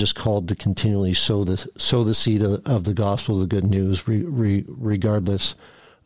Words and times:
just 0.00 0.16
called 0.16 0.48
to 0.48 0.56
continually 0.56 1.12
sow 1.12 1.44
the 1.44 1.58
sow 1.76 2.02
the 2.02 2.14
seed 2.14 2.40
of, 2.40 2.66
of 2.66 2.84
the 2.84 2.94
gospel, 2.94 3.38
the 3.38 3.46
good 3.46 3.64
news, 3.64 4.08
re, 4.08 4.22
re, 4.22 4.64
regardless 4.66 5.54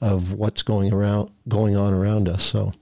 of 0.00 0.32
what's 0.32 0.62
going 0.62 0.93
around 0.93 1.30
going 1.46 1.76
on 1.76 1.94
around 1.94 2.29
us. 2.29 2.43
So. 2.43 2.72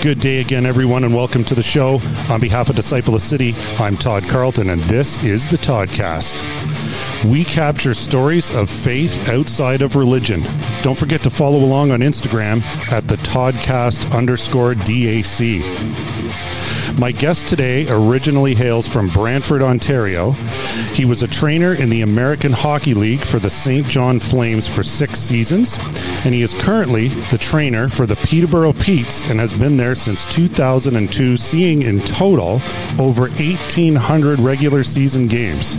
Good 0.00 0.20
day 0.20 0.40
again, 0.40 0.64
everyone, 0.64 1.04
and 1.04 1.14
welcome 1.14 1.44
to 1.44 1.54
the 1.54 1.62
show. 1.62 2.00
On 2.30 2.40
behalf 2.40 2.70
of 2.70 2.76
Disciple 2.76 3.14
of 3.14 3.20
City, 3.20 3.54
I'm 3.78 3.98
Todd 3.98 4.26
Carlton, 4.28 4.70
and 4.70 4.82
this 4.84 5.22
is 5.22 5.46
the 5.46 5.58
Toddcast. 5.58 6.40
We 7.30 7.44
capture 7.44 7.92
stories 7.92 8.48
of 8.54 8.70
faith 8.70 9.28
outside 9.28 9.82
of 9.82 9.96
religion. 9.96 10.42
Don't 10.80 10.96
forget 10.96 11.22
to 11.24 11.30
follow 11.30 11.58
along 11.58 11.90
on 11.90 12.00
Instagram 12.00 12.62
at 12.90 13.08
the 13.08 13.16
Toddcast 13.16 14.10
underscore 14.14 14.72
DAC. 14.74 16.17
My 16.98 17.12
guest 17.12 17.46
today 17.46 17.86
originally 17.88 18.56
hails 18.56 18.88
from 18.88 19.08
Brantford, 19.10 19.62
Ontario. 19.62 20.32
He 20.94 21.04
was 21.04 21.22
a 21.22 21.28
trainer 21.28 21.72
in 21.72 21.90
the 21.90 22.02
American 22.02 22.50
Hockey 22.50 22.92
League 22.92 23.20
for 23.20 23.38
the 23.38 23.48
Saint 23.48 23.86
John 23.86 24.18
Flames 24.18 24.66
for 24.66 24.82
six 24.82 25.20
seasons, 25.20 25.78
and 26.24 26.34
he 26.34 26.42
is 26.42 26.54
currently 26.54 27.06
the 27.30 27.38
trainer 27.38 27.88
for 27.88 28.04
the 28.04 28.16
Peterborough 28.16 28.72
Petes 28.72 29.22
and 29.30 29.38
has 29.38 29.52
been 29.52 29.76
there 29.76 29.94
since 29.94 30.24
2002, 30.24 31.36
seeing 31.36 31.82
in 31.82 32.00
total 32.00 32.60
over 32.98 33.28
1,800 33.28 34.40
regular 34.40 34.82
season 34.82 35.28
games. 35.28 35.76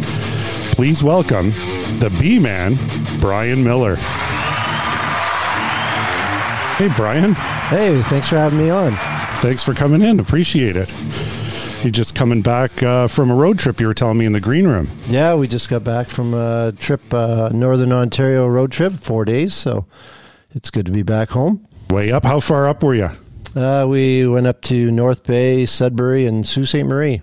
Please 0.73 1.03
welcome 1.03 1.51
the 1.99 2.15
B 2.17 2.39
Man, 2.39 2.77
Brian 3.19 3.61
Miller. 3.61 3.97
Hey, 6.77 6.87
Brian. 6.95 7.33
Hey, 7.33 8.01
thanks 8.03 8.29
for 8.29 8.37
having 8.37 8.57
me 8.57 8.69
on. 8.69 9.08
Thanks 9.41 9.63
for 9.63 9.73
coming 9.73 10.01
in. 10.01 10.19
Appreciate 10.19 10.75
it. 10.75 10.93
You're 11.81 11.91
just 11.91 12.13
coming 12.13 12.41
back 12.41 12.83
uh, 12.83 13.07
from 13.07 13.31
a 13.31 13.35
road 13.35 13.57
trip 13.57 13.79
you 13.79 13.87
were 13.87 13.93
telling 13.93 14.17
me 14.17 14.25
in 14.25 14.33
the 14.33 14.41
green 14.41 14.67
room. 14.67 14.89
Yeah, 15.07 15.35
we 15.35 15.47
just 15.47 15.69
got 15.69 15.81
back 15.83 16.09
from 16.09 16.33
a 16.33 16.73
trip, 16.77 17.13
uh, 17.13 17.47
Northern 17.53 17.93
Ontario 17.93 18.45
road 18.47 18.71
trip, 18.73 18.93
four 18.93 19.23
days. 19.23 19.53
So 19.53 19.85
it's 20.51 20.69
good 20.69 20.85
to 20.87 20.91
be 20.91 21.03
back 21.03 21.29
home. 21.29 21.65
Way 21.89 22.11
up. 22.11 22.25
How 22.25 22.41
far 22.41 22.67
up 22.67 22.83
were 22.83 22.95
you? 22.95 23.09
Uh, 23.55 23.85
we 23.87 24.27
went 24.27 24.45
up 24.45 24.61
to 24.63 24.91
North 24.91 25.23
Bay, 25.25 25.65
Sudbury, 25.65 26.25
and 26.25 26.45
Sault 26.45 26.67
Ste. 26.67 26.83
Marie. 26.83 27.21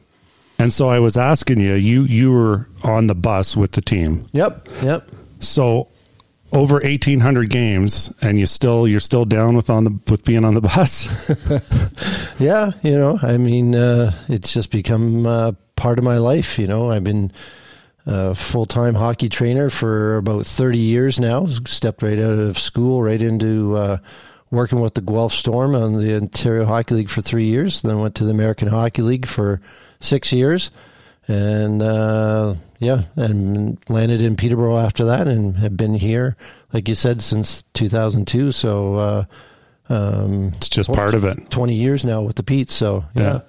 And 0.59 0.73
so 0.73 0.89
I 0.89 1.01
was 1.01 1.19
asking 1.19 1.61
you, 1.61 1.75
you 1.75 2.05
you 2.05 2.33
were 2.33 2.67
on 2.83 3.09
the 3.09 3.15
bus 3.15 3.59
with 3.59 3.73
the 3.73 3.83
team. 3.83 4.27
Yep, 4.33 4.69
yep. 4.83 5.11
So 5.41 5.89
over 6.57 6.77
1800 6.77 7.51
games 7.51 8.13
and 8.23 8.39
you 8.39 8.47
still 8.47 8.89
you're 8.89 8.99
still 8.99 9.25
down 9.25 9.55
with 9.55 9.69
on 9.69 9.85
the 9.85 9.99
with 10.09 10.25
being 10.25 10.45
on 10.45 10.55
the 10.55 10.61
bus? 10.77 11.31
Yeah 12.41 12.73
you 12.83 12.99
know 12.99 13.19
i 13.23 13.39
mean 13.39 13.75
uh, 13.75 14.13
it's 14.29 14.53
just 14.53 14.71
become 14.71 15.27
uh, 15.27 15.53
part 15.77 15.99
of 15.99 16.05
my 16.05 16.19
life 16.19 16.59
you 16.59 16.67
know. 16.67 16.91
I've 16.91 17.05
been 17.05 17.33
a 18.07 18.35
full-time 18.35 18.95
hockey 18.95 19.29
trainer 19.29 19.69
for 19.69 20.17
about 20.17 20.47
30 20.47 20.79
years 20.79 21.19
now. 21.19 21.47
Stepped 21.47 22.03
right 22.03 22.19
out 22.19 22.39
of 22.39 22.59
school 22.59 23.03
right 23.03 23.21
into 23.21 23.75
uh, 23.75 23.99
working 24.51 24.81
with 24.81 24.95
the 24.95 25.01
guelph 25.01 25.33
storm 25.33 25.75
on 25.75 25.95
the 25.95 26.17
ontario 26.17 26.65
hockey 26.65 26.95
league 26.95 27.11
for 27.11 27.21
three 27.21 27.45
years 27.45 27.83
then 27.83 27.99
went 27.99 28.15
to 28.15 28.25
the 28.25 28.31
american 28.31 28.69
hockey 28.69 29.03
league 29.03 29.27
for 29.27 29.61
six 30.01 30.33
years 30.33 30.71
and 31.29 31.83
uh, 31.83 32.55
yeah, 32.79 33.03
and 33.17 33.79
landed 33.89 34.21
in 34.21 34.37
Peterborough 34.37 34.79
after 34.79 35.05
that, 35.07 35.29
and 35.29 35.57
have 35.57 35.77
been 35.77 35.95
here, 35.95 36.37
like 36.73 36.89
you 36.89 36.95
said, 36.95 37.23
since 37.23 37.65
2002. 37.75 38.53
So 38.53 38.95
uh, 38.95 39.25
um, 39.89 40.53
it's 40.57 40.69
just 40.69 40.93
part 40.93 41.15
of 41.15 41.25
it. 41.25 41.51
20 41.51 41.75
years 41.75 42.05
now 42.05 42.23
with 42.23 42.37
the 42.37 42.43
Pete. 42.43 42.71
So 42.71 43.05
yeah. 43.15 43.23
yeah 43.23 43.41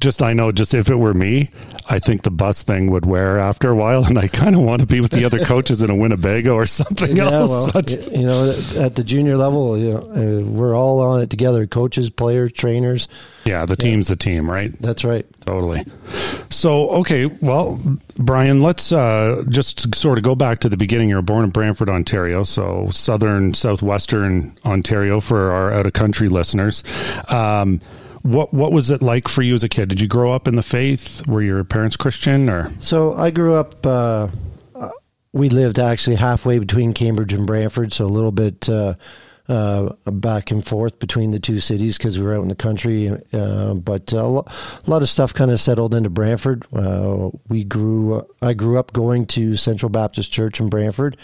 just 0.00 0.22
I 0.22 0.32
know 0.32 0.52
just 0.52 0.74
if 0.74 0.90
it 0.90 0.96
were 0.96 1.14
me, 1.14 1.50
I 1.88 1.98
think 1.98 2.22
the 2.22 2.30
bus 2.30 2.62
thing 2.62 2.90
would 2.90 3.06
wear 3.06 3.38
after 3.38 3.70
a 3.70 3.74
while, 3.74 4.04
and 4.04 4.18
I 4.18 4.28
kind 4.28 4.54
of 4.54 4.62
want 4.62 4.80
to 4.80 4.86
be 4.86 5.00
with 5.00 5.12
the 5.12 5.24
other 5.24 5.44
coaches 5.44 5.82
in 5.82 5.90
a 5.90 5.94
Winnebago 5.94 6.54
or 6.54 6.66
something 6.66 7.16
yeah, 7.16 7.30
else. 7.30 7.72
Well, 7.72 7.82
you 8.12 8.26
know, 8.26 8.50
at 8.76 8.96
the 8.96 9.04
junior 9.04 9.36
level, 9.36 9.78
you 9.78 9.92
know, 9.92 9.98
uh, 9.98 10.42
we're 10.42 10.76
all 10.76 11.00
on 11.00 11.22
it 11.22 11.30
together: 11.30 11.66
coaches, 11.66 12.10
players, 12.10 12.52
trainers. 12.52 13.08
Yeah, 13.44 13.64
the 13.64 13.76
team's 13.76 14.08
the 14.08 14.16
team, 14.16 14.50
right? 14.50 14.72
That's 14.80 15.04
right. 15.04 15.24
Totally. 15.42 15.84
So, 16.50 16.90
okay, 16.90 17.26
well, 17.26 17.80
Brian, 18.16 18.62
let's 18.62 18.90
uh, 18.90 19.44
just 19.48 19.94
sort 19.94 20.18
of 20.18 20.24
go 20.24 20.34
back 20.34 20.60
to 20.60 20.68
the 20.68 20.76
beginning. 20.76 21.08
You 21.10 21.16
were 21.16 21.22
born 21.22 21.44
in 21.44 21.50
Brantford, 21.50 21.88
Ontario, 21.88 22.42
so 22.42 22.88
southern, 22.90 23.54
southwestern 23.54 24.56
Ontario 24.64 25.20
for 25.20 25.52
our 25.52 25.72
out 25.72 25.86
of 25.86 25.92
country 25.92 26.28
listeners. 26.28 26.82
Um, 27.28 27.80
what 28.26 28.52
what 28.52 28.72
was 28.72 28.90
it 28.90 29.02
like 29.02 29.28
for 29.28 29.42
you 29.42 29.54
as 29.54 29.62
a 29.62 29.68
kid? 29.68 29.88
Did 29.88 30.00
you 30.00 30.08
grow 30.08 30.32
up 30.32 30.48
in 30.48 30.56
the 30.56 30.62
faith? 30.62 31.26
Were 31.26 31.42
your 31.42 31.62
parents 31.64 31.96
Christian 31.96 32.48
or? 32.48 32.70
So 32.80 33.14
I 33.14 33.30
grew 33.30 33.54
up. 33.54 33.86
Uh, 33.86 34.28
we 35.32 35.50
lived 35.50 35.78
actually 35.78 36.16
halfway 36.16 36.58
between 36.58 36.94
Cambridge 36.94 37.34
and 37.34 37.46
Brantford, 37.46 37.92
so 37.92 38.06
a 38.06 38.08
little 38.08 38.32
bit 38.32 38.68
uh, 38.70 38.94
uh, 39.48 39.90
back 40.06 40.50
and 40.50 40.64
forth 40.64 40.98
between 40.98 41.30
the 41.30 41.38
two 41.38 41.60
cities 41.60 41.98
because 41.98 42.18
we 42.18 42.24
were 42.24 42.34
out 42.34 42.42
in 42.42 42.48
the 42.48 42.54
country. 42.54 43.10
Uh, 43.32 43.74
but 43.74 44.12
a 44.14 44.24
lot 44.24 45.02
of 45.02 45.08
stuff 45.08 45.34
kind 45.34 45.50
of 45.50 45.60
settled 45.60 45.94
into 45.94 46.08
Brantford. 46.08 46.64
Uh, 46.74 47.30
we 47.48 47.64
grew. 47.64 48.26
I 48.40 48.54
grew 48.54 48.78
up 48.78 48.92
going 48.94 49.26
to 49.26 49.56
Central 49.56 49.90
Baptist 49.90 50.32
Church 50.32 50.58
in 50.58 50.70
Brantford. 50.70 51.16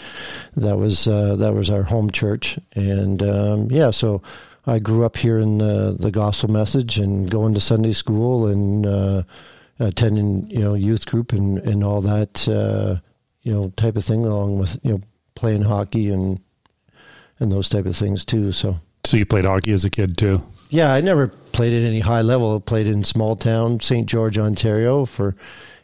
That 0.55 0.77
was 0.77 1.07
uh, 1.07 1.35
that 1.37 1.53
was 1.53 1.69
our 1.69 1.83
home 1.83 2.11
church, 2.11 2.59
and 2.75 3.21
um, 3.23 3.71
yeah, 3.71 3.89
so 3.89 4.21
I 4.65 4.79
grew 4.79 5.05
up 5.05 5.17
here 5.17 5.39
in 5.39 5.57
the, 5.57 5.95
the 5.99 6.11
gospel 6.11 6.49
message 6.49 6.97
and 6.97 7.29
going 7.29 7.53
to 7.53 7.61
Sunday 7.61 7.93
school 7.93 8.47
and 8.47 8.85
uh, 8.85 9.23
attending 9.79 10.49
you 10.49 10.59
know 10.59 10.73
youth 10.73 11.05
group 11.05 11.33
and 11.33 11.57
and 11.59 11.83
all 11.83 12.01
that 12.01 12.47
uh, 12.47 13.01
you 13.41 13.51
know 13.51 13.73
type 13.75 13.97
of 13.97 14.05
thing 14.05 14.25
along 14.25 14.59
with 14.59 14.79
you 14.83 14.93
know 14.93 14.99
playing 15.35 15.63
hockey 15.63 16.09
and 16.09 16.39
and 17.39 17.51
those 17.51 17.69
type 17.69 17.85
of 17.85 17.95
things 17.95 18.25
too. 18.25 18.51
So 18.51 18.79
so 19.03 19.17
you 19.17 19.25
played 19.25 19.45
hockey 19.45 19.73
as 19.73 19.83
a 19.83 19.89
kid 19.89 20.17
too. 20.17 20.41
Yeah, 20.69 20.93
I 20.93 21.01
never 21.01 21.27
played 21.27 21.73
at 21.73 21.85
any 21.85 21.99
high 21.99 22.21
level. 22.21 22.55
I 22.55 22.59
played 22.59 22.87
in 22.87 23.03
small 23.03 23.35
town 23.35 23.79
St. 23.79 24.07
George, 24.07 24.37
Ontario. 24.37 25.05
For 25.05 25.35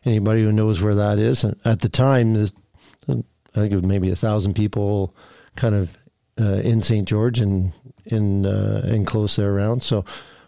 anybody 0.06 0.44
who 0.44 0.52
knows 0.52 0.82
where 0.82 0.96
that 0.96 1.20
is, 1.20 1.44
and 1.44 1.60
at 1.66 1.82
the 1.82 1.90
time, 1.90 2.36
I 2.36 3.14
think 3.52 3.74
it 3.74 3.76
was 3.76 3.84
maybe 3.84 4.10
a 4.10 4.16
thousand 4.16 4.54
people, 4.54 5.14
kind 5.56 5.76
of 5.76 5.98
uh, 6.40 6.56
in 6.56 6.82
St. 6.82 7.08
George 7.08 7.40
and 7.40 7.74
in 8.06 8.46
uh, 8.46 8.82
in 8.86 9.06
close 9.06 9.36
there 9.36 9.54
around. 9.54 9.82
So, 9.82 10.06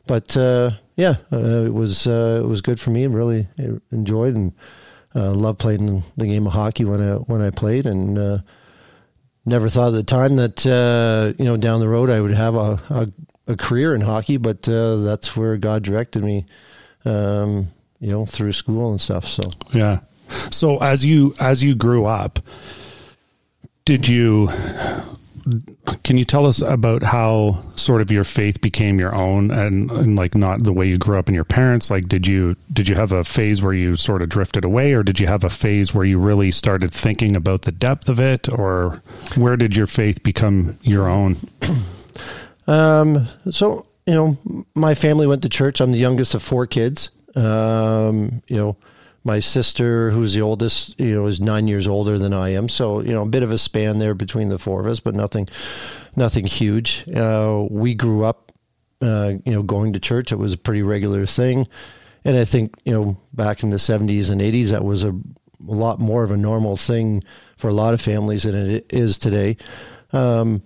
but 0.07 0.35
uh, 0.35 0.71
yeah, 0.95 1.17
uh, 1.31 1.65
it 1.65 1.73
was 1.73 2.07
uh, 2.07 2.41
it 2.43 2.47
was 2.47 2.61
good 2.61 2.79
for 2.79 2.91
me. 2.91 3.07
Really 3.07 3.47
enjoyed 3.91 4.35
and 4.35 4.53
uh, 5.15 5.31
loved 5.31 5.59
playing 5.59 6.03
the 6.17 6.27
game 6.27 6.47
of 6.47 6.53
hockey 6.53 6.85
when 6.85 7.01
I 7.01 7.15
when 7.15 7.41
I 7.41 7.49
played, 7.49 7.85
and 7.85 8.43
never 9.45 9.69
thought 9.69 9.89
at 9.89 9.91
the 9.91 10.03
time 10.03 10.35
that 10.37 10.65
you 11.37 11.45
know 11.45 11.57
down 11.57 11.79
the 11.79 11.89
road 11.89 12.09
I 12.09 12.21
would 12.21 12.31
have 12.31 12.55
a 12.55 12.81
a, 12.89 13.07
a 13.47 13.55
career 13.55 13.93
in 13.93 14.01
hockey. 14.01 14.37
But 14.37 14.63
that's 14.63 15.35
where 15.35 15.57
God 15.57 15.83
directed 15.83 16.23
me. 16.23 16.45
Um, 17.03 17.69
you 17.99 18.11
know, 18.11 18.25
through 18.25 18.51
school 18.51 18.91
and 18.91 18.99
stuff. 18.99 19.27
So 19.27 19.43
yeah. 19.73 19.99
So 20.49 20.77
as 20.79 21.05
you 21.05 21.35
as 21.39 21.63
you 21.63 21.75
grew 21.75 22.05
up, 22.05 22.39
did 23.85 24.07
you 24.07 24.49
can 26.03 26.17
you 26.17 26.25
tell 26.25 26.45
us 26.45 26.61
about 26.61 27.03
how 27.03 27.63
sort 27.75 28.01
of 28.01 28.11
your 28.11 28.23
faith 28.23 28.61
became 28.61 28.99
your 28.99 29.13
own 29.15 29.51
and, 29.51 29.89
and, 29.91 30.15
like 30.15 30.35
not 30.35 30.63
the 30.63 30.73
way 30.73 30.87
you 30.87 30.97
grew 30.97 31.17
up 31.17 31.29
in 31.29 31.35
your 31.35 31.43
parents? 31.43 31.89
Like 31.89 32.07
did 32.07 32.27
you 32.27 32.55
did 32.71 32.87
you 32.87 32.95
have 32.95 33.11
a 33.11 33.23
phase 33.23 33.61
where 33.61 33.73
you 33.73 33.95
sort 33.95 34.21
of 34.21 34.29
drifted 34.29 34.63
away 34.63 34.93
or 34.93 35.03
did 35.03 35.19
you 35.19 35.27
have 35.27 35.43
a 35.43 35.49
phase 35.49 35.93
where 35.93 36.05
you 36.05 36.19
really 36.19 36.51
started 36.51 36.91
thinking 36.91 37.35
about 37.35 37.63
the 37.63 37.71
depth 37.71 38.09
of 38.09 38.19
it 38.19 38.49
or 38.49 39.01
where 39.35 39.57
did 39.57 39.75
your 39.75 39.87
faith 39.87 40.23
become 40.23 40.77
your 40.81 41.07
own? 41.07 41.37
Um 42.67 43.27
so 43.49 43.87
you 44.05 44.13
know 44.13 44.37
my 44.75 44.93
family 44.93 45.25
went 45.25 45.41
to 45.41 45.49
church. 45.49 45.81
I'm 45.81 45.91
the 45.91 45.97
youngest 45.97 46.35
of 46.35 46.43
four 46.43 46.67
kids. 46.67 47.09
Um 47.35 48.43
you 48.47 48.57
know 48.57 48.77
my 49.23 49.39
sister, 49.39 50.11
who's 50.11 50.33
the 50.33 50.41
oldest, 50.41 50.99
you 50.99 51.15
know, 51.15 51.27
is 51.27 51.39
nine 51.39 51.67
years 51.67 51.87
older 51.87 52.17
than 52.17 52.33
I 52.33 52.49
am. 52.49 52.67
So, 52.69 53.01
you 53.01 53.11
know, 53.11 53.21
a 53.21 53.29
bit 53.29 53.43
of 53.43 53.51
a 53.51 53.57
span 53.57 53.99
there 53.99 54.15
between 54.15 54.49
the 54.49 54.57
four 54.57 54.81
of 54.81 54.87
us, 54.87 54.99
but 54.99 55.13
nothing, 55.13 55.47
nothing 56.15 56.45
huge. 56.45 57.05
Uh, 57.09 57.65
we 57.69 57.93
grew 57.93 58.25
up, 58.25 58.51
uh, 59.01 59.33
you 59.45 59.53
know, 59.53 59.61
going 59.61 59.93
to 59.93 59.99
church. 59.99 60.31
It 60.31 60.37
was 60.37 60.53
a 60.53 60.57
pretty 60.57 60.81
regular 60.81 61.25
thing. 61.25 61.67
And 62.25 62.37
I 62.37 62.45
think, 62.45 62.75
you 62.85 62.93
know, 62.93 63.17
back 63.33 63.63
in 63.63 63.69
the 63.69 63.77
70s 63.77 64.31
and 64.31 64.41
80s, 64.41 64.71
that 64.71 64.83
was 64.83 65.03
a, 65.03 65.09
a 65.09 65.15
lot 65.59 65.99
more 65.99 66.23
of 66.23 66.31
a 66.31 66.37
normal 66.37 66.75
thing 66.75 67.23
for 67.57 67.69
a 67.69 67.73
lot 67.73 67.93
of 67.93 68.01
families 68.01 68.43
than 68.43 68.55
it 68.55 68.87
is 68.89 69.19
today. 69.19 69.57
Um, 70.13 70.63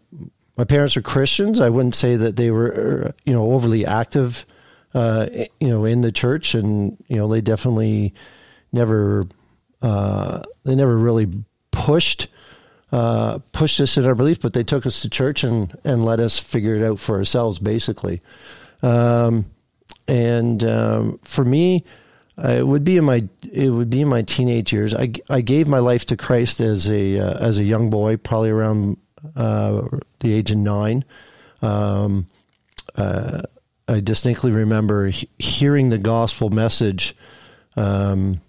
my 0.58 0.64
parents 0.64 0.96
are 0.96 1.02
Christians. 1.02 1.60
I 1.60 1.70
wouldn't 1.70 1.96
say 1.96 2.16
that 2.16 2.38
they 2.38 2.52
were, 2.52 3.14
you 3.26 3.34
know, 3.34 3.52
overly 3.52 3.86
active, 3.86 4.46
uh, 4.94 5.28
you 5.60 5.68
know, 5.68 5.84
in 5.84 6.02
the 6.02 6.12
church. 6.12 6.56
And, 6.56 6.98
you 7.08 7.18
know, 7.18 7.28
they 7.28 7.42
definitely, 7.42 8.14
never 8.76 9.28
uh, 9.82 10.44
they 10.64 10.76
never 10.76 10.98
really 10.98 11.28
pushed 11.72 12.28
uh, 12.92 13.40
pushed 13.52 13.80
us 13.80 13.98
in 13.98 14.06
our 14.06 14.16
belief, 14.16 14.40
but 14.40 14.54
they 14.54 14.64
took 14.64 14.86
us 14.86 15.02
to 15.02 15.10
church 15.10 15.44
and 15.44 15.76
and 15.84 16.06
let 16.06 16.20
us 16.20 16.38
figure 16.38 16.76
it 16.76 16.84
out 16.84 17.00
for 17.00 17.18
ourselves, 17.18 17.60
basically. 17.60 18.22
Um, 18.84 19.46
and 20.08 20.64
um, 20.64 21.20
for 21.24 21.44
me, 21.44 21.84
it 22.38 22.68
would 22.68 22.84
be 22.84 22.98
in 22.98 23.06
my 23.06 23.28
it 23.52 23.70
would 23.70 23.90
be 23.90 24.02
in 24.02 24.08
my 24.08 24.22
teenage 24.22 24.72
years. 24.72 24.94
I, 24.94 25.14
I 25.30 25.42
gave 25.42 25.68
my 25.68 25.80
life 25.80 26.06
to 26.08 26.18
Christ 26.18 26.60
as 26.60 26.90
a 26.90 27.20
uh, 27.20 27.38
as 27.40 27.58
a 27.58 27.64
young 27.64 27.90
boy, 27.90 28.18
probably 28.18 28.50
around 28.50 28.98
uh, 29.36 29.88
the 30.20 30.34
age 30.34 30.52
of 30.52 30.58
nine. 30.58 31.04
Um, 31.62 32.28
uh, 32.96 33.42
I 33.88 34.00
distinctly 34.00 34.52
remember 34.52 35.08
he- 35.08 35.30
hearing 35.38 35.90
the 35.90 35.98
gospel 35.98 36.50
message 36.50 37.16
um, 37.76 38.42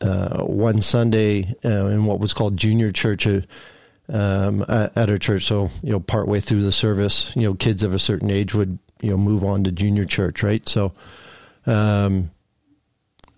uh, 0.00 0.42
one 0.42 0.80
Sunday 0.80 1.54
uh, 1.64 1.86
in 1.86 2.04
what 2.04 2.20
was 2.20 2.34
called 2.34 2.56
junior 2.56 2.90
church 2.90 3.26
uh, 3.26 3.40
um, 4.08 4.64
at, 4.68 5.10
our 5.10 5.18
church. 5.18 5.44
So 5.44 5.70
you 5.82 5.92
know, 5.92 6.00
partway 6.00 6.40
through 6.40 6.62
the 6.62 6.72
service, 6.72 7.34
you 7.34 7.42
know, 7.42 7.54
kids 7.54 7.82
of 7.82 7.94
a 7.94 7.98
certain 7.98 8.30
age 8.30 8.54
would 8.54 8.78
you 9.00 9.10
know 9.10 9.16
move 9.16 9.44
on 9.44 9.64
to 9.64 9.72
junior 9.72 10.04
church, 10.04 10.42
right? 10.42 10.66
So. 10.68 10.92
Um, 11.66 12.30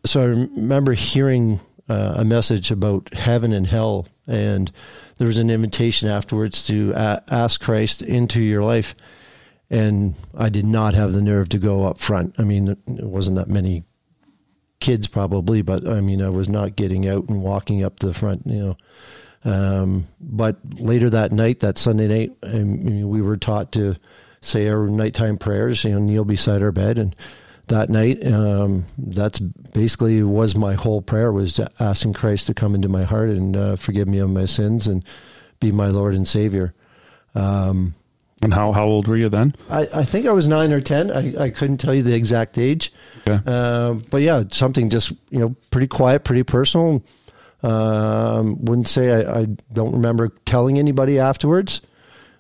so 0.05 0.23
I 0.23 0.25
remember 0.25 0.93
hearing 0.93 1.61
uh, 1.89 2.15
a 2.17 2.25
message 2.25 2.71
about 2.71 3.13
heaven 3.15 3.53
and 3.53 3.67
hell, 3.67 4.07
and 4.27 4.71
there 5.19 5.27
was 5.27 5.39
an 5.39 5.51
invitation 5.51 6.09
afterwards 6.09 6.67
to 6.67 6.93
a- 6.95 7.23
ask 7.31 7.61
Christ 7.61 8.03
into 8.03 8.41
your 8.41 8.63
life. 8.63 8.95
And 9.71 10.15
I 10.37 10.49
did 10.49 10.65
not 10.65 10.95
have 10.95 11.13
the 11.13 11.21
nerve 11.21 11.51
to 11.51 11.59
go 11.59 11.85
up 11.85 11.99
front. 11.99 12.37
I 12.39 12.43
mean, 12.43 12.69
it 12.69 12.79
wasn't 12.87 13.37
that 13.37 13.49
many 13.49 13.85
kids 14.81 15.07
probably, 15.09 15.63
but 15.63 15.87
I 15.87 16.01
mean, 16.01 16.23
I 16.23 16.29
was 16.29 16.49
not 16.49 16.77
getting 16.77 17.09
out 17.09 17.29
and 17.29 17.43
walking 17.43 17.83
up 17.83 17.99
to 18.01 18.07
the 18.07 18.15
front, 18.15 18.47
you 18.47 18.59
know. 18.59 18.77
Um, 19.45 20.09
but 20.21 20.59
later 20.81 21.11
that 21.11 21.33
night, 21.33 21.61
that 21.61 21.79
Sunday 21.79 22.09
night, 22.09 22.37
I 22.43 22.59
mean, 22.59 23.09
we 23.09 23.23
were 23.23 23.37
taught 23.37 23.73
to 23.73 23.97
say 24.41 24.69
our 24.69 24.87
nighttime 24.87 25.39
prayers, 25.39 25.85
you 25.85 25.91
know, 25.91 25.99
kneel 25.99 26.25
beside 26.25 26.63
our 26.63 26.73
bed 26.73 26.99
and 26.99 27.15
that 27.69 27.89
night. 27.89 28.25
Um, 28.27 28.87
that's 28.97 29.39
basically 29.39 30.23
was 30.23 30.57
my 30.57 30.75
whole 30.75 31.03
prayer 31.03 31.33
was 31.33 31.61
asking 31.79 32.15
Christ 32.15 32.47
to 32.47 32.55
come 32.55 32.75
into 32.75 32.89
my 32.89 33.05
heart 33.05 33.31
and 33.31 33.57
uh, 33.57 33.77
forgive 33.77 34.09
me 34.09 34.19
of 34.19 34.31
my 34.31 34.47
sins 34.47 34.87
and 34.87 35.05
be 35.61 35.73
my 35.73 35.89
Lord 35.89 36.15
and 36.15 36.27
Savior. 36.27 36.75
Um, 37.35 37.95
And 38.41 38.55
how, 38.55 38.71
how 38.73 38.85
old 38.85 39.09
were 39.09 39.17
you 39.17 39.29
then? 39.29 39.55
I, 39.69 39.87
I 39.95 40.05
think 40.05 40.27
I 40.27 40.33
was 40.33 40.47
nine 40.47 40.73
or 40.73 40.81
ten. 40.81 41.11
I, 41.11 41.45
I 41.45 41.51
couldn't 41.51 41.79
tell 41.79 41.93
you 41.93 42.05
the 42.05 42.15
exact 42.15 42.57
age, 42.57 42.93
Okay. 43.29 43.41
uh, 43.45 43.95
but 44.11 44.23
yeah, 44.23 44.45
something 44.53 44.91
just 44.91 45.11
you 45.31 45.41
know 45.41 45.57
pretty 45.71 45.89
quiet, 45.89 46.23
pretty 46.25 46.45
personal. 46.45 47.03
Um, 47.65 48.65
wouldn't 48.65 48.87
say 48.89 49.11
I, 49.27 49.41
I 49.41 49.45
don't 49.73 49.93
remember 49.93 50.29
telling 50.47 50.79
anybody 50.79 51.19
afterwards. 51.19 51.81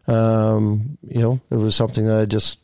Um, 0.06 0.96
you 1.02 1.20
know, 1.20 1.40
it 1.50 1.56
was 1.56 1.74
something 1.74 2.06
that 2.06 2.16
I 2.16 2.24
just 2.26 2.60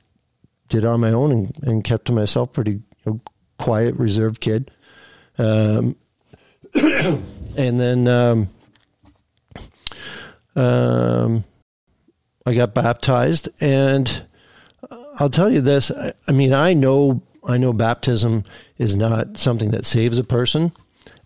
did 0.69 0.85
on 0.85 1.01
my 1.01 1.11
own 1.11 1.33
and, 1.33 1.59
and 1.65 1.85
kept 1.85 2.05
to 2.07 2.13
myself. 2.13 2.53
Pretty 2.53 2.71
you 2.73 2.83
know, 3.05 3.21
quiet, 3.59 3.97
reserved 3.97 4.41
kid. 4.41 4.71
Um, 5.39 5.97
and 6.75 7.81
then 7.81 8.07
um, 8.07 8.49
um, 10.57 11.45
I 12.47 12.55
got 12.55 12.75
baptized, 12.75 13.49
and 13.63 14.27
I'll 15.19 15.31
tell 15.31 15.51
you 15.51 15.63
this. 15.63 15.91
I, 16.29 16.33
mean, 16.33 16.53
I 16.53 16.75
know 16.75 17.23
I 17.47 17.57
know 17.57 17.73
baptism 17.73 18.45
is 18.77 18.95
not 18.95 19.39
something 19.39 19.71
that 19.71 19.87
saves 19.87 20.19
a 20.19 20.25
person, 20.25 20.73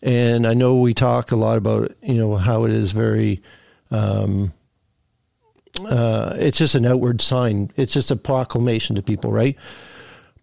and 0.01 0.47
I 0.47 0.55
know 0.55 0.81
we 0.81 0.95
talk 0.95 1.33
a 1.33 1.37
lot 1.37 1.59
about 1.59 1.93
you 2.03 2.15
know 2.15 2.37
how 2.37 2.65
it 2.65 2.73
is 2.73 2.93
very. 2.93 3.43
Um, 3.91 4.53
uh, 5.81 6.35
it's 6.37 6.59
just 6.59 6.75
an 6.75 6.87
outward 6.87 7.21
sign. 7.21 7.71
It's 7.77 7.93
just 7.93 8.11
a 8.11 8.17
proclamation 8.17 8.97
to 8.97 9.03
people, 9.03 9.33
right? 9.33 9.57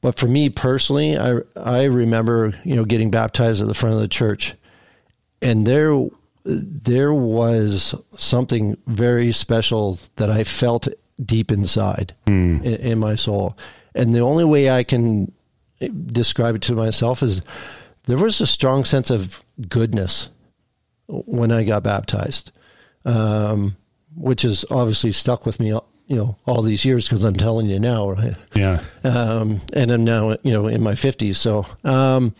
But 0.01 0.18
for 0.18 0.27
me 0.27 0.50
personally, 0.50 1.18
I 1.18 1.39
I 1.56 1.86
remember 1.86 2.54
you 2.66 2.75
know 2.75 2.83
getting 2.83 3.12
baptized 3.12 3.62
at 3.62 3.69
the 3.69 3.74
front 3.74 3.95
of 3.95 4.01
the 4.01 4.10
church, 4.10 4.56
and 5.42 5.66
there 5.66 5.95
there 6.46 7.14
was 7.14 7.96
something 8.18 8.78
very 8.86 9.32
special 9.32 10.00
that 10.18 10.30
I 10.30 10.44
felt 10.44 10.88
deep 11.24 11.52
inside 11.52 12.14
in, 12.28 12.64
in 12.64 13.00
my 13.00 13.16
soul, 13.16 13.58
and 13.96 14.14
the 14.14 14.20
only 14.20 14.46
way 14.46 14.70
I 14.70 14.84
can 14.84 15.32
describe 16.06 16.56
it 16.56 16.62
to 16.64 16.74
myself 16.74 17.22
is 17.24 17.42
there 18.04 18.18
was 18.18 18.40
a 18.42 18.48
strong 18.48 18.86
sense 18.86 19.10
of 19.10 19.44
goodness 19.68 20.30
when 21.08 21.52
I 21.52 21.64
got 21.64 21.84
baptized, 21.84 22.52
um, 23.06 23.76
which 24.16 24.44
has 24.44 24.66
obviously 24.72 25.12
stuck 25.12 25.46
with 25.46 25.60
me, 25.60 25.70
you 25.70 26.16
know, 26.16 26.38
all 26.46 26.62
these 26.62 26.86
years 26.86 27.06
because 27.06 27.24
I'm 27.24 27.36
telling 27.36 27.68
you 27.68 27.80
now, 27.80 28.12
right? 28.12 28.36
Yeah. 28.54 28.82
um, 29.04 29.62
and 29.74 29.92
I'm 29.92 30.04
now 30.04 30.38
you 30.44 30.54
know 30.54 30.68
in 30.68 30.82
my 30.84 30.96
fifties. 30.96 31.38
So, 31.38 31.66
um, 31.84 32.36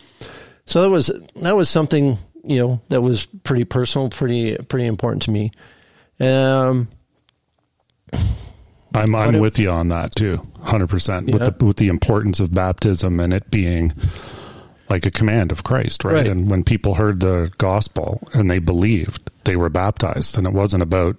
so 0.64 0.82
that 0.82 0.90
was 0.90 1.06
that 1.36 1.56
was 1.56 1.68
something 1.68 2.18
you 2.46 2.58
know 2.58 2.80
that 2.88 3.02
was 3.02 3.26
pretty 3.26 3.64
personal, 3.64 4.08
pretty 4.10 4.56
pretty 4.56 4.86
important 4.86 5.22
to 5.24 5.30
me. 5.30 5.50
Um, 6.20 6.88
I'm 8.94 9.14
I'm 9.14 9.34
it- 9.34 9.40
with 9.40 9.58
you 9.58 9.70
on 9.70 9.88
that 9.88 10.14
too, 10.14 10.46
hundred 10.62 10.88
percent. 10.88 11.30
With 11.30 11.58
the 11.58 11.64
with 11.64 11.76
the 11.76 11.88
importance 11.88 12.40
of 12.40 12.54
baptism 12.54 13.20
and 13.20 13.34
it 13.34 13.50
being 13.50 13.92
like 14.88 15.04
a 15.04 15.10
command 15.10 15.52
of 15.52 15.64
Christ, 15.64 16.04
right? 16.04 16.14
Right. 16.14 16.26
And 16.28 16.50
when 16.50 16.62
people 16.64 16.94
heard 16.94 17.20
the 17.20 17.52
gospel 17.58 18.26
and 18.32 18.50
they 18.50 18.58
believed, 18.58 19.30
they 19.44 19.56
were 19.56 19.68
baptized, 19.68 20.38
and 20.38 20.46
it 20.46 20.52
wasn't 20.52 20.82
about. 20.82 21.16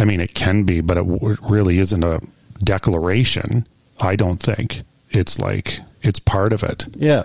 I 0.00 0.04
mean, 0.04 0.20
it 0.20 0.34
can 0.34 0.64
be, 0.64 0.80
but 0.80 0.96
it 0.98 1.06
really 1.40 1.78
isn't 1.78 2.02
a 2.02 2.20
declaration. 2.62 3.66
I 4.00 4.16
don't 4.16 4.42
think 4.42 4.82
it's 5.10 5.38
like 5.38 5.78
it's 6.02 6.18
part 6.18 6.52
of 6.52 6.64
it, 6.64 6.86
yeah, 6.96 7.24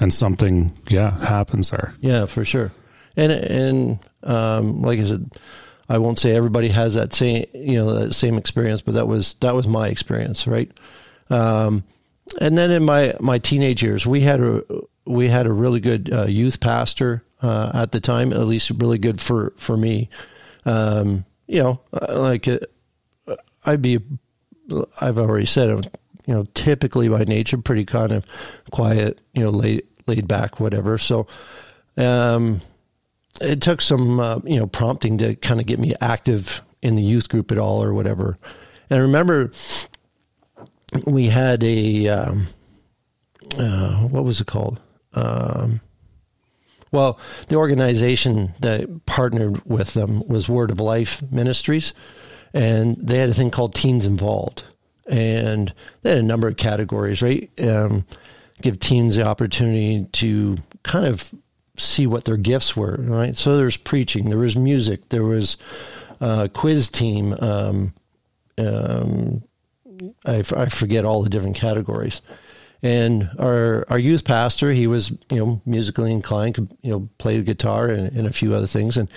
and 0.00 0.12
something, 0.12 0.76
yeah, 0.88 1.18
happens 1.24 1.70
there. 1.70 1.94
yeah, 2.00 2.26
for 2.26 2.44
sure. 2.44 2.72
And 3.16 3.32
and 3.32 3.98
um, 4.22 4.82
like 4.82 4.98
I 5.00 5.04
said, 5.04 5.30
I 5.88 5.98
won't 5.98 6.18
say 6.18 6.36
everybody 6.36 6.68
has 6.68 6.94
that 6.94 7.14
same 7.14 7.46
you 7.54 7.78
know 7.78 7.98
that 7.98 8.14
same 8.14 8.36
experience, 8.36 8.82
but 8.82 8.94
that 8.94 9.08
was 9.08 9.34
that 9.34 9.54
was 9.54 9.66
my 9.66 9.88
experience, 9.88 10.46
right? 10.46 10.70
Um, 11.30 11.84
and 12.40 12.56
then 12.56 12.70
in 12.70 12.84
my 12.84 13.14
my 13.20 13.38
teenage 13.38 13.82
years, 13.82 14.06
we 14.06 14.20
had 14.20 14.40
a 14.40 14.62
we 15.04 15.28
had 15.28 15.46
a 15.46 15.52
really 15.52 15.80
good 15.80 16.12
uh, 16.12 16.26
youth 16.26 16.60
pastor 16.60 17.24
uh, 17.42 17.72
at 17.74 17.92
the 17.92 18.00
time, 18.00 18.32
at 18.32 18.46
least 18.46 18.70
really 18.76 18.98
good 18.98 19.20
for 19.20 19.52
for 19.56 19.76
me. 19.76 20.08
Um, 20.64 21.24
you 21.46 21.62
know, 21.62 21.80
uh, 21.92 22.20
like 22.20 22.46
uh, 22.46 22.58
I'd 23.64 23.82
be, 23.82 23.98
I've 25.00 25.18
already 25.18 25.46
said, 25.46 25.70
I'm, 25.70 25.82
you 26.26 26.34
know, 26.34 26.46
typically 26.54 27.08
by 27.08 27.24
nature 27.24 27.58
pretty 27.58 27.86
kind 27.86 28.12
of 28.12 28.26
quiet, 28.70 29.20
you 29.32 29.44
know, 29.44 29.50
laid 29.50 29.87
laid 30.08 30.26
back, 30.26 30.58
whatever. 30.60 30.98
So, 30.98 31.26
um, 31.96 32.60
it 33.40 33.60
took 33.60 33.80
some 33.80 34.20
uh, 34.20 34.40
you 34.44 34.58
know 34.58 34.66
prompting 34.66 35.18
to 35.18 35.36
kind 35.36 35.60
of 35.60 35.66
get 35.66 35.78
me 35.78 35.94
active 36.00 36.62
in 36.82 36.96
the 36.96 37.02
youth 37.02 37.28
group 37.28 37.52
at 37.52 37.58
all 37.58 37.82
or 37.82 37.92
whatever. 37.92 38.36
And 38.90 38.98
I 38.98 39.02
remember 39.02 39.52
we 41.06 41.26
had 41.26 41.62
a 41.62 42.08
um, 42.08 42.46
uh, 43.58 43.98
what 44.08 44.24
was 44.24 44.40
it 44.40 44.46
called? 44.46 44.80
Um, 45.14 45.80
well, 46.90 47.18
the 47.48 47.56
organization 47.56 48.54
that 48.60 49.04
partnered 49.04 49.64
with 49.66 49.94
them 49.94 50.26
was 50.26 50.48
Word 50.48 50.70
of 50.70 50.80
Life 50.80 51.22
Ministries, 51.30 51.92
and 52.54 52.96
they 52.96 53.18
had 53.18 53.28
a 53.28 53.34
thing 53.34 53.50
called 53.50 53.74
Teens 53.74 54.06
Involved, 54.06 54.64
and 55.06 55.72
they 56.02 56.10
had 56.10 56.18
a 56.18 56.22
number 56.22 56.48
of 56.48 56.56
categories, 56.56 57.20
right? 57.20 57.50
Um, 57.62 58.06
give 58.62 58.78
teens 58.80 59.16
the 59.16 59.24
opportunity 59.24 60.06
to 60.12 60.58
kind 60.82 61.06
of 61.06 61.34
see 61.76 62.06
what 62.06 62.24
their 62.24 62.36
gifts 62.36 62.76
were, 62.76 62.96
right? 62.98 63.36
So 63.36 63.56
there's 63.56 63.76
preaching, 63.76 64.28
there 64.28 64.38
was 64.38 64.56
music, 64.56 65.08
there 65.10 65.24
was 65.24 65.56
quiz 66.52 66.88
team. 66.88 67.34
Um, 67.34 67.94
um, 68.58 69.42
I, 70.24 70.36
f- 70.36 70.52
I 70.52 70.66
forget 70.66 71.04
all 71.04 71.22
the 71.22 71.30
different 71.30 71.56
categories. 71.56 72.20
And 72.82 73.30
our 73.38 73.84
our 73.88 73.98
youth 73.98 74.24
pastor, 74.24 74.70
he 74.70 74.86
was 74.86 75.10
you 75.10 75.38
know 75.38 75.60
musically 75.66 76.12
inclined, 76.12 76.54
could 76.54 76.70
you 76.82 76.92
know 76.92 77.08
play 77.18 77.38
the 77.38 77.42
guitar 77.42 77.88
and, 77.88 78.16
and 78.16 78.26
a 78.26 78.32
few 78.32 78.54
other 78.54 78.68
things, 78.68 78.96
and 78.96 79.08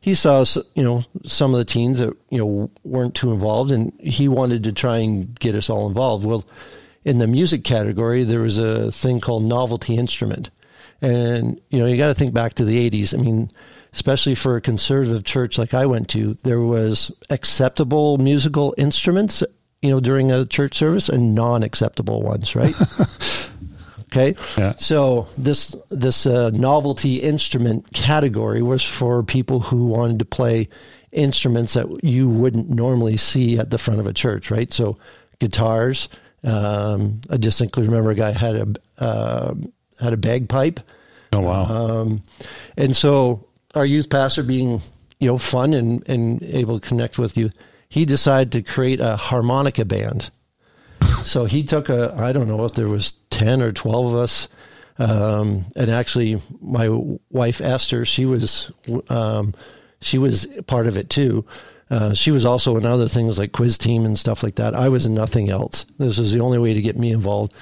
he 0.00 0.14
saw 0.14 0.44
you 0.74 0.82
know 0.82 1.04
some 1.22 1.52
of 1.52 1.58
the 1.58 1.66
teens 1.66 1.98
that 1.98 2.16
you 2.30 2.38
know 2.38 2.70
weren't 2.84 3.14
too 3.14 3.30
involved, 3.30 3.70
and 3.70 3.92
he 4.00 4.28
wanted 4.28 4.64
to 4.64 4.72
try 4.72 4.98
and 4.98 5.38
get 5.38 5.54
us 5.54 5.68
all 5.68 5.86
involved. 5.86 6.24
Well, 6.24 6.46
in 7.04 7.18
the 7.18 7.26
music 7.26 7.64
category, 7.64 8.24
there 8.24 8.40
was 8.40 8.58
a 8.58 8.92
thing 8.92 9.20
called 9.20 9.44
novelty 9.44 9.96
instrument, 9.96 10.50
and 11.00 11.60
you 11.70 11.78
know 11.78 11.86
you 11.86 11.96
got 11.96 12.08
to 12.08 12.14
think 12.14 12.32
back 12.34 12.54
to 12.54 12.64
the 12.64 12.90
'80s. 12.90 13.12
I 13.18 13.20
mean, 13.22 13.50
especially 13.92 14.34
for 14.34 14.56
a 14.56 14.60
conservative 14.60 15.24
church 15.24 15.58
like 15.58 15.74
I 15.74 15.86
went 15.86 16.08
to, 16.10 16.34
there 16.44 16.60
was 16.60 17.10
acceptable 17.30 18.18
musical 18.18 18.74
instruments, 18.78 19.42
you 19.82 19.90
know, 19.90 20.00
during 20.00 20.30
a 20.30 20.46
church 20.46 20.74
service, 20.76 21.08
and 21.08 21.34
non-acceptable 21.34 22.22
ones, 22.22 22.54
right? 22.54 22.74
okay, 24.02 24.34
Yeah. 24.56 24.74
so 24.76 25.26
this 25.36 25.74
this 25.90 26.26
uh, 26.26 26.50
novelty 26.50 27.16
instrument 27.16 27.92
category 27.92 28.62
was 28.62 28.82
for 28.82 29.22
people 29.22 29.60
who 29.60 29.86
wanted 29.86 30.18
to 30.20 30.24
play 30.24 30.68
instruments 31.10 31.74
that 31.74 32.02
you 32.04 32.28
wouldn't 32.28 32.70
normally 32.70 33.16
see 33.16 33.58
at 33.58 33.70
the 33.70 33.78
front 33.78 34.00
of 34.00 34.06
a 34.06 34.12
church, 34.12 34.50
right? 34.50 34.72
So 34.72 34.96
guitars. 35.40 36.08
Um, 36.44 37.20
I 37.30 37.36
distinctly 37.36 37.84
remember 37.84 38.10
a 38.10 38.14
guy 38.14 38.32
had 38.32 38.56
a 38.56 39.02
uh, 39.02 39.54
had 40.00 40.12
a 40.12 40.16
bagpipe. 40.16 40.80
Oh 41.32 41.40
wow. 41.40 41.64
Um, 41.64 42.22
and 42.76 42.94
so 42.94 43.46
our 43.74 43.86
youth 43.86 44.10
pastor 44.10 44.42
being, 44.42 44.80
you 45.18 45.28
know, 45.28 45.38
fun 45.38 45.72
and, 45.72 46.06
and 46.08 46.42
able 46.42 46.78
to 46.78 46.86
connect 46.86 47.18
with 47.18 47.36
you, 47.36 47.50
he 47.88 48.04
decided 48.04 48.52
to 48.52 48.62
create 48.62 49.00
a 49.00 49.16
harmonica 49.16 49.84
band. 49.84 50.30
So 51.22 51.44
he 51.44 51.62
took 51.62 51.88
a, 51.88 52.14
I 52.16 52.32
don't 52.32 52.48
know 52.48 52.64
if 52.64 52.74
there 52.74 52.88
was 52.88 53.12
10 53.30 53.62
or 53.62 53.72
12 53.72 54.06
of 54.06 54.14
us. 54.14 54.48
Um, 54.98 55.64
and 55.74 55.90
actually 55.90 56.40
my 56.60 56.88
wife 57.30 57.60
Esther, 57.60 58.04
she 58.04 58.26
was, 58.26 58.70
um, 59.08 59.54
she 60.00 60.18
was 60.18 60.46
part 60.66 60.86
of 60.86 60.96
it 60.96 61.08
too. 61.08 61.46
Uh, 61.92 62.14
she 62.14 62.30
was 62.30 62.46
also 62.46 62.78
in 62.78 62.86
other 62.86 63.06
things 63.06 63.38
like 63.38 63.52
quiz 63.52 63.76
team 63.76 64.06
and 64.06 64.18
stuff 64.18 64.42
like 64.42 64.54
that. 64.54 64.74
I 64.74 64.88
was 64.88 65.04
in 65.04 65.12
nothing 65.12 65.50
else. 65.50 65.84
This 65.98 66.16
was 66.16 66.32
the 66.32 66.40
only 66.40 66.58
way 66.58 66.72
to 66.72 66.80
get 66.80 66.96
me 66.96 67.12
involved. 67.12 67.52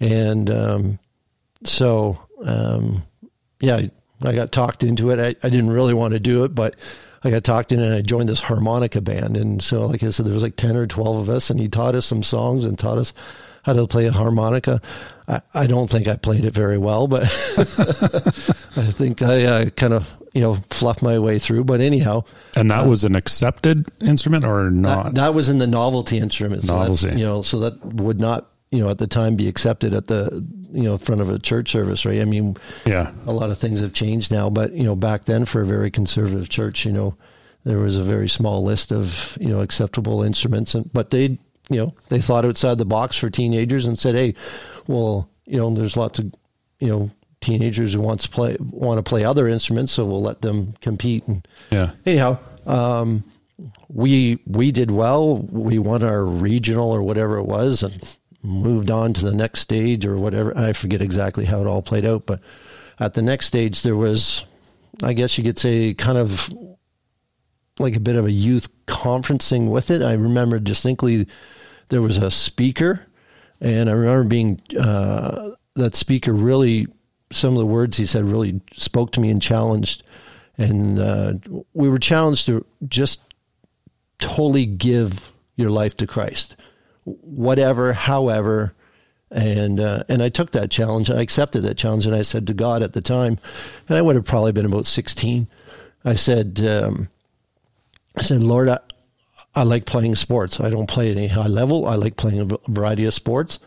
And, 0.00 0.50
um, 0.50 0.98
so, 1.62 2.20
um, 2.42 3.04
yeah, 3.60 3.82
I 4.24 4.32
got 4.32 4.50
talked 4.50 4.82
into 4.82 5.10
it. 5.10 5.20
I, 5.20 5.46
I 5.46 5.48
didn't 5.48 5.70
really 5.70 5.94
want 5.94 6.14
to 6.14 6.18
do 6.18 6.42
it, 6.42 6.56
but 6.56 6.74
I 7.22 7.30
got 7.30 7.44
talked 7.44 7.70
in 7.70 7.78
and 7.78 7.94
I 7.94 8.00
joined 8.00 8.28
this 8.28 8.40
harmonica 8.40 9.00
band. 9.00 9.36
And 9.36 9.62
so, 9.62 9.86
like 9.86 10.02
I 10.02 10.10
said, 10.10 10.26
there 10.26 10.34
was 10.34 10.42
like 10.42 10.56
10 10.56 10.74
or 10.76 10.88
12 10.88 11.16
of 11.16 11.30
us 11.30 11.48
and 11.48 11.60
he 11.60 11.68
taught 11.68 11.94
us 11.94 12.04
some 12.04 12.24
songs 12.24 12.64
and 12.64 12.76
taught 12.76 12.98
us 12.98 13.12
how 13.62 13.74
to 13.74 13.86
play 13.86 14.06
a 14.06 14.12
harmonica. 14.12 14.80
I, 15.28 15.40
I 15.54 15.66
don't 15.68 15.88
think 15.88 16.08
I 16.08 16.16
played 16.16 16.44
it 16.44 16.52
very 16.52 16.78
well, 16.78 17.06
but 17.06 17.22
I 17.56 18.86
think 18.90 19.22
I 19.22 19.44
uh, 19.44 19.70
kind 19.70 19.92
of, 19.92 20.16
you 20.38 20.44
know, 20.44 20.54
fluff 20.70 21.02
my 21.02 21.18
way 21.18 21.40
through. 21.40 21.64
But 21.64 21.80
anyhow. 21.80 22.22
And 22.56 22.70
that 22.70 22.84
uh, 22.84 22.88
was 22.88 23.02
an 23.02 23.16
accepted 23.16 23.88
instrument 24.00 24.44
or 24.44 24.70
not? 24.70 25.06
That, 25.06 25.14
that 25.16 25.34
was 25.34 25.48
in 25.48 25.58
the 25.58 25.66
novelty 25.66 26.18
instrument. 26.18 26.62
So 26.62 26.76
novelty. 26.76 27.08
you 27.08 27.24
know, 27.24 27.42
so 27.42 27.58
that 27.58 27.84
would 27.84 28.20
not 28.20 28.48
you 28.70 28.78
know 28.78 28.88
at 28.88 28.98
the 28.98 29.08
time 29.08 29.34
be 29.34 29.48
accepted 29.48 29.94
at 29.94 30.06
the 30.06 30.46
you 30.70 30.84
know 30.84 30.96
front 30.96 31.20
of 31.20 31.28
a 31.28 31.38
church 31.38 31.70
service 31.70 32.04
right 32.04 32.20
i 32.20 32.26
mean 32.26 32.54
yeah 32.84 33.12
a 33.26 33.32
lot 33.32 33.48
of 33.48 33.56
things 33.56 33.80
have 33.80 33.94
changed 33.94 34.30
now 34.30 34.50
but 34.50 34.74
you 34.74 34.82
know 34.82 34.94
back 34.94 35.24
then 35.24 35.46
for 35.46 35.62
a 35.62 35.64
very 35.64 35.90
conservative 35.90 36.50
church 36.50 36.84
you 36.84 36.92
know 36.92 37.16
there 37.64 37.78
was 37.78 37.96
a 37.96 38.02
very 38.02 38.28
small 38.28 38.62
list 38.62 38.92
of 38.92 39.38
you 39.40 39.48
know 39.48 39.60
acceptable 39.60 40.22
instruments 40.22 40.74
and 40.74 40.92
but 40.92 41.08
they 41.08 41.38
you 41.70 41.76
know 41.78 41.94
they 42.10 42.20
thought 42.20 42.44
outside 42.44 42.76
the 42.76 42.84
box 42.84 43.16
for 43.16 43.30
teenagers 43.30 43.86
and 43.86 43.98
said 43.98 44.14
hey 44.14 44.34
well 44.86 45.30
you 45.46 45.58
know 45.58 45.74
there's 45.74 45.96
lots 45.96 46.18
of 46.18 46.30
you 46.78 46.88
know 46.88 47.10
teenagers 47.40 47.94
who 47.94 48.00
wants 48.00 48.24
to 48.24 48.30
play 48.30 48.56
want 48.60 48.98
to 48.98 49.08
play 49.08 49.24
other 49.24 49.46
instruments 49.46 49.92
so 49.92 50.04
we'll 50.04 50.22
let 50.22 50.42
them 50.42 50.74
compete 50.80 51.26
and 51.28 51.46
yeah 51.70 51.92
anyhow 52.04 52.36
um 52.66 53.22
we 53.88 54.40
we 54.46 54.72
did 54.72 54.90
well 54.90 55.38
we 55.38 55.78
won 55.78 56.02
our 56.02 56.24
regional 56.24 56.90
or 56.90 57.02
whatever 57.02 57.36
it 57.38 57.44
was 57.44 57.82
and 57.82 58.18
moved 58.42 58.90
on 58.90 59.12
to 59.12 59.24
the 59.24 59.34
next 59.34 59.60
stage 59.60 60.06
or 60.06 60.16
whatever. 60.16 60.56
I 60.56 60.72
forget 60.72 61.02
exactly 61.02 61.44
how 61.44 61.60
it 61.60 61.66
all 61.66 61.82
played 61.82 62.06
out, 62.06 62.26
but 62.26 62.40
at 62.98 63.14
the 63.14 63.22
next 63.22 63.46
stage, 63.46 63.82
there 63.82 63.96
was, 63.96 64.44
I 65.02 65.12
guess 65.12 65.38
you 65.38 65.44
could 65.44 65.58
say, 65.58 65.94
kind 65.94 66.18
of 66.18 66.50
like 67.78 67.96
a 67.96 68.00
bit 68.00 68.16
of 68.16 68.26
a 68.26 68.32
youth 68.32 68.68
conferencing 68.86 69.70
with 69.70 69.90
it. 69.90 70.02
I 70.02 70.14
remember 70.14 70.58
distinctly 70.58 71.28
there 71.88 72.02
was 72.02 72.18
a 72.18 72.30
speaker, 72.30 73.06
and 73.60 73.88
I 73.88 73.92
remember 73.92 74.28
being 74.28 74.60
uh, 74.78 75.50
that 75.74 75.94
speaker 75.94 76.32
really. 76.32 76.86
Some 77.30 77.52
of 77.54 77.58
the 77.58 77.66
words 77.66 77.96
he 77.96 78.06
said 78.06 78.24
really 78.24 78.60
spoke 78.72 79.12
to 79.12 79.20
me 79.20 79.30
and 79.30 79.42
challenged, 79.42 80.02
and 80.56 80.98
uh, 80.98 81.34
we 81.74 81.88
were 81.88 81.98
challenged 81.98 82.46
to 82.46 82.64
just 82.86 83.20
totally 84.18 84.66
give 84.66 85.32
your 85.56 85.70
life 85.70 85.96
to 85.98 86.06
Christ 86.06 86.56
whatever, 87.20 87.92
however. 87.92 88.74
And 89.30 89.78
uh, 89.78 90.04
and 90.08 90.22
I 90.22 90.30
took 90.30 90.52
that 90.52 90.70
challenge. 90.70 91.10
I 91.10 91.20
accepted 91.20 91.60
that 91.62 91.76
challenge, 91.76 92.06
and 92.06 92.14
I 92.14 92.22
said 92.22 92.46
to 92.46 92.54
God 92.54 92.82
at 92.82 92.94
the 92.94 93.02
time, 93.02 93.38
and 93.86 93.98
I 93.98 94.00
would 94.00 94.16
have 94.16 94.24
probably 94.24 94.52
been 94.52 94.64
about 94.64 94.86
sixteen. 94.86 95.48
I 96.02 96.14
said, 96.14 96.64
um, 96.64 97.08
I 98.16 98.22
said, 98.22 98.40
Lord, 98.40 98.70
I, 98.70 98.78
I 99.54 99.64
like 99.64 99.84
playing 99.84 100.14
sports. 100.14 100.60
I 100.60 100.70
don't 100.70 100.88
play 100.88 101.10
at 101.10 101.18
any 101.18 101.26
high 101.26 101.46
level. 101.46 101.84
I 101.84 101.96
like 101.96 102.16
playing 102.16 102.40
a 102.40 102.70
variety 102.70 103.04
of 103.04 103.12
sports. 103.12 103.58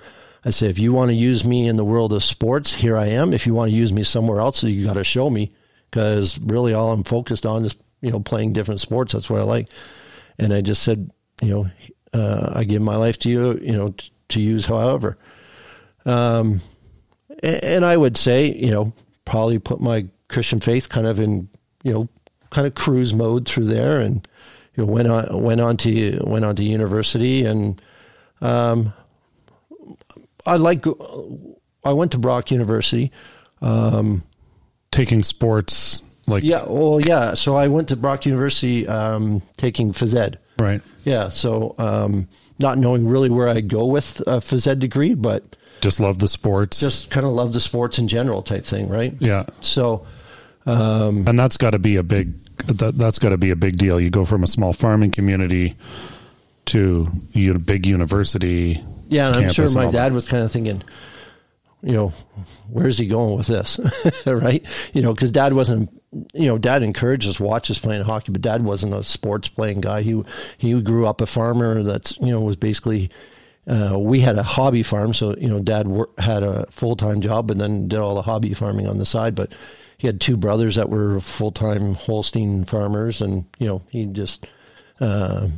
I 0.44 0.50
said, 0.50 0.72
if 0.72 0.80
you 0.80 0.92
want 0.92 1.10
to 1.10 1.16
use 1.16 1.46
me 1.46 1.68
in 1.68 1.76
the 1.76 1.86
world 1.86 2.14
of 2.14 2.24
sports, 2.24 2.74
here 2.74 2.98
I 2.98 3.08
am. 3.08 3.34
If 3.34 3.46
you 3.46 3.54
want 3.54 3.70
to 3.70 3.78
use 3.78 3.94
me 3.94 4.04
somewhere 4.04 4.40
else, 4.40 4.64
you 4.64 4.86
got 4.86 4.94
to 4.94 5.04
show 5.04 5.30
me 5.30 5.52
because 5.90 6.40
really 6.40 6.74
all 6.74 6.92
I'm 6.92 7.04
focused 7.04 7.46
on 7.46 7.66
is 7.66 7.76
you 8.02 8.12
know 8.12 8.20
playing 8.20 8.54
different 8.54 8.82
sports. 8.82 9.14
That's 9.14 9.30
what 9.30 9.40
I 9.40 9.44
like. 9.44 9.70
And 10.40 10.54
I 10.54 10.62
just 10.62 10.82
said, 10.82 11.12
you 11.42 11.50
know, 11.50 11.72
uh, 12.14 12.54
I 12.56 12.64
give 12.64 12.82
my 12.82 12.96
life 12.96 13.20
to 13.20 13.30
you, 13.30 13.60
you 13.62 13.74
know, 13.74 13.90
t- 13.90 14.12
to 14.30 14.42
use 14.42 14.66
however. 14.66 15.18
Um, 16.06 16.62
and, 17.44 17.64
and 17.64 17.86
I 17.86 17.96
would 17.96 18.18
say, 18.18 18.52
you 18.52 18.72
know, 18.72 18.94
probably 19.26 19.60
put 19.60 19.80
my 19.80 20.08
Christian 20.28 20.60
faith 20.60 20.90
kind 20.90 21.06
of 21.06 21.20
in, 21.20 21.50
you 21.84 21.94
know, 21.94 22.10
kind 22.50 22.66
of 22.68 22.76
cruise 22.76 23.14
mode 23.14 23.48
through 23.48 23.66
there, 23.66 24.00
and 24.00 24.28
you 24.76 24.86
know, 24.86 24.92
went 24.92 25.08
on 25.08 25.42
went 25.42 25.62
on 25.62 25.78
to 25.78 26.20
went 26.24 26.46
on 26.46 26.56
to 26.56 26.64
university, 26.64 27.46
and 27.46 27.82
um, 28.42 28.94
I 30.46 30.56
like 30.58 30.86
I 31.84 31.94
went 31.94 32.12
to 32.12 32.18
Brock 32.18 32.52
University. 32.52 33.12
Um, 33.62 34.24
Taking 34.92 35.24
sports 35.24 36.02
like 36.28 36.44
yeah, 36.44 36.64
well, 36.68 37.00
yeah. 37.00 37.34
So 37.34 37.56
I 37.56 37.68
went 37.68 37.90
to 37.90 37.96
Brock 37.96 38.26
University 38.26 38.88
um, 38.88 39.42
taking 39.58 39.92
phys 39.92 40.16
ed. 40.16 40.40
Right. 40.60 40.82
Yeah. 41.04 41.30
So 41.30 41.76
um, 41.78 42.28
not 42.60 42.78
knowing 42.78 43.08
really 43.08 43.30
where 43.30 43.48
I'd 43.48 43.68
go 43.68 43.86
with 43.86 44.20
a 44.22 44.38
phys 44.38 44.68
ed 44.68 44.80
degree, 44.80 45.14
but 45.14 45.56
just 45.82 46.00
love 46.00 46.20
the 46.20 46.28
sports. 46.28 46.80
Just 46.80 47.10
kind 47.10 47.26
of 47.26 47.34
love 47.34 47.54
the 47.54 47.60
sports 47.60 47.98
in 47.98 48.08
general 48.08 48.42
type 48.42 48.66
thing, 48.66 48.88
right? 48.88 49.14
Yeah. 49.20 49.46
So, 49.62 50.06
um, 50.66 51.28
and 51.28 51.38
that's 51.38 51.58
got 51.58 51.72
to 51.72 51.80
be 51.80 51.96
a 51.96 52.04
big 52.04 52.34
that, 52.66 52.98
that's 52.98 53.18
got 53.18 53.30
to 53.30 53.38
be 53.38 53.50
a 53.50 53.56
big 53.56 53.78
deal. 53.78 54.00
You 54.00 54.10
go 54.10 54.24
from 54.24 54.44
a 54.44 54.48
small 54.48 54.74
farming 54.74 55.12
community 55.12 55.76
to 56.66 57.08
a 57.36 57.54
big 57.54 57.88
university. 57.88 58.84
Yeah, 59.12 59.28
and 59.28 59.36
I'm 59.36 59.50
sure 59.52 59.70
my 59.72 59.92
dad 59.92 60.14
was 60.14 60.28
kind 60.28 60.44
of 60.46 60.52
thinking, 60.54 60.82
you 61.84 61.92
know, 61.92 62.14
where's 62.70 62.98
he 62.98 63.08
going 63.08 63.38
with 63.38 63.48
this? 63.48 63.78
right? 64.26 64.66
You 64.94 65.02
know, 65.02 65.14
because 65.14 65.34
dad 65.34 65.52
wasn't, 65.52 65.90
you 66.34 66.46
know, 66.46 66.58
dad 66.58 66.82
encouraged 66.82 67.28
us, 67.28 67.38
watch 67.38 67.70
us 67.70 67.78
playing 67.78 68.04
hockey, 68.04 68.32
but 68.32 68.42
dad 68.42 68.64
wasn't 68.64 68.94
a 68.94 69.04
sports 69.04 69.50
playing 69.50 69.82
guy. 69.82 70.02
He, 70.02 70.24
he 70.58 70.82
grew 70.82 71.08
up 71.08 71.20
a 71.20 71.26
farmer 71.26 71.84
that's, 71.84 72.18
you 72.20 72.28
know, 72.28 72.40
was 72.40 72.56
basically, 72.56 73.10
uh, 73.68 74.00
we 74.00 74.22
had 74.22 74.38
a 74.38 74.44
hobby 74.44 74.82
farm. 74.82 75.14
So, 75.14 75.36
you 75.36 75.50
know, 75.50 75.60
dad 75.60 75.92
had 76.18 76.44
a 76.44 76.66
full 76.72 76.96
time 76.96 77.20
job 77.20 77.52
and 77.52 77.60
then 77.60 77.90
did 77.90 78.00
all 78.00 78.16
the 78.16 78.22
hobby 78.22 78.54
farming 78.54 78.88
on 78.88 78.98
the 78.98 79.06
side. 79.06 79.36
But 79.36 79.54
he 79.98 80.08
had 80.08 80.22
two 80.22 80.38
brothers 80.38 80.76
that 80.76 80.90
were 80.90 81.20
full 81.20 81.52
time 81.52 81.96
Holstein 81.96 82.64
farmers. 82.64 83.22
And, 83.22 83.46
you 83.60 83.68
know, 83.68 83.82
he 83.90 84.06
just, 84.06 84.48
uh, 85.02 85.50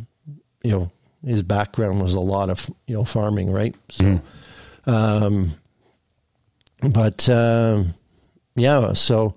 you 0.63 0.71
know, 0.71 0.91
his 1.25 1.43
background 1.43 2.01
was 2.01 2.13
a 2.13 2.19
lot 2.19 2.49
of, 2.49 2.69
you 2.87 2.95
know, 2.95 3.03
farming, 3.03 3.51
right? 3.51 3.75
So, 3.89 4.03
mm. 4.03 4.21
um, 4.87 5.51
but 6.81 7.27
um, 7.29 7.93
yeah, 8.55 8.93
so 8.93 9.35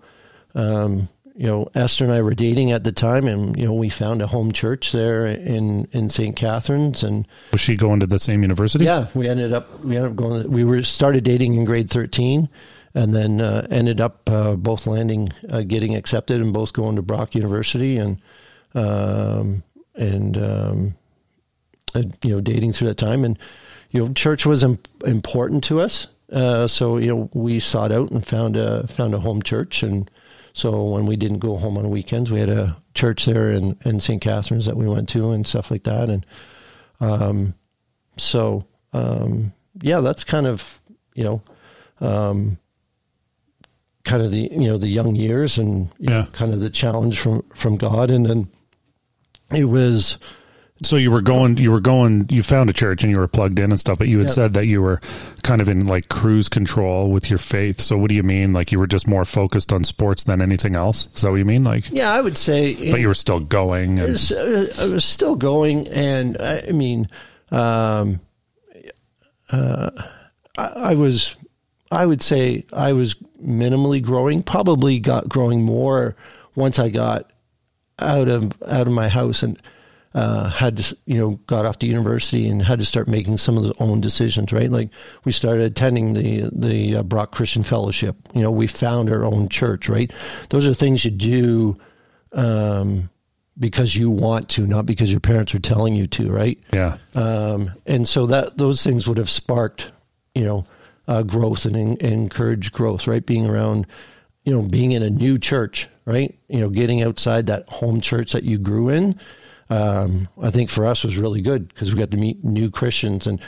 um, 0.55 1.09
you 1.37 1.47
know, 1.47 1.69
Esther 1.75 2.05
and 2.05 2.13
I 2.13 2.23
were 2.23 2.35
dating 2.35 2.73
at 2.73 2.83
the 2.83 2.93
time, 2.93 3.27
and 3.27 3.57
you 3.59 3.67
know, 3.67 3.75
we 3.75 3.91
found 3.91 4.23
a 4.23 4.27
home 4.27 4.53
church 4.53 4.93
there 4.93 5.27
in 5.27 5.87
in 5.93 6.09
St. 6.09 6.35
Catharines. 6.35 7.03
And 7.03 7.29
was 7.53 7.61
she 7.61 7.77
going 7.77 8.01
to 8.01 8.07
the 8.07 8.19
same 8.19 8.43
university? 8.43 8.87
Yeah, 8.87 9.09
we 9.15 9.29
ended 9.29 9.53
up 9.53 9.81
we 9.85 9.97
ended 9.97 10.13
up 10.13 10.17
going. 10.17 10.51
We 10.51 10.65
were 10.65 10.83
started 10.83 11.25
dating 11.25 11.55
in 11.55 11.67
grade 11.67 11.91
thirteen, 11.91 12.49
and 12.95 13.15
then 13.15 13.41
uh, 13.41 13.67
ended 13.71 14.01
up 14.01 14.29
uh, 14.31 14.57
both 14.57 14.87
landing, 14.87 15.31
uh, 15.51 15.61
getting 15.61 15.95
accepted, 15.95 16.41
and 16.41 16.55
both 16.55 16.73
going 16.73 16.97
to 16.97 17.03
Brock 17.03 17.35
University, 17.35 17.99
and 17.99 18.19
um, 18.75 19.63
and 19.95 20.39
um, 20.39 20.95
you 21.95 22.35
know, 22.35 22.41
dating 22.41 22.73
through 22.73 22.89
that 22.89 22.99
time, 22.99 23.25
and 23.25 23.39
you 23.91 24.05
know, 24.05 24.13
church 24.13 24.45
was 24.45 24.63
imp- 24.63 24.89
important 25.05 25.65
to 25.65 25.81
us. 25.81 26.09
Uh, 26.33 26.67
so 26.67 26.97
you 26.97 27.07
know, 27.07 27.31
we 27.35 27.61
sought 27.61 27.93
out 27.93 28.11
and 28.11 28.27
found 28.27 28.57
a 28.57 28.87
found 28.87 29.15
a 29.15 29.21
home 29.21 29.43
church, 29.43 29.83
and 29.83 30.11
so 30.53 30.85
when 30.85 31.07
we 31.07 31.17
didn't 31.17 31.39
go 31.39 31.57
home 31.57 31.79
on 31.79 31.91
weekends, 31.91 32.31
we 32.31 32.41
had 32.41 32.49
a 32.49 32.77
church 32.95 33.27
there 33.27 33.51
in, 33.51 33.77
in 33.85 34.01
St. 34.01 34.21
Catharines 34.21 34.67
that 34.67 34.77
we 34.77 34.89
went 34.89 35.09
to 35.11 35.31
and 35.31 35.47
stuff 35.47 35.71
like 35.71 35.85
that, 35.85 36.11
and 36.11 36.27
um, 37.01 37.55
so 38.17 38.67
um, 38.93 39.53
yeah, 39.83 40.01
that's 40.01 40.25
kind 40.25 40.47
of 40.47 40.81
you 41.15 41.25
know, 41.25 41.43
um, 42.01 42.59
kind 44.05 44.23
of 44.23 44.31
the 44.31 44.49
you 44.53 44.69
know 44.69 44.79
the 44.79 44.89
young 44.89 45.15
years 45.15 45.59
and 45.59 45.91
yeah. 45.99 46.11
know, 46.11 46.27
kind 46.33 46.53
of 46.53 46.61
the 46.61 46.71
challenge 46.71 47.19
from 47.19 47.43
from 47.55 47.77
God, 47.77 48.11
and 48.11 48.27
then 48.27 48.49
it 49.55 49.65
was 49.65 50.19
so 50.83 50.97
you 50.97 51.11
were 51.11 51.23
going, 51.23 51.57
you 51.57 51.73
were 51.73 51.81
going, 51.81 52.27
you 52.29 52.43
found 52.43 52.69
a 52.69 52.73
church 52.73 53.03
and 53.03 53.11
you 53.11 53.19
were 53.19 53.29
plugged 53.29 53.59
in 53.59 53.71
and 53.71 53.81
stuff, 53.81 53.99
but 53.99 54.09
you 54.09 54.19
had 54.19 54.29
yep. 54.29 54.35
said 54.35 54.55
that 54.55 54.67
you 54.67 54.83
were 54.83 55.01
kind 55.43 55.63
of 55.63 55.69
in 55.69 55.87
like 55.87 56.09
cruise 56.09 56.49
control 56.49 57.11
with 57.11 57.31
your 57.31 57.39
faith. 57.39 57.81
So 57.81 57.97
what 57.97 58.11
do 58.11 58.15
you 58.15 58.23
mean? 58.23 58.53
Like 58.53 58.73
you 58.73 58.79
were 58.79 58.87
just 58.87 59.09
more 59.09 59.25
focused 59.25 59.73
on 59.73 59.85
sports 59.85 60.25
than 60.25 60.43
anything 60.43 60.77
else? 60.77 61.09
Is 61.15 61.23
that 61.23 61.31
what 61.31 61.39
you 61.39 61.47
mean? 61.47 61.65
Like, 61.65 61.91
yeah, 61.91 62.13
I 62.13 62.21
would 62.21 62.37
say, 62.37 62.91
but 62.91 63.01
you 63.01 63.09
were 63.09 63.15
still 63.15 63.41
going. 63.41 63.99
And, 63.99 64.13
was, 64.13 64.31
uh, 64.31 64.75
I 64.79 64.85
was 64.87 65.05
still 65.05 65.35
going. 65.35 65.89
And 65.89 66.37
I, 66.39 66.65
I 66.69 66.73
mean, 66.73 67.09
um, 67.51 68.21
uh, 69.51 69.91
I, 70.59 70.67
I 70.67 70.95
was, 70.95 71.37
I 71.91 72.05
would 72.05 72.21
say 72.21 72.65
I 72.73 72.93
was 72.93 73.15
minimally 73.43 74.03
growing. 74.03 74.43
Probably 74.43 74.99
got 75.01 75.29
growing 75.29 75.63
more 75.63 76.17
once 76.55 76.79
I 76.79 76.91
got 76.91 77.33
out 77.99 78.29
of 78.29 78.63
out 78.65 78.87
of 78.87 78.93
my 78.93 79.09
house 79.09 79.43
and 79.43 79.59
uh, 80.17 80.49
had 80.49 80.79
to, 80.79 80.97
you 81.05 81.19
know, 81.19 81.33
got 81.47 81.67
off 81.67 81.79
to 81.79 81.87
university 81.87 82.49
and 82.49 82.63
had 82.63 82.79
to 82.79 82.87
start 82.87 83.07
making 83.07 83.37
some 83.37 83.59
of 83.59 83.65
the 83.65 83.75
own 83.79 84.01
decisions, 84.01 84.51
right? 84.51 84.71
Like 84.71 84.89
we 85.25 85.31
started 85.31 85.65
attending 85.65 86.15
the 86.15 86.49
the 86.51 86.97
uh, 86.97 87.03
Brock 87.03 87.33
Christian 87.33 87.63
Fellowship. 87.63 88.17
You 88.33 88.41
know, 88.41 88.51
we 88.51 88.67
found 88.67 89.11
our 89.11 89.27
own 89.27 89.51
church, 89.51 89.91
right? 89.91 90.11
Those 90.49 90.67
are 90.67 90.73
things 90.73 91.05
you 91.05 91.11
do 91.11 91.79
um, 92.33 93.11
because 93.59 93.95
you 93.95 94.11
want 94.11 94.49
to, 94.51 94.67
not 94.67 94.87
because 94.87 95.11
your 95.11 95.21
parents 95.21 95.55
are 95.55 95.59
telling 95.59 95.95
you 95.95 96.07
to, 96.07 96.33
right? 96.33 96.59
Yeah. 96.73 96.97
Um, 97.15 97.73
and 97.85 98.09
so 98.09 98.25
that 98.25 98.57
those 98.57 98.83
things 98.83 99.07
would 99.07 99.19
have 99.19 99.29
sparked, 99.29 99.93
you 100.35 100.45
know, 100.47 100.65
uh, 101.07 101.25
growth 101.25 101.67
and, 101.67 101.77
and 101.77 102.01
encouraged 102.01 102.73
growth, 102.73 103.07
right? 103.07 103.25
Being 103.25 103.47
around, 103.47 103.87
you 104.45 104.53
know, 104.55 104.63
being 104.63 104.93
in 104.93 105.03
a 105.03 105.11
new 105.11 105.39
church, 105.39 105.91
right? 106.07 106.35
You 106.49 106.61
know, 106.61 106.71
getting 106.71 107.03
outside 107.03 107.47
that 107.47 107.69
home 107.69 108.01
church 108.01 108.33
that 108.33 108.45
you 108.45 108.57
grew 108.57 108.89
in 108.89 109.21
um, 109.69 110.29
I 110.41 110.51
think 110.51 110.71
for 110.71 110.87
us 110.87 111.05
was 111.05 111.17
really 111.17 111.41
good 111.41 111.69
because 111.69 111.93
we 111.93 111.99
got 111.99 112.11
to 112.13 112.17
meet 112.17 112.45
new 112.45 112.71
Christians, 112.71 113.27
and 113.27 113.41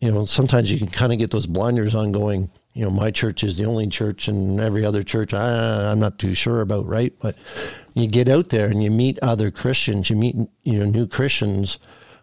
you 0.00 0.10
know 0.10 0.24
sometimes 0.24 0.70
you 0.70 0.78
can 0.78 0.88
kind 0.88 1.12
of 1.12 1.18
get 1.18 1.30
those 1.30 1.46
blinders 1.46 1.94
on 1.94 2.12
going. 2.12 2.50
You 2.72 2.84
know, 2.84 2.90
my 2.90 3.12
church 3.12 3.44
is 3.44 3.56
the 3.56 3.66
only 3.66 3.86
church, 3.86 4.26
and 4.26 4.60
every 4.60 4.84
other 4.84 5.04
church 5.04 5.32
I, 5.32 5.90
I'm 5.90 6.00
not 6.00 6.18
too 6.18 6.34
sure 6.34 6.60
about, 6.60 6.86
right? 6.86 7.12
But 7.20 7.36
you 7.94 8.08
get 8.08 8.28
out 8.28 8.48
there 8.48 8.66
and 8.66 8.82
you 8.82 8.90
meet 8.90 9.18
other 9.20 9.52
Christians, 9.52 10.10
you 10.10 10.16
meet 10.16 10.34
you 10.64 10.80
know 10.80 10.86
new 10.86 11.06
Christians, 11.06 11.78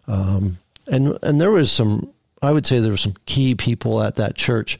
um, 0.06 0.58
and 0.86 1.18
and 1.22 1.40
there 1.40 1.52
was 1.52 1.72
some. 1.72 2.12
I 2.42 2.50
would 2.50 2.66
say 2.66 2.80
there 2.80 2.90
were 2.90 2.96
some 2.96 3.14
key 3.24 3.54
people 3.54 4.02
at 4.02 4.16
that 4.16 4.34
church. 4.34 4.78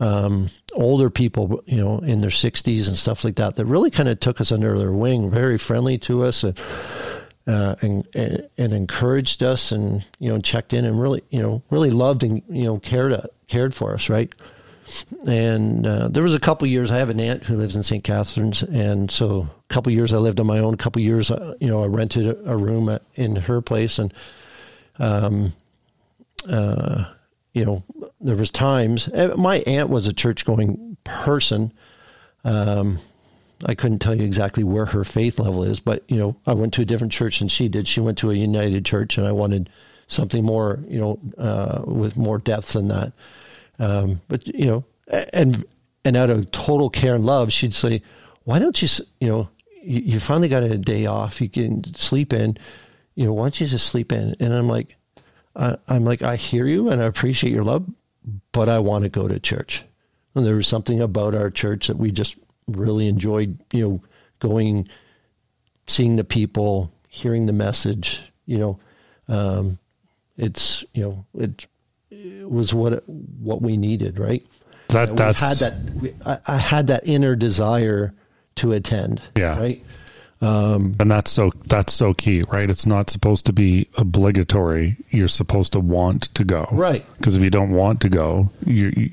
Um, 0.00 0.48
older 0.72 1.10
people, 1.10 1.62
you 1.66 1.76
know, 1.76 1.98
in 1.98 2.22
their 2.22 2.30
60s 2.30 2.88
and 2.88 2.96
stuff 2.96 3.22
like 3.22 3.36
that, 3.36 3.54
that 3.54 3.66
really 3.66 3.90
kind 3.90 4.08
of 4.08 4.18
took 4.18 4.40
us 4.40 4.50
under 4.50 4.76
their 4.76 4.90
wing, 4.90 5.30
very 5.30 5.58
friendly 5.58 5.96
to 5.98 6.24
us. 6.24 6.42
And, 6.42 6.58
uh, 7.46 7.74
and, 7.82 8.06
and 8.14 8.72
encouraged 8.72 9.42
us 9.42 9.72
and 9.72 10.04
you 10.18 10.28
know 10.28 10.38
checked 10.38 10.72
in 10.72 10.84
and 10.84 11.00
really 11.00 11.22
you 11.30 11.42
know 11.42 11.62
really 11.70 11.90
loved 11.90 12.22
and 12.22 12.42
you 12.48 12.64
know 12.64 12.78
cared 12.78 13.14
cared 13.48 13.74
for 13.74 13.94
us 13.94 14.08
right 14.08 14.32
and 15.26 15.86
uh, 15.86 16.08
there 16.08 16.22
was 16.22 16.34
a 16.34 16.40
couple 16.40 16.66
years 16.66 16.90
I 16.90 16.98
have 16.98 17.08
an 17.08 17.20
aunt 17.20 17.44
who 17.44 17.56
lives 17.56 17.76
in 17.76 17.82
St. 17.82 18.04
Catharines 18.04 18.62
and 18.62 19.10
so 19.10 19.48
a 19.68 19.72
couple 19.72 19.92
years 19.92 20.12
I 20.12 20.18
lived 20.18 20.38
on 20.38 20.46
my 20.46 20.58
own 20.58 20.74
a 20.74 20.78
couple 20.78 21.02
years 21.02 21.30
uh, 21.30 21.54
you 21.60 21.68
know 21.68 21.82
I 21.82 21.86
rented 21.86 22.26
a, 22.46 22.56
room 22.56 22.96
in 23.14 23.36
her 23.36 23.60
place 23.60 23.98
and 23.98 24.14
um 24.98 25.52
uh 26.48 27.12
you 27.52 27.64
know 27.64 27.82
there 28.20 28.36
was 28.36 28.50
times 28.50 29.08
my 29.36 29.58
aunt 29.66 29.88
was 29.88 30.06
a 30.06 30.12
church 30.12 30.44
going 30.44 30.96
person 31.04 31.72
um 32.44 32.98
I 33.64 33.74
couldn't 33.74 34.00
tell 34.00 34.14
you 34.14 34.24
exactly 34.24 34.64
where 34.64 34.86
her 34.86 35.04
faith 35.04 35.38
level 35.38 35.64
is, 35.64 35.80
but 35.80 36.02
you 36.08 36.16
know, 36.16 36.36
I 36.46 36.54
went 36.54 36.74
to 36.74 36.82
a 36.82 36.86
different 36.86 37.12
church 37.12 37.38
than 37.38 37.48
she 37.48 37.68
did. 37.68 37.86
She 37.86 38.00
went 38.00 38.18
to 38.18 38.30
a 38.30 38.34
United 38.34 38.84
Church, 38.84 39.18
and 39.18 39.26
I 39.26 39.32
wanted 39.32 39.70
something 40.08 40.44
more, 40.44 40.80
you 40.88 41.00
know, 41.00 41.18
uh, 41.38 41.82
with 41.84 42.16
more 42.16 42.38
depth 42.38 42.72
than 42.72 42.88
that. 42.88 43.12
Um, 43.78 44.20
but 44.28 44.46
you 44.48 44.66
know, 44.66 44.84
and 45.32 45.64
and 46.04 46.16
out 46.16 46.30
of 46.30 46.50
total 46.50 46.90
care 46.90 47.14
and 47.14 47.24
love, 47.24 47.52
she'd 47.52 47.74
say, 47.74 48.02
"Why 48.44 48.58
don't 48.58 48.80
you, 48.80 48.88
you 49.20 49.28
know, 49.28 49.48
you, 49.82 50.00
you 50.00 50.20
finally 50.20 50.48
got 50.48 50.62
a 50.62 50.78
day 50.78 51.06
off, 51.06 51.40
you 51.40 51.48
can 51.48 51.84
sleep 51.94 52.32
in, 52.32 52.56
you 53.14 53.26
know, 53.26 53.32
why 53.32 53.44
don't 53.44 53.60
you 53.60 53.66
just 53.66 53.86
sleep 53.86 54.12
in?" 54.12 54.34
And 54.40 54.52
I'm 54.52 54.68
like, 54.68 54.96
I, 55.54 55.76
I'm 55.88 56.04
like, 56.04 56.22
I 56.22 56.36
hear 56.36 56.66
you, 56.66 56.90
and 56.90 57.00
I 57.00 57.06
appreciate 57.06 57.52
your 57.52 57.64
love, 57.64 57.88
but 58.52 58.68
I 58.68 58.78
want 58.78 59.04
to 59.04 59.10
go 59.10 59.28
to 59.28 59.38
church. 59.38 59.84
And 60.34 60.46
there 60.46 60.56
was 60.56 60.66
something 60.66 61.00
about 61.00 61.34
our 61.34 61.50
church 61.50 61.88
that 61.88 61.98
we 61.98 62.10
just 62.10 62.36
really 62.68 63.08
enjoyed, 63.08 63.58
you 63.72 63.88
know, 63.88 64.02
going, 64.38 64.88
seeing 65.86 66.16
the 66.16 66.24
people, 66.24 66.92
hearing 67.08 67.46
the 67.46 67.52
message. 67.52 68.20
You 68.46 68.58
know, 68.58 68.80
um, 69.28 69.78
it's 70.36 70.84
you 70.92 71.02
know 71.02 71.26
it, 71.38 71.66
it 72.10 72.50
was 72.50 72.74
what 72.74 73.08
what 73.08 73.62
we 73.62 73.76
needed, 73.76 74.18
right? 74.18 74.44
That 74.88 75.16
that's 75.16 75.40
had 75.40 75.56
that. 75.58 75.74
We, 75.94 76.14
I, 76.26 76.38
I, 76.46 76.58
had 76.58 76.88
that 76.88 77.06
inner 77.06 77.34
desire 77.34 78.14
to 78.56 78.72
attend. 78.72 79.22
Yeah. 79.36 79.58
Right. 79.58 79.84
Um, 80.42 80.96
and 80.98 81.10
that's 81.10 81.30
so 81.30 81.52
that's 81.66 81.92
so 81.92 82.14
key, 82.14 82.42
right? 82.50 82.68
It's 82.68 82.84
not 82.84 83.10
supposed 83.10 83.46
to 83.46 83.52
be 83.52 83.88
obligatory. 83.96 84.96
You're 85.10 85.28
supposed 85.28 85.72
to 85.72 85.80
want 85.80 86.34
to 86.34 86.44
go, 86.44 86.66
right? 86.72 87.06
Because 87.16 87.36
if 87.36 87.42
you 87.42 87.50
don't 87.50 87.70
want 87.70 88.00
to 88.00 88.08
go, 88.08 88.50
you 88.66 89.10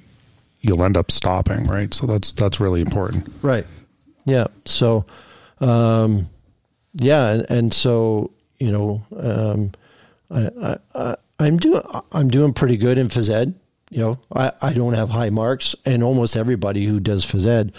you'll 0.62 0.84
end 0.84 0.98
up 0.98 1.12
stopping, 1.12 1.68
right? 1.68 1.94
So 1.94 2.08
that's 2.08 2.32
that's 2.34 2.60
really 2.60 2.82
important, 2.82 3.28
right? 3.42 3.66
Yeah. 4.26 4.48
So, 4.66 5.06
um, 5.60 6.30
yeah, 6.94 7.30
and, 7.30 7.46
and 7.50 7.74
so 7.74 8.32
you 8.60 8.72
know, 8.72 9.04
um, 9.18 9.72
I, 10.30 10.78
I, 10.94 11.16
I'm 11.40 11.58
doing 11.58 11.82
I'm 12.12 12.30
doing 12.30 12.54
pretty 12.54 12.78
good 12.78 12.98
in 12.98 13.08
phys 13.08 13.30
ed. 13.30 13.56
You 13.90 14.00
know, 14.00 14.20
I, 14.36 14.52
I 14.62 14.74
don't 14.74 14.94
have 14.94 15.10
high 15.10 15.32
marks, 15.32 15.76
and 15.86 16.04
almost 16.04 16.38
everybody 16.38 16.86
who 16.86 17.00
does 17.00 17.26
phys 17.26 17.48
ed, 17.48 17.74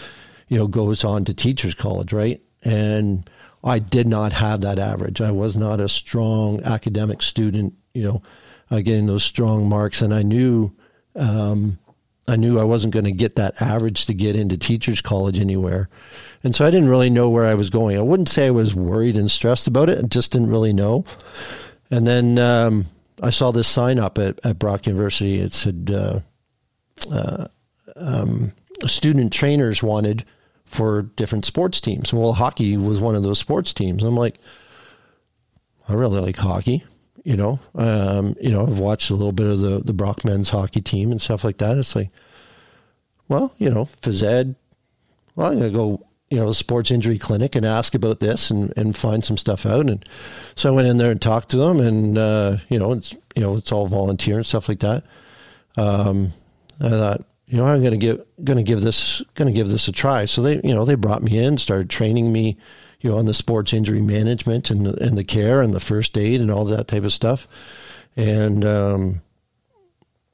you 0.48 0.58
know, 0.58 0.66
goes 0.66 1.04
on 1.04 1.24
to 1.26 1.34
teachers 1.34 1.74
college, 1.74 2.12
right? 2.12 2.40
And 2.62 3.28
I 3.62 3.78
did 3.78 4.08
not 4.08 4.32
have 4.32 4.62
that 4.62 4.78
average. 4.78 5.20
I 5.20 5.30
was 5.30 5.56
not 5.56 5.80
a 5.80 5.88
strong 5.88 6.62
academic 6.64 7.22
student, 7.22 7.74
you 7.94 8.02
know, 8.02 8.22
uh, 8.70 8.80
getting 8.80 9.06
those 9.06 9.22
strong 9.22 9.68
marks, 9.68 10.02
and 10.02 10.12
I 10.12 10.22
knew 10.22 10.72
um, 11.14 11.78
I 12.30 12.36
knew 12.36 12.60
I 12.60 12.64
wasn't 12.64 12.94
going 12.94 13.06
to 13.06 13.12
get 13.12 13.36
that 13.36 13.60
average 13.60 14.06
to 14.06 14.14
get 14.14 14.36
into 14.36 14.56
teachers 14.56 15.00
college 15.00 15.40
anywhere. 15.40 15.88
And 16.44 16.54
so 16.54 16.64
I 16.64 16.70
didn't 16.70 16.88
really 16.88 17.10
know 17.10 17.28
where 17.28 17.44
I 17.44 17.54
was 17.54 17.70
going. 17.70 17.98
I 17.98 18.02
wouldn't 18.02 18.28
say 18.28 18.46
I 18.46 18.50
was 18.50 18.74
worried 18.74 19.16
and 19.16 19.28
stressed 19.28 19.66
about 19.66 19.88
it. 19.88 19.98
I 19.98 20.06
just 20.06 20.30
didn't 20.30 20.50
really 20.50 20.72
know. 20.72 21.04
And 21.90 22.06
then 22.06 22.38
um, 22.38 22.86
I 23.20 23.30
saw 23.30 23.50
this 23.50 23.66
sign 23.66 23.98
up 23.98 24.16
at, 24.16 24.38
at 24.44 24.60
Brock 24.60 24.86
University. 24.86 25.40
It 25.40 25.52
said 25.52 25.90
uh, 25.92 26.20
uh, 27.10 27.48
um, 27.96 28.52
student 28.86 29.32
trainers 29.32 29.82
wanted 29.82 30.24
for 30.64 31.02
different 31.02 31.44
sports 31.44 31.80
teams. 31.80 32.12
Well, 32.12 32.34
hockey 32.34 32.76
was 32.76 33.00
one 33.00 33.16
of 33.16 33.24
those 33.24 33.40
sports 33.40 33.72
teams. 33.72 34.04
I'm 34.04 34.14
like, 34.14 34.38
I 35.88 35.94
really 35.94 36.20
like 36.20 36.36
hockey 36.36 36.84
you 37.24 37.36
know, 37.36 37.58
um, 37.74 38.36
you 38.40 38.50
know, 38.50 38.62
I've 38.62 38.78
watched 38.78 39.10
a 39.10 39.14
little 39.14 39.32
bit 39.32 39.46
of 39.46 39.60
the 39.60 39.80
the 39.80 39.92
Brock 39.92 40.24
men's 40.24 40.50
hockey 40.50 40.80
team 40.80 41.10
and 41.10 41.20
stuff 41.20 41.44
like 41.44 41.58
that. 41.58 41.78
It's 41.78 41.94
like, 41.94 42.10
well, 43.28 43.54
you 43.58 43.70
know, 43.70 43.84
phys 43.84 44.22
ed. 44.22 44.54
Well, 45.36 45.52
I'm 45.52 45.58
gonna 45.58 45.70
go, 45.70 46.06
you 46.30 46.38
know, 46.38 46.48
the 46.48 46.54
sports 46.54 46.90
injury 46.90 47.18
clinic 47.18 47.54
and 47.54 47.66
ask 47.66 47.94
about 47.94 48.20
this 48.20 48.50
and, 48.50 48.72
and 48.76 48.96
find 48.96 49.24
some 49.24 49.36
stuff 49.36 49.66
out. 49.66 49.88
And 49.88 50.04
so 50.54 50.70
I 50.70 50.74
went 50.74 50.88
in 50.88 50.96
there 50.96 51.10
and 51.10 51.20
talked 51.20 51.50
to 51.50 51.56
them, 51.56 51.80
and 51.80 52.18
uh, 52.18 52.56
you 52.68 52.78
know, 52.78 52.92
it's 52.92 53.14
you 53.34 53.42
know, 53.42 53.56
it's 53.56 53.72
all 53.72 53.86
volunteer 53.86 54.36
and 54.36 54.46
stuff 54.46 54.68
like 54.68 54.80
that. 54.80 55.04
Um, 55.76 56.32
I 56.80 56.90
thought, 56.90 57.24
you 57.46 57.58
know, 57.58 57.66
I'm 57.66 57.82
gonna 57.82 57.96
give 57.96 58.24
gonna 58.42 58.62
give 58.62 58.80
this 58.80 59.22
gonna 59.34 59.52
give 59.52 59.68
this 59.68 59.88
a 59.88 59.92
try. 59.92 60.24
So 60.24 60.42
they, 60.42 60.60
you 60.64 60.74
know, 60.74 60.84
they 60.84 60.94
brought 60.94 61.22
me 61.22 61.38
in, 61.38 61.58
started 61.58 61.90
training 61.90 62.32
me 62.32 62.56
you 63.00 63.10
know, 63.10 63.18
on 63.18 63.26
the 63.26 63.34
sports 63.34 63.72
injury 63.72 64.00
management 64.00 64.70
and 64.70 64.86
and 64.86 65.16
the 65.16 65.24
care 65.24 65.62
and 65.62 65.72
the 65.72 65.80
first 65.80 66.16
aid 66.18 66.40
and 66.40 66.50
all 66.50 66.64
that 66.66 66.88
type 66.88 67.04
of 67.04 67.12
stuff. 67.12 67.48
And 68.16 68.64
um, 68.64 69.22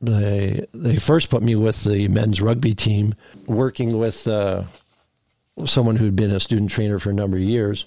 they 0.00 0.66
they 0.74 0.96
first 0.96 1.30
put 1.30 1.42
me 1.42 1.54
with 1.54 1.84
the 1.84 2.08
men's 2.08 2.40
rugby 2.40 2.74
team, 2.74 3.14
working 3.46 3.98
with 3.98 4.26
uh, 4.26 4.64
someone 5.64 5.96
who'd 5.96 6.16
been 6.16 6.30
a 6.30 6.40
student 6.40 6.70
trainer 6.70 6.98
for 6.98 7.10
a 7.10 7.14
number 7.14 7.36
of 7.36 7.42
years, 7.42 7.86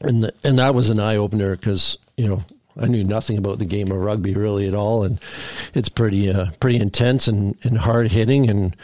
and 0.00 0.24
the, 0.24 0.34
and 0.44 0.58
that 0.58 0.74
was 0.74 0.90
an 0.90 1.00
eye 1.00 1.16
opener 1.16 1.56
because 1.56 1.98
you 2.16 2.28
know 2.28 2.44
I 2.78 2.86
knew 2.86 3.04
nothing 3.04 3.38
about 3.38 3.58
the 3.58 3.66
game 3.66 3.90
of 3.90 3.98
rugby 3.98 4.34
really 4.34 4.66
at 4.66 4.74
all, 4.74 5.04
and 5.04 5.20
it's 5.74 5.88
pretty 5.88 6.30
uh, 6.30 6.46
pretty 6.60 6.78
intense 6.78 7.28
and, 7.28 7.56
and 7.62 7.78
hard 7.78 8.10
hitting 8.10 8.48
and 8.48 8.76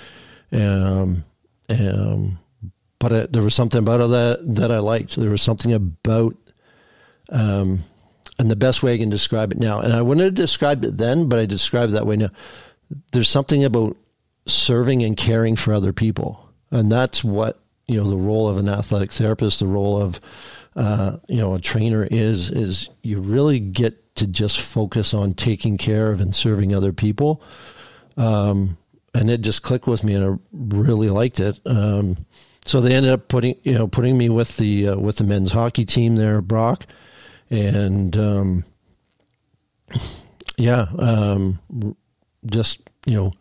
um, 0.52 1.24
um, 1.68 2.38
but 3.04 3.34
there 3.34 3.42
was 3.42 3.54
something 3.54 3.80
about 3.80 3.98
that 4.06 4.38
that 4.54 4.70
I 4.70 4.78
liked. 4.78 5.16
There 5.16 5.28
was 5.28 5.42
something 5.42 5.74
about, 5.74 6.36
um, 7.28 7.80
and 8.38 8.50
the 8.50 8.56
best 8.56 8.82
way 8.82 8.94
I 8.94 8.98
can 8.98 9.10
describe 9.10 9.52
it 9.52 9.58
now, 9.58 9.80
and 9.80 9.92
I 9.92 10.00
wouldn't 10.00 10.24
have 10.24 10.34
described 10.34 10.86
it 10.86 10.96
then, 10.96 11.28
but 11.28 11.38
I 11.38 11.44
describe 11.44 11.90
it 11.90 11.92
that 11.92 12.06
way 12.06 12.16
now. 12.16 12.30
There's 13.12 13.28
something 13.28 13.62
about 13.62 13.98
serving 14.46 15.02
and 15.02 15.18
caring 15.18 15.54
for 15.54 15.74
other 15.74 15.92
people, 15.92 16.48
and 16.70 16.90
that's 16.90 17.22
what 17.22 17.60
you 17.86 18.02
know 18.02 18.08
the 18.08 18.16
role 18.16 18.48
of 18.48 18.56
an 18.56 18.70
athletic 18.70 19.12
therapist, 19.12 19.60
the 19.60 19.66
role 19.66 20.00
of 20.00 20.18
uh, 20.74 21.18
you 21.28 21.36
know 21.36 21.54
a 21.54 21.60
trainer 21.60 22.08
is 22.10 22.50
is 22.50 22.88
you 23.02 23.20
really 23.20 23.60
get 23.60 24.16
to 24.16 24.26
just 24.26 24.58
focus 24.58 25.12
on 25.12 25.34
taking 25.34 25.76
care 25.76 26.10
of 26.10 26.22
and 26.22 26.34
serving 26.34 26.74
other 26.74 26.94
people. 26.94 27.42
Um, 28.16 28.78
and 29.12 29.30
it 29.30 29.42
just 29.42 29.62
clicked 29.62 29.86
with 29.86 30.04
me, 30.04 30.14
and 30.14 30.24
I 30.24 30.38
really 30.52 31.10
liked 31.10 31.38
it. 31.38 31.60
Um, 31.66 32.16
so 32.64 32.80
they 32.80 32.94
ended 32.94 33.12
up 33.12 33.28
putting 33.28 33.56
you 33.62 33.74
know 33.74 33.86
putting 33.86 34.16
me 34.16 34.28
with 34.28 34.56
the 34.56 34.88
uh, 34.88 34.96
with 34.96 35.16
the 35.16 35.24
men's 35.24 35.52
hockey 35.52 35.84
team 35.84 36.16
there, 36.16 36.40
Brock, 36.40 36.86
and 37.50 38.16
um, 38.16 38.64
yeah, 40.56 40.86
um, 40.98 41.58
just 42.46 42.80
you 43.06 43.14
know 43.14 43.32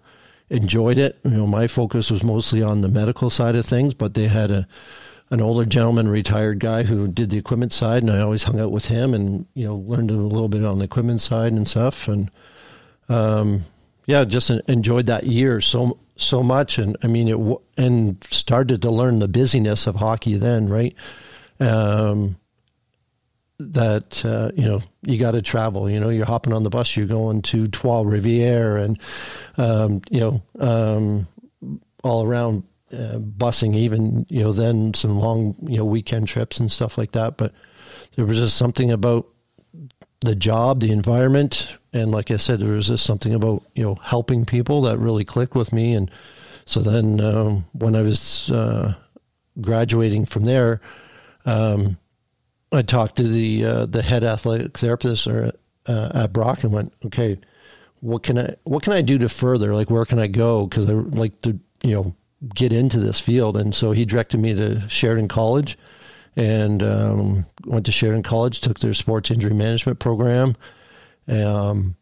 enjoyed 0.49 0.97
it. 0.97 1.19
You 1.23 1.31
know, 1.31 1.47
my 1.47 1.67
focus 1.67 2.11
was 2.11 2.23
mostly 2.23 2.61
on 2.61 2.81
the 2.81 2.89
medical 2.89 3.29
side 3.29 3.55
of 3.55 3.65
things, 3.65 3.93
but 3.93 4.13
they 4.13 4.27
had 4.27 4.51
a 4.51 4.67
an 5.29 5.41
older 5.41 5.65
gentleman, 5.65 6.07
retired 6.09 6.59
guy 6.59 6.83
who 6.83 7.07
did 7.07 7.31
the 7.31 7.37
equipment 7.37 7.73
side, 7.73 8.03
and 8.03 8.11
I 8.11 8.19
always 8.19 8.43
hung 8.43 8.59
out 8.59 8.71
with 8.71 8.85
him 8.85 9.13
and 9.13 9.45
you 9.53 9.65
know 9.65 9.75
learned 9.75 10.11
a 10.11 10.15
little 10.15 10.49
bit 10.49 10.63
on 10.63 10.79
the 10.79 10.85
equipment 10.85 11.21
side 11.21 11.53
and 11.53 11.67
stuff, 11.67 12.07
and 12.07 12.29
um, 13.09 13.61
yeah, 14.05 14.25
just 14.25 14.49
enjoyed 14.49 15.05
that 15.05 15.25
year 15.25 15.61
so 15.61 15.97
so 16.15 16.43
much, 16.43 16.77
and 16.77 16.95
I 17.03 17.07
mean 17.07 17.27
it 17.27 17.59
and 17.77 18.23
started 18.23 18.81
to 18.83 18.91
learn 18.91 19.19
the 19.19 19.27
busyness 19.27 19.87
of 19.87 19.95
hockey 19.95 20.37
then, 20.37 20.69
right? 20.69 20.95
Um, 21.59 22.37
that 23.59 24.25
uh, 24.25 24.51
you 24.55 24.65
know 24.67 24.81
you 25.01 25.17
got 25.17 25.31
to 25.31 25.41
travel. 25.41 25.89
You 25.89 25.99
know, 25.99 26.09
you're 26.09 26.25
hopping 26.25 26.53
on 26.53 26.63
the 26.63 26.69
bus, 26.69 26.95
you're 26.95 27.07
going 27.07 27.41
to 27.43 27.67
Trois 27.67 28.03
Rivières, 28.03 28.83
and 28.83 28.99
um, 29.57 30.01
you 30.09 30.19
know 30.19 30.43
um, 30.59 31.27
all 32.03 32.25
around 32.25 32.63
uh, 32.91 33.17
busing. 33.19 33.75
Even 33.75 34.25
you 34.29 34.43
know 34.43 34.51
then 34.51 34.93
some 34.93 35.19
long 35.19 35.55
you 35.61 35.77
know 35.77 35.85
weekend 35.85 36.27
trips 36.27 36.59
and 36.59 36.71
stuff 36.71 36.97
like 36.97 37.11
that. 37.11 37.37
But 37.37 37.53
there 38.15 38.25
was 38.25 38.37
just 38.37 38.57
something 38.57 38.91
about 38.91 39.27
the 40.23 40.35
job, 40.35 40.79
the 40.79 40.91
environment, 40.91 41.77
and 41.91 42.11
like 42.11 42.31
I 42.31 42.37
said, 42.37 42.59
there 42.59 42.73
was 42.73 42.87
just 42.87 43.05
something 43.05 43.33
about 43.33 43.63
you 43.75 43.83
know 43.83 43.95
helping 43.95 44.45
people 44.45 44.81
that 44.83 44.97
really 44.97 45.25
clicked 45.25 45.55
with 45.55 45.71
me. 45.73 45.93
And 45.93 46.09
so 46.65 46.79
then 46.79 47.19
um, 47.21 47.65
when 47.73 47.95
I 47.95 48.01
was 48.01 48.49
uh, 48.51 48.95
graduating 49.59 50.25
from 50.25 50.45
there. 50.45 50.81
Um, 51.45 51.97
I 52.71 52.81
talked 52.81 53.17
to 53.17 53.27
the 53.27 53.65
uh, 53.65 53.85
the 53.85 54.01
head 54.01 54.23
athletic 54.23 54.77
therapist 54.77 55.27
or 55.27 55.51
uh, 55.85 56.11
at 56.13 56.33
Brock 56.33 56.63
and 56.63 56.73
went, 56.73 56.93
okay, 57.05 57.37
what 57.99 58.23
can 58.23 58.39
I 58.39 58.55
what 58.63 58.83
can 58.83 58.93
I 58.93 59.01
do 59.01 59.17
to 59.19 59.29
further? 59.29 59.73
Like, 59.73 59.89
where 59.89 60.05
can 60.05 60.19
I 60.19 60.27
go? 60.27 60.65
Because 60.65 60.89
I 60.89 60.93
like 60.93 61.39
to 61.41 61.59
you 61.83 61.91
know 61.91 62.15
get 62.55 62.73
into 62.73 62.99
this 62.99 63.19
field, 63.19 63.57
and 63.57 63.73
so 63.75 63.91
he 63.91 64.05
directed 64.05 64.39
me 64.39 64.53
to 64.55 64.87
Sheridan 64.89 65.27
College, 65.27 65.77
and 66.35 66.81
um, 66.81 67.45
went 67.65 67.85
to 67.85 67.91
Sheridan 67.91 68.23
College, 68.23 68.59
took 68.59 68.79
their 68.79 68.93
sports 68.93 69.31
injury 69.31 69.53
management 69.53 69.99
program. 69.99 70.55
Um, 71.27 71.95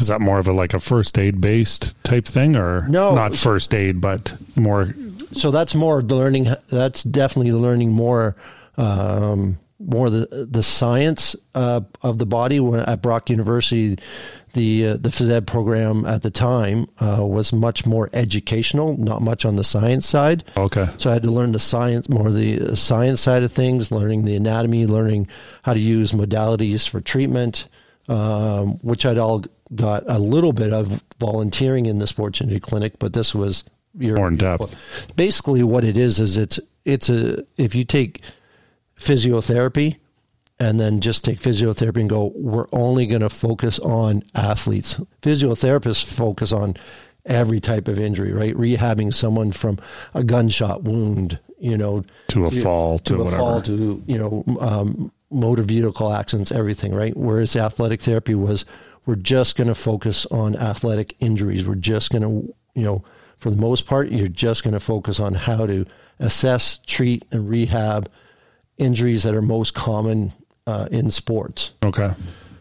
is 0.00 0.06
that 0.06 0.20
more 0.20 0.38
of 0.38 0.48
a 0.48 0.52
like 0.52 0.72
a 0.72 0.80
first 0.80 1.18
aid 1.18 1.40
based 1.40 1.94
type 2.04 2.26
thing, 2.26 2.56
or 2.56 2.88
no? 2.88 3.14
Not 3.14 3.34
first 3.34 3.74
aid, 3.74 4.00
but 4.00 4.34
more. 4.56 4.86
So 5.32 5.50
that's 5.50 5.74
more 5.74 6.02
learning. 6.02 6.54
That's 6.70 7.02
definitely 7.02 7.52
learning 7.52 7.92
more. 7.92 8.36
Um, 8.76 9.58
more 9.78 10.10
the 10.10 10.46
the 10.50 10.62
science 10.62 11.36
uh, 11.54 11.80
of 12.02 12.18
the 12.18 12.26
body. 12.26 12.60
When 12.60 12.80
at 12.80 13.02
Brock 13.02 13.30
University, 13.30 13.98
the 14.52 14.88
uh, 14.88 14.96
the 14.96 15.08
phys 15.08 15.30
ed 15.30 15.46
program 15.46 16.04
at 16.06 16.22
the 16.22 16.30
time 16.30 16.86
uh, 17.00 17.24
was 17.24 17.52
much 17.52 17.86
more 17.86 18.10
educational, 18.12 18.96
not 18.96 19.22
much 19.22 19.44
on 19.44 19.56
the 19.56 19.64
science 19.64 20.08
side. 20.08 20.44
Okay. 20.56 20.88
So 20.98 21.10
I 21.10 21.14
had 21.14 21.22
to 21.22 21.30
learn 21.30 21.52
the 21.52 21.58
science, 21.58 22.08
more 22.08 22.30
the 22.30 22.76
science 22.76 23.20
side 23.20 23.42
of 23.42 23.52
things, 23.52 23.90
learning 23.90 24.24
the 24.24 24.36
anatomy, 24.36 24.86
learning 24.86 25.28
how 25.62 25.74
to 25.74 25.80
use 25.80 26.12
modalities 26.12 26.88
for 26.88 27.00
treatment, 27.00 27.68
um, 28.08 28.78
which 28.78 29.06
I'd 29.06 29.18
all 29.18 29.44
got 29.74 30.02
a 30.06 30.18
little 30.18 30.52
bit 30.52 30.72
of 30.72 31.02
volunteering 31.18 31.86
in 31.86 31.98
the 31.98 32.06
sports 32.06 32.40
injury 32.40 32.60
clinic, 32.60 32.98
but 32.98 33.12
this 33.12 33.34
was 33.34 33.64
your, 33.96 34.16
more 34.16 34.28
in 34.28 34.36
depth. 34.36 34.74
Basically, 35.16 35.62
what 35.62 35.84
it 35.84 35.96
is 35.96 36.18
is 36.18 36.36
it's 36.36 36.60
it's 36.84 37.08
a 37.08 37.44
if 37.56 37.74
you 37.74 37.84
take 37.84 38.22
physiotherapy 38.98 39.96
and 40.60 40.78
then 40.78 41.00
just 41.00 41.24
take 41.24 41.40
physiotherapy 41.40 42.00
and 42.00 42.10
go, 42.10 42.32
we're 42.36 42.68
only 42.70 43.06
going 43.06 43.22
to 43.22 43.30
focus 43.30 43.78
on 43.78 44.22
athletes. 44.34 45.00
Physiotherapists 45.22 46.04
focus 46.04 46.52
on 46.52 46.76
every 47.24 47.60
type 47.60 47.88
of 47.88 47.98
injury, 47.98 48.32
right? 48.32 48.54
Rehabbing 48.54 49.12
someone 49.12 49.52
from 49.52 49.78
a 50.12 50.22
gunshot 50.22 50.82
wound, 50.82 51.38
you 51.58 51.78
know, 51.78 52.04
to 52.28 52.44
a 52.44 52.50
fall, 52.50 52.98
to, 52.98 53.04
to 53.04 53.20
a 53.20 53.24
whatever. 53.24 53.36
fall, 53.42 53.62
to, 53.62 54.02
you 54.06 54.18
know, 54.18 54.44
um, 54.60 55.10
motor 55.30 55.62
vehicle 55.62 56.12
accidents, 56.12 56.52
everything, 56.52 56.94
right? 56.94 57.16
Whereas 57.16 57.56
athletic 57.56 58.02
therapy 58.02 58.34
was, 58.34 58.66
we're 59.06 59.16
just 59.16 59.56
going 59.56 59.68
to 59.68 59.74
focus 59.74 60.26
on 60.26 60.56
athletic 60.56 61.16
injuries. 61.20 61.66
We're 61.66 61.74
just 61.76 62.10
going 62.10 62.22
to, 62.22 62.54
you 62.74 62.84
know, 62.84 63.02
for 63.38 63.50
the 63.50 63.56
most 63.56 63.86
part, 63.86 64.10
you're 64.10 64.28
just 64.28 64.62
going 64.62 64.74
to 64.74 64.80
focus 64.80 65.18
on 65.18 65.32
how 65.32 65.66
to 65.66 65.86
assess, 66.18 66.80
treat, 66.86 67.24
and 67.32 67.48
rehab 67.48 68.10
injuries 68.76 69.22
that 69.22 69.34
are 69.34 69.42
most 69.42 69.72
common 69.74 70.32
uh, 70.66 70.88
in 70.90 71.10
sports. 71.10 71.72
Okay. 71.84 72.12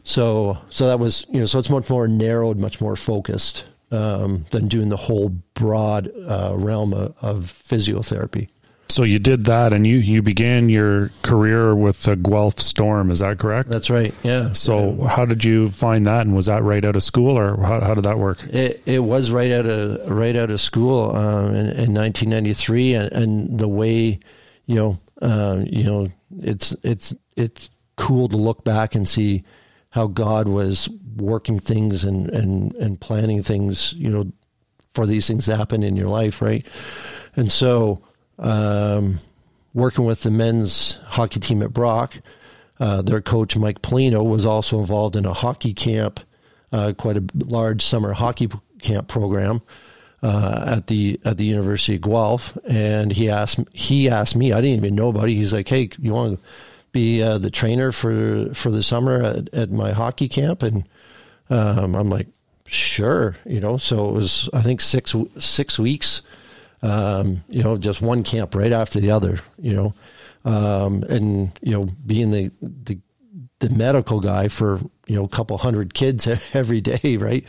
So 0.04 0.58
so 0.70 0.88
that 0.88 1.00
was 1.00 1.26
you 1.30 1.40
know 1.40 1.46
so 1.46 1.60
it's 1.60 1.70
much 1.70 1.90
more 1.90 2.08
narrowed, 2.08 2.58
much 2.58 2.82
more 2.82 2.96
focused 2.96 3.66
um, 3.92 4.46
than 4.52 4.68
doing 4.68 4.90
the 4.90 4.98
whole 4.98 5.30
broad 5.54 6.12
uh, 6.28 6.54
realm 6.56 6.94
of, 6.94 7.16
of, 7.22 7.46
physiotherapy. 7.46 8.48
So 8.88 9.04
you 9.04 9.20
did 9.20 9.46
that, 9.46 9.72
and 9.74 9.86
you 9.86 9.98
you 9.98 10.24
began 10.24 10.70
your 10.70 11.10
career 11.22 11.76
with 11.76 12.04
the 12.04 12.16
Guelph 12.16 12.60
Storm. 12.60 13.12
Is 13.12 13.20
that 13.20 13.38
correct? 13.38 13.70
That's 13.70 13.90
right. 13.92 14.14
Yeah. 14.24 14.54
So 14.54 14.94
yeah. 14.94 15.10
how 15.10 15.26
did 15.26 15.44
you 15.44 15.70
find 15.70 16.08
that, 16.08 16.26
and 16.26 16.36
was 16.36 16.48
that 16.48 16.64
right 16.64 16.84
out 16.84 16.96
of 16.96 17.04
school, 17.04 17.38
or 17.38 17.58
how, 17.58 17.82
how 17.82 17.94
did 17.94 18.06
that 18.06 18.18
work? 18.18 18.44
It, 18.46 18.82
it 18.88 19.00
was 19.00 19.30
right 19.30 19.52
out 19.52 19.68
of 19.68 20.10
right 20.10 20.36
out 20.36 20.50
of 20.50 20.60
school 20.60 21.16
um, 21.16 21.54
in, 21.54 21.68
in 21.68 21.94
1993, 21.94 22.96
and, 22.96 23.12
and 23.12 23.60
the 23.60 23.68
way 23.68 24.20
you 24.66 24.76
know 24.76 25.00
uh, 25.22 25.64
you 25.66 25.84
know, 25.84 26.08
it's 26.42 26.76
it's 26.84 27.14
it's 27.36 27.70
cool 28.00 28.30
to 28.30 28.38
look 28.38 28.64
back 28.64 28.96
and 28.96 29.08
see 29.08 29.44
how 29.90 30.08
God 30.08 30.48
was 30.48 30.90
working 31.18 31.60
things 31.60 32.04
and 32.04 32.30
and 32.30 32.74
and 32.76 33.00
planning 33.00 33.44
things, 33.44 33.94
you 33.94 34.10
know, 34.10 34.32
for 34.94 35.06
these 35.06 35.28
things 35.28 35.46
to 35.46 35.58
happen 35.58 35.84
in 35.84 35.96
your 35.96 36.08
life, 36.08 36.42
right? 36.42 36.66
And 37.36 37.52
so, 37.52 38.02
um, 38.40 39.20
working 39.74 40.06
with 40.06 40.22
the 40.22 40.32
men's 40.32 40.98
hockey 41.06 41.40
team 41.40 41.62
at 41.62 41.74
Brock, 41.74 42.18
uh, 42.80 43.02
their 43.02 43.22
coach 43.22 43.58
Mike 43.58 43.82
Pelino 43.82 44.28
was 44.28 44.46
also 44.46 44.80
involved 44.80 45.16
in 45.16 45.26
a 45.26 45.34
hockey 45.34 45.74
camp, 45.74 46.22
uh, 46.72 46.94
quite 46.98 47.18
a 47.18 47.24
large 47.34 47.84
summer 47.84 48.14
hockey 48.14 48.50
camp 48.82 49.10
program 49.10 49.62
uh, 50.24 50.64
at 50.68 50.88
the 50.88 51.20
at 51.26 51.38
the 51.38 51.46
University 51.46 51.96
of 51.96 52.02
Guelph, 52.02 52.58
and 52.66 53.12
he 53.12 53.30
asked 53.30 53.60
he 53.74 54.10
asked 54.10 54.38
me. 54.38 54.54
I 54.54 54.62
didn't 54.62 54.78
even 54.78 54.96
know 54.96 55.10
about 55.10 55.28
it. 55.28 55.34
He's 55.34 55.54
like, 55.54 55.68
"Hey, 55.68 55.90
you 56.00 56.14
want 56.14 56.40
to 56.40 56.46
be 56.92 57.22
uh, 57.22 57.38
the 57.38 57.52
trainer 57.52 57.92
for 57.92 58.54
for 58.54 58.72
the 58.72 58.84
summer 58.84 59.24
at, 59.24 59.54
at 59.54 59.72
my 59.72 59.92
hockey 59.92 60.28
camp?" 60.28 60.64
And 60.64 60.88
um, 61.50 61.96
I'm 61.96 62.10
like, 62.10 62.28
"Sure," 62.66 63.36
you 63.46 63.60
know. 63.60 63.78
So 63.78 64.10
it 64.10 64.14
was 64.14 64.50
I 64.54 64.62
think 64.62 64.82
six 64.82 65.16
six 65.38 65.80
weeks, 65.80 66.22
um, 66.82 67.44
you 67.50 67.64
know, 67.64 67.78
just 67.78 68.02
one 68.02 68.24
camp 68.24 68.56
right 68.56 68.72
after 68.72 69.00
the 69.00 69.12
other, 69.12 69.40
you 69.58 69.74
know, 69.74 69.94
um, 70.46 71.04
and 71.04 71.52
you 71.62 71.72
know, 71.72 71.86
being 72.06 72.32
the 72.32 72.52
the 72.62 73.00
the 73.60 73.70
medical 73.70 74.20
guy 74.20 74.48
for 74.48 74.80
you 75.08 75.16
know 75.16 75.26
a 75.26 75.30
couple 75.30 75.58
hundred 75.58 75.94
kids 75.94 76.28
every 76.54 76.82
day, 76.82 77.18
right? 77.18 77.46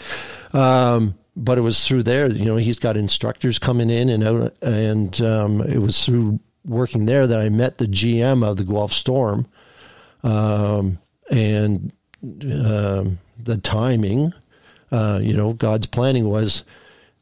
Um, 0.53 1.15
but 1.37 1.59
it 1.59 1.63
was 1.63 1.87
through 1.87 2.03
there. 2.03 2.31
You 2.31 2.45
know, 2.45 2.57
he's 2.57 2.79
got 2.79 2.97
instructors 2.97 3.59
coming 3.59 3.91
in 3.91 4.09
and 4.09 4.25
out, 4.25 4.55
and 4.63 5.21
um, 5.23 5.61
it 5.61 5.79
was 5.79 6.05
through 6.05 6.41
working 6.65 7.07
there 7.07 7.27
that 7.27 7.41
I 7.41 7.49
met 7.49 7.79
the 7.79 7.87
GM 7.87 8.45
of 8.45 8.57
the 8.57 8.65
Guelph 8.65 8.93
Storm, 8.93 9.47
um, 10.23 10.99
and 11.31 11.93
um, 12.23 13.19
the 13.39 13.59
timing. 13.63 14.33
Uh, 14.93 15.21
you 15.23 15.35
know, 15.35 15.53
God's 15.53 15.87
planning 15.87 16.29
was 16.29 16.65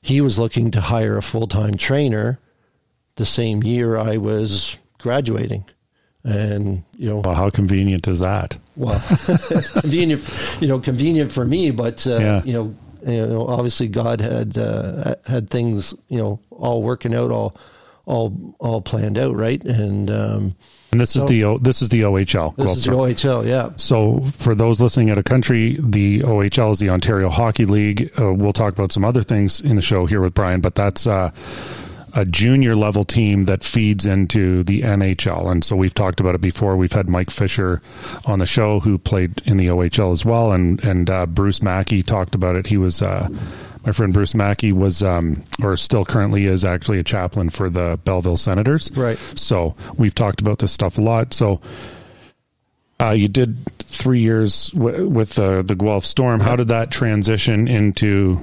he 0.02 0.20
was 0.20 0.38
looking 0.38 0.70
to 0.70 0.80
hire 0.80 1.16
a 1.16 1.22
full 1.22 1.46
time 1.46 1.76
trainer 1.76 2.38
the 3.16 3.26
same 3.26 3.62
year 3.62 3.98
I 3.98 4.16
was 4.16 4.78
graduating. 4.98 5.64
And 6.24 6.84
you 6.96 7.08
know, 7.08 7.18
well, 7.18 7.34
how 7.34 7.50
convenient 7.50 8.08
is 8.08 8.18
that? 8.20 8.58
Well, 8.76 9.00
convenient, 9.80 10.28
you 10.60 10.66
know, 10.66 10.80
convenient 10.80 11.30
for 11.30 11.44
me, 11.44 11.70
but 11.70 12.06
uh, 12.06 12.18
yeah. 12.18 12.42
you 12.44 12.52
know, 12.52 12.76
you 13.06 13.26
know, 13.26 13.46
obviously 13.46 13.88
God 13.88 14.20
had 14.20 14.58
uh, 14.58 15.14
had 15.26 15.48
things, 15.48 15.94
you 16.08 16.18
know, 16.18 16.40
all 16.50 16.82
working 16.82 17.14
out, 17.14 17.30
all 17.30 17.56
all 18.08 18.56
all 18.58 18.80
planned 18.80 19.18
out, 19.18 19.36
right? 19.36 19.62
And 19.62 20.10
um, 20.10 20.56
and 20.90 21.00
this 21.00 21.10
so, 21.10 21.20
is 21.20 21.28
the 21.28 21.58
this 21.60 21.82
is 21.82 21.90
the 21.90 22.00
OHL. 22.00 22.56
This 22.56 22.78
is 22.78 22.84
the 22.84 22.92
OHL, 22.92 23.46
yeah. 23.46 23.70
So 23.76 24.20
for 24.32 24.54
those 24.54 24.80
listening 24.80 25.10
at 25.10 25.18
a 25.18 25.22
country, 25.22 25.76
the 25.78 26.20
OHL 26.20 26.72
is 26.72 26.78
the 26.78 26.88
Ontario 26.88 27.28
Hockey 27.28 27.66
League. 27.66 28.10
Uh, 28.18 28.32
we'll 28.32 28.54
talk 28.54 28.72
about 28.72 28.92
some 28.92 29.04
other 29.04 29.22
things 29.22 29.60
in 29.60 29.76
the 29.76 29.82
show 29.82 30.06
here 30.06 30.20
with 30.20 30.34
Brian, 30.34 30.60
but 30.60 30.74
that's. 30.74 31.06
Uh, 31.06 31.30
a 32.14 32.24
junior 32.24 32.74
level 32.74 33.04
team 33.04 33.42
that 33.42 33.62
feeds 33.62 34.06
into 34.06 34.64
the 34.64 34.80
NHL. 34.80 35.52
And 35.52 35.62
so 35.62 35.76
we've 35.76 35.92
talked 35.92 36.20
about 36.20 36.34
it 36.34 36.40
before. 36.40 36.74
We've 36.74 36.90
had 36.90 37.06
Mike 37.06 37.30
Fisher 37.30 37.82
on 38.24 38.38
the 38.38 38.46
show 38.46 38.80
who 38.80 38.96
played 38.96 39.42
in 39.44 39.58
the 39.58 39.66
OHL 39.66 40.10
as 40.10 40.24
well. 40.24 40.50
And, 40.50 40.82
and 40.82 41.10
uh, 41.10 41.26
Bruce 41.26 41.62
Mackey 41.62 42.02
talked 42.02 42.34
about 42.34 42.56
it. 42.56 42.66
He 42.66 42.78
was, 42.78 43.02
uh, 43.02 43.28
my 43.88 43.92
friend 43.92 44.12
Bruce 44.12 44.34
Mackey 44.34 44.70
was, 44.70 45.02
um, 45.02 45.42
or 45.62 45.74
still 45.78 46.04
currently 46.04 46.44
is 46.44 46.62
actually 46.62 46.98
a 46.98 47.02
chaplain 47.02 47.48
for 47.48 47.70
the 47.70 47.98
Belleville 48.04 48.36
Senators. 48.36 48.90
Right. 48.94 49.18
So 49.34 49.74
we've 49.96 50.14
talked 50.14 50.42
about 50.42 50.58
this 50.58 50.72
stuff 50.72 50.98
a 50.98 51.00
lot. 51.00 51.32
So, 51.32 51.62
uh, 53.00 53.12
you 53.12 53.28
did 53.28 53.56
three 53.78 54.20
years 54.20 54.68
w- 54.72 55.08
with 55.08 55.30
the 55.36 55.62
the 55.62 55.74
Guelph 55.74 56.04
Storm. 56.04 56.40
How 56.40 56.54
did 56.54 56.68
that 56.68 56.90
transition 56.90 57.66
into 57.66 58.38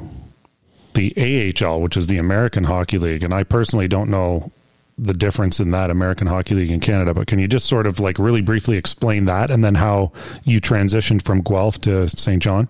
the 0.96 1.14
AHL, 1.16 1.80
which 1.80 1.96
is 1.96 2.08
the 2.08 2.18
American 2.18 2.64
Hockey 2.64 2.98
League, 2.98 3.24
and 3.24 3.32
I 3.32 3.44
personally 3.44 3.88
don't 3.88 4.10
know 4.10 4.52
the 4.98 5.14
difference 5.14 5.60
in 5.60 5.72
that 5.72 5.92
American 5.92 6.26
Hockey 6.26 6.56
League 6.56 6.72
in 6.72 6.80
Canada. 6.80 7.14
But 7.14 7.28
can 7.28 7.38
you 7.38 7.48
just 7.48 7.68
sort 7.68 7.86
of 7.86 8.00
like 8.00 8.18
really 8.18 8.42
briefly 8.42 8.78
explain 8.78 9.26
that, 9.26 9.52
and 9.52 9.64
then 9.64 9.76
how 9.76 10.12
you 10.44 10.60
transitioned 10.60 11.22
from 11.22 11.42
Guelph 11.42 11.80
to 11.82 12.08
Saint 12.10 12.42
John? 12.42 12.68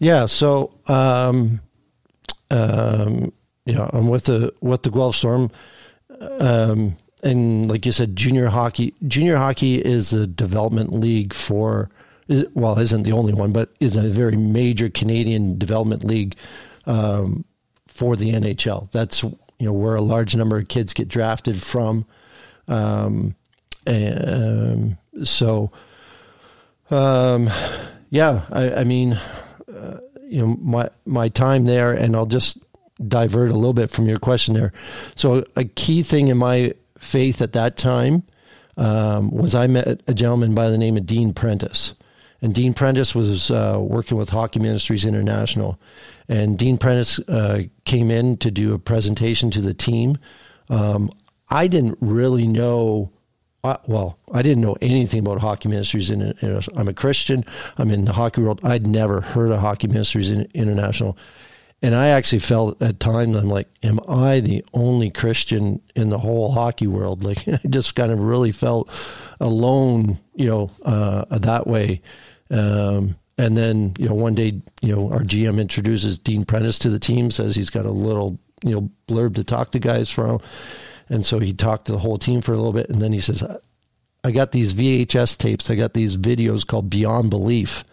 Yeah. 0.00 0.26
So, 0.26 0.72
um, 0.88 1.60
um, 2.50 3.32
yeah, 3.64 3.88
I'm 3.92 4.08
with 4.08 4.24
the 4.24 4.52
with 4.60 4.82
the 4.82 4.90
Guelph 4.90 5.16
Storm, 5.16 5.50
um, 6.38 6.96
and 7.22 7.68
like 7.68 7.84
you 7.86 7.92
said, 7.92 8.16
junior 8.16 8.48
hockey. 8.48 8.94
Junior 9.06 9.36
hockey 9.36 9.76
is 9.76 10.12
a 10.12 10.26
development 10.26 10.92
league 10.92 11.34
for 11.34 11.90
well, 12.54 12.78
isn't 12.78 13.04
the 13.04 13.12
only 13.12 13.32
one, 13.32 13.52
but 13.52 13.70
is 13.80 13.96
a 13.96 14.02
very 14.02 14.36
major 14.36 14.88
Canadian 14.88 15.58
development 15.58 16.04
league 16.04 16.34
um, 16.86 17.44
for 17.86 18.16
the 18.16 18.32
NHL. 18.32 18.90
That's 18.90 19.22
you 19.22 19.38
know 19.60 19.72
where 19.72 19.94
a 19.94 20.02
large 20.02 20.34
number 20.36 20.58
of 20.58 20.68
kids 20.68 20.92
get 20.92 21.08
drafted 21.08 21.62
from. 21.62 22.04
Um, 22.68 23.36
and, 23.86 24.98
um, 25.14 25.24
so, 25.24 25.70
um, 26.90 27.48
yeah, 28.10 28.42
I, 28.50 28.80
I 28.80 28.84
mean, 28.84 29.18
you 30.26 30.40
know, 30.40 30.56
my 30.60 30.88
my 31.04 31.28
time 31.28 31.64
there, 31.64 31.92
and 31.92 32.16
I'll 32.16 32.26
just 32.26 32.58
divert 33.06 33.50
a 33.50 33.54
little 33.54 33.74
bit 33.74 33.90
from 33.90 34.08
your 34.08 34.18
question 34.18 34.54
there. 34.54 34.72
So, 35.14 35.44
a 35.56 35.64
key 35.64 36.02
thing 36.02 36.28
in 36.28 36.36
my 36.36 36.74
faith 36.98 37.42
at 37.42 37.52
that 37.52 37.76
time 37.76 38.22
um, 38.76 39.30
was 39.30 39.54
I 39.54 39.66
met 39.66 40.02
a 40.06 40.14
gentleman 40.14 40.54
by 40.54 40.70
the 40.70 40.78
name 40.78 40.96
of 40.96 41.06
Dean 41.06 41.32
Prentice. 41.32 41.94
And 42.42 42.54
Dean 42.54 42.74
Prentice 42.74 43.14
was 43.14 43.50
uh, 43.50 43.78
working 43.80 44.18
with 44.18 44.28
Hockey 44.28 44.60
Ministries 44.60 45.06
International. 45.06 45.80
And 46.28 46.58
Dean 46.58 46.76
Prentice 46.76 47.18
uh, 47.20 47.62
came 47.84 48.10
in 48.10 48.36
to 48.38 48.50
do 48.50 48.74
a 48.74 48.78
presentation 48.78 49.50
to 49.52 49.60
the 49.60 49.72
team. 49.72 50.18
Um, 50.68 51.10
I 51.48 51.66
didn't 51.66 51.96
really 52.00 52.46
know, 52.46 53.10
uh, 53.66 53.76
well, 53.86 54.18
I 54.32 54.42
didn't 54.42 54.62
know 54.62 54.76
anything 54.80 55.20
about 55.20 55.40
Hockey 55.40 55.68
Ministries. 55.68 56.10
In 56.10 56.22
international. 56.22 56.78
I'm 56.78 56.88
a 56.88 56.94
Christian, 56.94 57.44
I'm 57.76 57.90
in 57.90 58.04
the 58.04 58.12
hockey 58.12 58.40
world. 58.40 58.60
I'd 58.62 58.86
never 58.86 59.20
heard 59.20 59.50
of 59.50 59.60
Hockey 59.60 59.88
Ministries 59.88 60.30
International. 60.30 61.16
And 61.82 61.94
I 61.94 62.08
actually 62.08 62.38
felt 62.38 62.80
at 62.80 62.98
times, 62.98 63.36
I'm 63.36 63.48
like, 63.48 63.68
am 63.82 64.00
I 64.08 64.40
the 64.40 64.64
only 64.72 65.10
Christian 65.10 65.82
in 65.94 66.08
the 66.08 66.18
whole 66.18 66.52
hockey 66.52 66.86
world? 66.86 67.22
Like, 67.26 67.46
I 67.46 67.58
just 67.68 67.94
kind 67.94 68.12
of 68.12 68.18
really 68.18 68.52
felt 68.52 68.90
alone, 69.40 70.18
you 70.34 70.46
know, 70.46 70.70
uh, 70.84 71.24
that 71.38 71.66
way. 71.66 72.00
Um, 72.50 73.16
and 73.38 73.56
then, 73.56 73.94
you 73.98 74.08
know, 74.08 74.14
one 74.14 74.34
day, 74.34 74.62
you 74.80 74.94
know, 74.94 75.10
our 75.12 75.22
GM 75.22 75.60
introduces 75.60 76.18
Dean 76.18 76.44
Prentice 76.44 76.78
to 76.80 76.90
the 76.90 76.98
team, 76.98 77.30
says 77.30 77.54
he's 77.54 77.70
got 77.70 77.84
a 77.84 77.90
little, 77.90 78.38
you 78.64 78.72
know, 78.72 78.90
blurb 79.06 79.34
to 79.34 79.44
talk 79.44 79.72
to 79.72 79.78
guys 79.78 80.10
from. 80.10 80.40
And 81.08 81.24
so 81.24 81.38
he 81.38 81.52
talked 81.52 81.86
to 81.86 81.92
the 81.92 81.98
whole 81.98 82.18
team 82.18 82.40
for 82.40 82.52
a 82.52 82.56
little 82.56 82.72
bit. 82.72 82.88
And 82.88 83.00
then 83.00 83.12
he 83.12 83.20
says, 83.20 83.44
I 84.24 84.30
got 84.30 84.52
these 84.52 84.74
VHS 84.74 85.38
tapes. 85.38 85.70
I 85.70 85.76
got 85.76 85.94
these 85.94 86.16
videos 86.16 86.66
called 86.66 86.90
Beyond 86.90 87.30
Belief. 87.30 87.84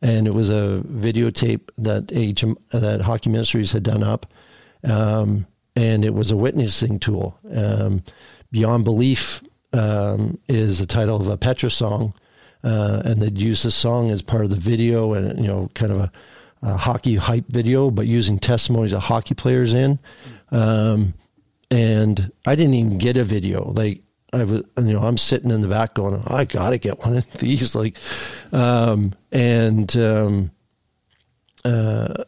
And 0.00 0.26
it 0.26 0.34
was 0.34 0.50
a 0.50 0.82
videotape 0.86 1.70
that 1.78 2.10
HM, 2.10 2.56
that 2.70 3.02
Hockey 3.02 3.30
Ministries 3.30 3.72
had 3.72 3.84
done 3.84 4.02
up. 4.02 4.26
Um, 4.82 5.46
and 5.76 6.04
it 6.04 6.14
was 6.14 6.30
a 6.30 6.36
witnessing 6.36 6.98
tool. 6.98 7.38
Um, 7.54 8.02
Beyond 8.50 8.84
Belief 8.84 9.42
um, 9.72 10.38
is 10.48 10.80
the 10.80 10.86
title 10.86 11.20
of 11.20 11.28
a 11.28 11.36
Petra 11.36 11.70
song 11.70 12.14
uh, 12.64 13.02
and 13.04 13.20
they'd 13.20 13.38
use 13.38 13.62
this 13.62 13.74
song 13.74 14.10
as 14.10 14.22
part 14.22 14.44
of 14.44 14.50
the 14.50 14.56
video 14.56 15.14
and 15.14 15.38
you 15.40 15.46
know 15.46 15.68
kind 15.74 15.92
of 15.92 16.00
a, 16.00 16.12
a 16.62 16.76
hockey 16.76 17.16
hype 17.16 17.46
video, 17.48 17.90
but 17.90 18.06
using 18.06 18.38
testimonies 18.38 18.92
of 18.92 19.02
hockey 19.02 19.34
players 19.34 19.74
in. 19.74 19.98
Um, 20.50 21.14
and 21.72 22.30
I 22.44 22.54
didn't 22.54 22.74
even 22.74 22.98
get 22.98 23.16
a 23.16 23.24
video. 23.24 23.64
Like 23.64 24.02
I 24.32 24.44
was, 24.44 24.62
you 24.76 24.92
know, 24.92 25.00
I'm 25.00 25.16
sitting 25.16 25.50
in 25.50 25.62
the 25.62 25.68
back 25.68 25.94
going, 25.94 26.22
I 26.26 26.44
gotta 26.44 26.76
get 26.76 26.98
one 26.98 27.16
of 27.16 27.32
these. 27.38 27.74
Like, 27.74 27.96
um, 28.52 29.14
and 29.32 29.96
um, 29.96 30.50
uh, 31.64 32.24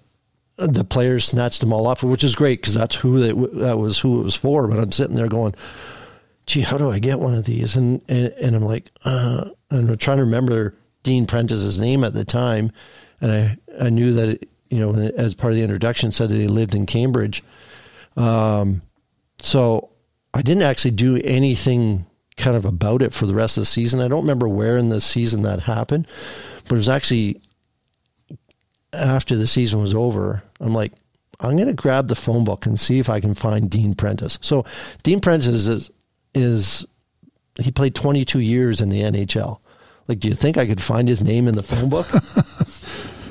the 0.56 0.84
players 0.84 1.26
snatched 1.26 1.60
them 1.60 1.74
all 1.74 1.86
up, 1.86 2.02
which 2.02 2.24
is 2.24 2.34
great 2.34 2.62
because 2.62 2.74
that's 2.74 2.96
who 2.96 3.20
they, 3.20 3.32
that 3.60 3.78
was 3.78 3.98
who 3.98 4.20
it 4.20 4.24
was 4.24 4.34
for. 4.34 4.66
But 4.66 4.78
I'm 4.78 4.92
sitting 4.92 5.14
there 5.14 5.28
going, 5.28 5.54
gee, 6.46 6.62
how 6.62 6.78
do 6.78 6.90
I 6.90 6.98
get 6.98 7.20
one 7.20 7.34
of 7.34 7.44
these? 7.44 7.76
And 7.76 8.00
and, 8.08 8.28
and 8.40 8.56
I'm 8.56 8.64
like, 8.64 8.90
uh, 9.04 9.50
I'm 9.70 9.94
trying 9.98 10.18
to 10.18 10.24
remember 10.24 10.74
Dean 11.02 11.26
Prentice's 11.26 11.78
name 11.78 12.02
at 12.02 12.14
the 12.14 12.24
time, 12.24 12.72
and 13.20 13.30
I 13.30 13.58
I 13.78 13.90
knew 13.90 14.14
that 14.14 14.28
it, 14.30 14.48
you 14.70 14.78
know 14.78 14.94
as 14.94 15.34
part 15.34 15.52
of 15.52 15.56
the 15.58 15.62
introduction 15.62 16.12
said 16.12 16.30
that 16.30 16.36
he 16.36 16.48
lived 16.48 16.74
in 16.74 16.86
Cambridge, 16.86 17.42
um, 18.16 18.80
so 19.44 19.90
I 20.32 20.42
didn't 20.42 20.62
actually 20.62 20.92
do 20.92 21.20
anything 21.22 22.06
kind 22.36 22.56
of 22.56 22.64
about 22.64 23.02
it 23.02 23.12
for 23.12 23.26
the 23.26 23.34
rest 23.34 23.56
of 23.56 23.62
the 23.62 23.66
season. 23.66 24.00
I 24.00 24.08
don't 24.08 24.22
remember 24.22 24.48
where 24.48 24.76
in 24.76 24.88
the 24.88 25.00
season 25.00 25.42
that 25.42 25.60
happened, 25.60 26.08
but 26.64 26.72
it 26.72 26.78
was 26.78 26.88
actually 26.88 27.40
after 28.92 29.36
the 29.36 29.46
season 29.46 29.80
was 29.80 29.94
over. 29.94 30.42
I'm 30.60 30.72
like, 30.72 30.92
I'm 31.40 31.56
going 31.56 31.68
to 31.68 31.74
grab 31.74 32.08
the 32.08 32.16
phone 32.16 32.44
book 32.44 32.64
and 32.64 32.80
see 32.80 32.98
if 32.98 33.08
I 33.08 33.20
can 33.20 33.34
find 33.34 33.70
Dean 33.70 33.94
Prentice. 33.94 34.38
So 34.40 34.64
Dean 35.02 35.20
Prentice 35.20 35.66
is 35.68 35.90
is 36.34 36.86
he 37.60 37.70
played 37.70 37.94
22 37.94 38.40
years 38.40 38.80
in 38.80 38.88
the 38.88 39.02
NHL. 39.02 39.60
Like, 40.08 40.20
do 40.20 40.28
you 40.28 40.34
think 40.34 40.56
I 40.56 40.66
could 40.66 40.82
find 40.82 41.06
his 41.06 41.22
name 41.22 41.48
in 41.48 41.54
the 41.54 41.62
phone 41.62 41.88
book? 41.88 42.06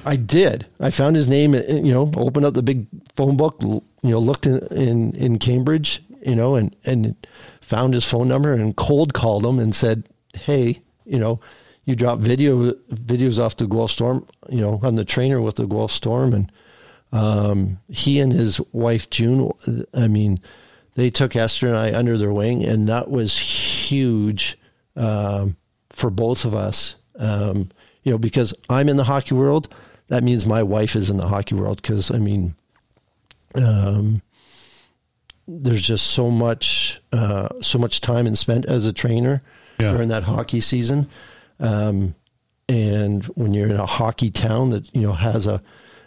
I 0.05 0.15
did. 0.15 0.65
I 0.79 0.89
found 0.89 1.15
his 1.15 1.27
name. 1.27 1.53
You 1.53 1.93
know, 1.93 2.11
opened 2.17 2.45
up 2.45 2.53
the 2.53 2.63
big 2.63 2.87
phone 3.15 3.37
book. 3.37 3.57
You 3.61 3.81
know, 4.01 4.19
looked 4.19 4.45
in 4.45 4.59
in, 4.67 5.15
in 5.15 5.39
Cambridge. 5.39 6.01
You 6.25 6.35
know, 6.35 6.55
and 6.55 6.75
and 6.85 7.15
found 7.61 7.93
his 7.93 8.05
phone 8.05 8.27
number 8.27 8.53
and 8.53 8.75
cold 8.75 9.13
called 9.13 9.45
him 9.45 9.59
and 9.59 9.75
said, 9.75 10.03
"Hey, 10.33 10.81
you 11.05 11.19
know, 11.19 11.39
you 11.85 11.95
drop 11.95 12.19
video 12.19 12.71
videos 12.93 13.39
off 13.39 13.57
the 13.57 13.67
Guelph 13.67 13.91
Storm. 13.91 14.25
You 14.49 14.61
know, 14.61 14.79
I'm 14.83 14.95
the 14.95 15.05
trainer 15.05 15.41
with 15.41 15.55
the 15.55 15.67
Guelph 15.67 15.91
Storm, 15.91 16.33
and 16.33 16.51
um, 17.11 17.79
he 17.89 18.19
and 18.19 18.31
his 18.31 18.59
wife 18.71 19.09
June. 19.09 19.51
I 19.93 20.07
mean." 20.07 20.39
they 20.95 21.09
took 21.09 21.35
Esther 21.35 21.67
and 21.67 21.77
I 21.77 21.93
under 21.93 22.17
their 22.17 22.31
wing, 22.31 22.63
and 22.63 22.87
that 22.87 23.09
was 23.09 23.37
huge 23.37 24.57
um, 24.95 25.57
for 25.89 26.09
both 26.09 26.45
of 26.45 26.53
us. 26.53 26.95
Um, 27.17 27.69
you 28.03 28.11
know, 28.11 28.17
because 28.17 28.53
I'm 28.69 28.89
in 28.89 28.97
the 28.97 29.03
hockey 29.03 29.33
world, 29.33 29.73
that 30.13 30.23
means 30.23 30.45
my 30.45 30.61
wife 30.61 30.95
is 30.95 31.09
in 31.09 31.17
the 31.17 31.27
hockey 31.27 31.55
world. 31.55 31.81
Because 31.81 32.11
I 32.11 32.19
mean, 32.19 32.53
um, 33.55 34.21
there's 35.47 35.81
just 35.81 36.05
so 36.07 36.29
much, 36.29 37.01
uh, 37.11 37.49
so 37.61 37.79
much 37.79 37.99
time 37.99 38.27
and 38.27 38.37
spent 38.37 38.65
as 38.65 38.85
a 38.85 38.93
trainer 38.93 39.41
yeah. 39.79 39.91
during 39.91 40.09
that 40.09 40.21
hockey 40.21 40.61
season. 40.61 41.09
Um, 41.59 42.13
and 42.69 43.23
when 43.25 43.55
you're 43.55 43.69
in 43.69 43.79
a 43.79 43.87
hockey 43.87 44.29
town 44.29 44.69
that 44.69 44.93
you 44.93 45.01
know 45.01 45.13
has 45.13 45.47
a 45.47 45.63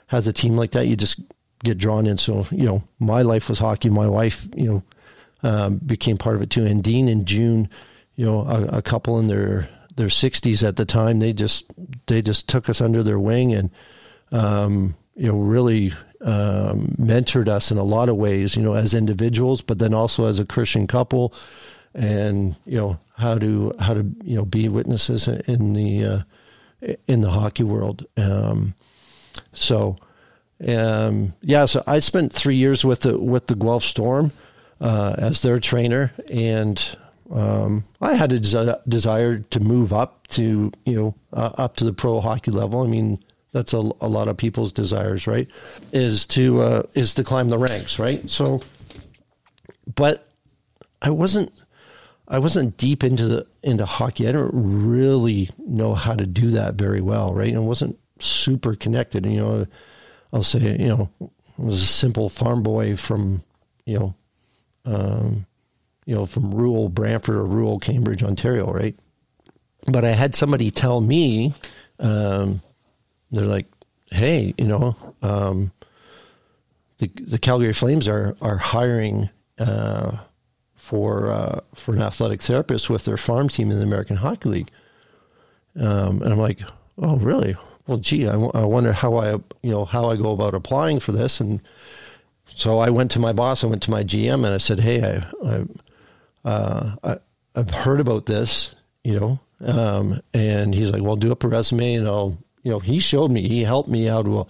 has 0.07 0.29
a 0.29 0.33
team 0.33 0.57
like 0.57 0.71
that, 0.71 0.87
you 0.87 0.95
just 0.95 1.21
get 1.64 1.77
drawn 1.77 2.07
in. 2.07 2.16
So, 2.16 2.47
you 2.53 2.64
know, 2.64 2.85
my 3.01 3.23
life 3.23 3.49
was 3.49 3.59
hockey. 3.59 3.90
My 3.90 4.07
wife, 4.07 4.47
you 4.55 4.66
know, 4.71 4.83
um, 5.42 5.79
became 5.79 6.16
part 6.16 6.37
of 6.37 6.42
it 6.42 6.51
too. 6.51 6.64
And 6.64 6.83
Dean 6.83 7.09
and 7.09 7.27
June, 7.27 7.69
you 8.14 8.25
know, 8.25 8.42
a, 8.42 8.79
a, 8.79 8.83
couple 8.83 9.19
in 9.19 9.27
their 9.27 9.69
their 9.97 10.11
sixties 10.11 10.62
at 10.62 10.77
the 10.77 10.85
time, 10.85 11.19
they 11.19 11.33
just 11.33 11.73
they 12.07 12.23
just 12.23 12.49
took 12.49 12.69
us 12.69 12.81
under 12.81 13.03
their 13.03 13.19
wing 13.19 13.53
and 13.53 13.71
um, 14.37 14.94
you 15.14 15.29
know 15.29 15.38
really 15.38 15.92
um, 16.20 16.94
mentored 16.99 17.49
us 17.49 17.70
in 17.70 17.79
a 17.79 17.85
lot 17.85 18.09
of 18.09 18.16
ways. 18.16 18.57
You 18.57 18.62
know, 18.62 18.75
as 18.75 18.94
individuals, 18.94 19.62
but 19.62 19.79
then 19.79 19.94
also 19.94 20.27
as 20.27 20.38
a 20.38 20.44
Christian 20.44 20.87
couple, 20.87 21.35
and 21.94 22.55
you 22.66 22.77
know 22.77 22.99
how 23.16 23.38
to 23.38 23.72
how 23.79 23.94
to 23.94 24.05
you 24.25 24.37
know 24.37 24.44
be 24.44 24.68
witnesses 24.68 25.29
in 25.29 25.72
the 25.72 26.05
uh, 26.05 26.94
in 27.07 27.20
the 27.20 27.31
hockey 27.31 27.64
world. 27.64 28.07
Um, 28.16 28.75
so 29.53 29.99
um, 30.66 31.35
yeah, 31.42 31.66
so 31.66 31.83
I 31.87 31.99
spent 31.99 32.33
three 32.33 32.57
years 32.57 32.85
with 32.85 33.01
the 33.01 33.18
with 33.18 33.46
the 33.46 33.55
Guelph 33.55 33.85
Storm 33.85 34.33
uh, 34.81 35.14
as 35.18 35.42
their 35.42 35.59
trainer, 35.59 36.12
and 36.31 36.96
um, 37.31 37.85
I 38.01 38.14
had 38.14 38.33
a 38.33 38.40
des- 38.40 38.81
desire 38.88 39.38
to 39.38 39.61
move 39.61 39.92
up 39.92 40.27
to 40.29 40.72
you 40.85 40.94
know 40.94 41.14
uh, 41.33 41.53
up 41.59 41.77
to 41.77 41.85
the 41.85 41.92
pro 41.92 42.20
hockey 42.20 42.51
level. 42.51 42.83
I 42.83 42.87
mean, 42.87 43.18
that's 43.57 43.73
a, 43.73 43.79
a 43.79 44.09
lot 44.09 44.29
of 44.29 44.37
people's 44.37 44.73
desires, 44.73 45.27
right? 45.27 45.49
Is 45.92 46.27
to 46.29 46.61
uh, 46.61 46.83
is 46.95 47.14
to 47.14 47.25
climb 47.25 47.49
the 47.49 47.59
ranks, 47.59 47.99
right? 47.99 48.29
So, 48.29 48.61
but 49.95 50.29
I 51.01 51.11
wasn't 51.11 51.51
I 52.29 52.38
wasn't 52.38 52.77
deep 52.77 53.03
into 53.03 53.27
the 53.27 53.47
into 53.62 53.87
hockey. 53.87 54.29
I 54.29 54.33
don't 54.33 54.51
really 54.53 55.49
know 55.59 55.95
how 55.95 56.14
to 56.14 56.27
do 56.27 56.51
that 56.51 56.75
very 56.75 57.01
well, 57.01 57.33
right? 57.33 57.53
And 57.53 57.66
wasn't 57.66 57.99
super 58.19 58.75
connected. 58.75 59.25
You 59.25 59.40
know 59.40 59.66
I'll 60.33 60.42
say, 60.42 60.77
you 60.77 60.88
know, 60.88 61.11
I 61.23 61.62
was 61.62 61.83
a 61.83 61.87
simple 61.87 62.29
farm 62.29 62.62
boy 62.62 62.97
from, 62.97 63.42
you 63.87 63.99
know, 63.99 64.14
um, 64.85 65.47
you 66.05 66.14
know, 66.14 66.27
from 66.27 66.55
rural 66.55 66.90
Brantford 66.90 67.37
or 67.37 67.47
rural 67.47 67.79
Cambridge, 67.79 68.23
Ontario, 68.23 68.71
right? 68.71 68.95
But 69.87 70.05
I 70.05 70.11
had 70.11 70.35
somebody 70.35 70.71
tell 70.71 71.01
me, 71.01 71.55
um, 71.99 72.61
they're 73.31 73.45
like, 73.45 73.67
hey, 74.11 74.55
you 74.57 74.67
know, 74.67 74.97
um, 75.23 75.73
the, 76.99 77.11
the 77.21 77.39
Calgary 77.39 77.73
Flames 77.73 78.09
are 78.09 78.37
are 78.41 78.57
hiring 78.57 79.29
uh, 79.59 80.19
for 80.75 81.31
uh, 81.31 81.61
for 81.75 81.95
an 81.95 82.03
athletic 82.03 82.41
therapist 82.41 82.89
with 82.89 83.05
their 83.05 83.17
farm 83.17 83.49
team 83.49 83.71
in 83.71 83.79
the 83.79 83.83
American 83.85 84.17
Hockey 84.17 84.49
League. 84.49 84.71
Um, 85.79 86.23
and 86.23 86.33
I'm 86.33 86.39
like, 86.39 86.61
oh, 86.99 87.19
really? 87.19 87.57
Well, 87.87 87.99
gee, 87.99 88.27
I, 88.27 88.33
w- 88.33 88.51
I 88.55 88.65
wonder 88.65 88.93
how 88.93 89.17
I 89.17 89.33
you 89.33 89.71
know 89.71 89.85
how 89.85 90.11
I 90.11 90.17
go 90.17 90.33
about 90.33 90.55
applying 90.55 91.01
for 91.01 91.12
this. 91.12 91.41
And 91.41 91.61
so 92.47 92.79
I 92.79 92.91
went 92.91 93.11
to 93.12 93.19
my 93.19 93.33
boss. 93.33 93.62
I 93.62 93.67
went 93.67 93.83
to 93.85 93.91
my 93.91 94.05
GM 94.05 94.45
and 94.45 94.55
I 94.55 94.59
said, 94.59 94.81
hey, 94.81 95.03
I, 95.45 95.49
I, 95.49 96.49
uh, 96.49 96.97
I 97.05 97.17
I've 97.55 97.71
heard 97.71 98.01
about 98.01 98.27
this, 98.27 98.75
you 99.05 99.19
know. 99.19 99.41
Um, 99.61 100.21
and 100.35 100.75
he's 100.75 100.91
like, 100.91 101.03
well, 101.03 101.17
do 101.17 101.33
up 101.33 101.43
a 101.45 101.49
resume 101.49 101.95
and 101.95 102.07
I'll 102.07 102.39
you 102.66 102.72
know 102.72 102.81
he 102.81 102.98
showed 102.98 103.31
me 103.31 103.48
he 103.48 103.62
helped 103.62 103.88
me 103.88 104.07
how 104.07 104.24
to 104.24 104.44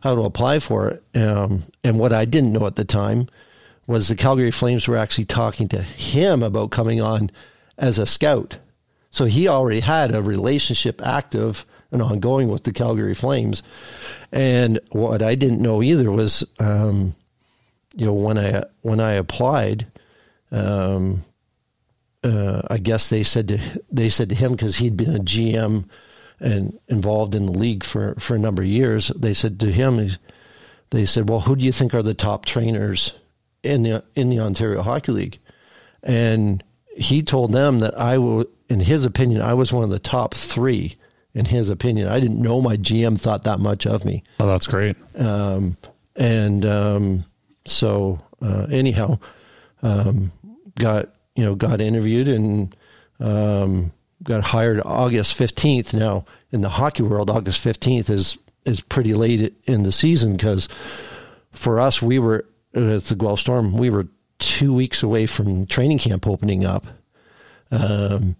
how 0.00 0.16
to 0.16 0.22
apply 0.22 0.58
for 0.58 0.88
it. 0.88 1.16
Um, 1.16 1.62
and 1.84 2.00
what 2.00 2.12
I 2.12 2.24
didn't 2.24 2.52
know 2.52 2.66
at 2.66 2.74
the 2.74 2.84
time 2.84 3.28
was 3.86 4.08
the 4.08 4.16
Calgary 4.16 4.50
Flames 4.50 4.88
were 4.88 4.96
actually 4.96 5.26
talking 5.26 5.68
to 5.68 5.80
him 5.80 6.42
about 6.42 6.72
coming 6.72 7.00
on 7.00 7.30
as 7.78 7.96
a 7.96 8.06
scout. 8.06 8.58
So 9.10 9.26
he 9.26 9.46
already 9.46 9.80
had 9.80 10.12
a 10.12 10.20
relationship 10.20 11.00
active 11.00 11.64
and 11.92 12.02
ongoing 12.02 12.48
with 12.48 12.64
the 12.64 12.72
Calgary 12.72 13.14
Flames. 13.14 13.62
And 14.32 14.80
what 14.90 15.22
I 15.22 15.36
didn't 15.36 15.62
know 15.62 15.80
either 15.80 16.10
was, 16.10 16.42
um, 16.58 17.14
you 17.94 18.06
know, 18.06 18.14
when 18.14 18.36
I 18.36 18.64
when 18.82 18.98
I 18.98 19.12
applied, 19.12 19.86
um, 20.50 21.22
uh, 22.24 22.62
I 22.68 22.78
guess 22.78 23.08
they 23.08 23.22
said 23.22 23.46
to 23.46 23.60
they 23.92 24.08
said 24.08 24.28
to 24.30 24.34
him 24.34 24.52
because 24.52 24.78
he'd 24.78 24.96
been 24.96 25.14
a 25.14 25.20
GM 25.20 25.84
and 26.40 26.78
involved 26.88 27.34
in 27.34 27.46
the 27.46 27.52
league 27.52 27.84
for 27.84 28.14
for 28.16 28.34
a 28.34 28.38
number 28.38 28.62
of 28.62 28.68
years. 28.68 29.08
They 29.08 29.34
said 29.34 29.60
to 29.60 29.70
him, 29.70 30.10
they 30.90 31.04
said, 31.04 31.28
"Well, 31.28 31.40
who 31.40 31.56
do 31.56 31.64
you 31.64 31.72
think 31.72 31.94
are 31.94 32.02
the 32.02 32.14
top 32.14 32.46
trainers 32.46 33.14
in 33.62 33.82
the 33.82 34.04
in 34.14 34.30
the 34.30 34.40
Ontario 34.40 34.82
Hockey 34.82 35.12
League?" 35.12 35.38
And 36.02 36.64
he 36.96 37.22
told 37.22 37.52
them 37.52 37.80
that 37.80 37.98
I 37.98 38.18
will, 38.18 38.46
in 38.68 38.80
his 38.80 39.04
opinion, 39.04 39.42
I 39.42 39.54
was 39.54 39.72
one 39.72 39.84
of 39.84 39.90
the 39.90 39.98
top 39.98 40.34
three. 40.34 40.96
In 41.32 41.44
his 41.44 41.70
opinion, 41.70 42.08
I 42.08 42.18
didn't 42.18 42.42
know 42.42 42.60
my 42.60 42.76
GM 42.76 43.18
thought 43.18 43.44
that 43.44 43.60
much 43.60 43.86
of 43.86 44.04
me. 44.04 44.24
Oh, 44.40 44.48
that's 44.48 44.66
great. 44.66 44.96
Um, 45.16 45.76
and 46.16 46.66
um, 46.66 47.24
so, 47.64 48.18
uh, 48.42 48.66
anyhow, 48.68 49.20
um, 49.80 50.32
got 50.74 51.10
you 51.36 51.44
know 51.44 51.54
got 51.54 51.80
interviewed 51.80 52.26
and 52.26 52.74
um, 53.20 53.92
got 54.22 54.44
hired 54.44 54.80
August 54.84 55.34
fifteenth. 55.34 55.94
Now, 55.94 56.24
in 56.52 56.60
the 56.60 56.68
hockey 56.70 57.02
world, 57.02 57.30
August 57.30 57.60
fifteenth 57.60 58.10
is 58.10 58.38
is 58.64 58.80
pretty 58.80 59.14
late 59.14 59.54
in 59.64 59.82
the 59.82 59.92
season 59.92 60.32
because 60.32 60.68
for 61.52 61.80
us, 61.80 62.02
we 62.02 62.18
were 62.18 62.44
at 62.74 63.04
the 63.04 63.16
Guelph 63.16 63.40
Storm. 63.40 63.72
We 63.72 63.90
were 63.90 64.08
two 64.38 64.72
weeks 64.74 65.02
away 65.02 65.26
from 65.26 65.66
training 65.66 65.98
camp 65.98 66.26
opening 66.26 66.64
up, 66.64 66.86
um, 67.70 68.36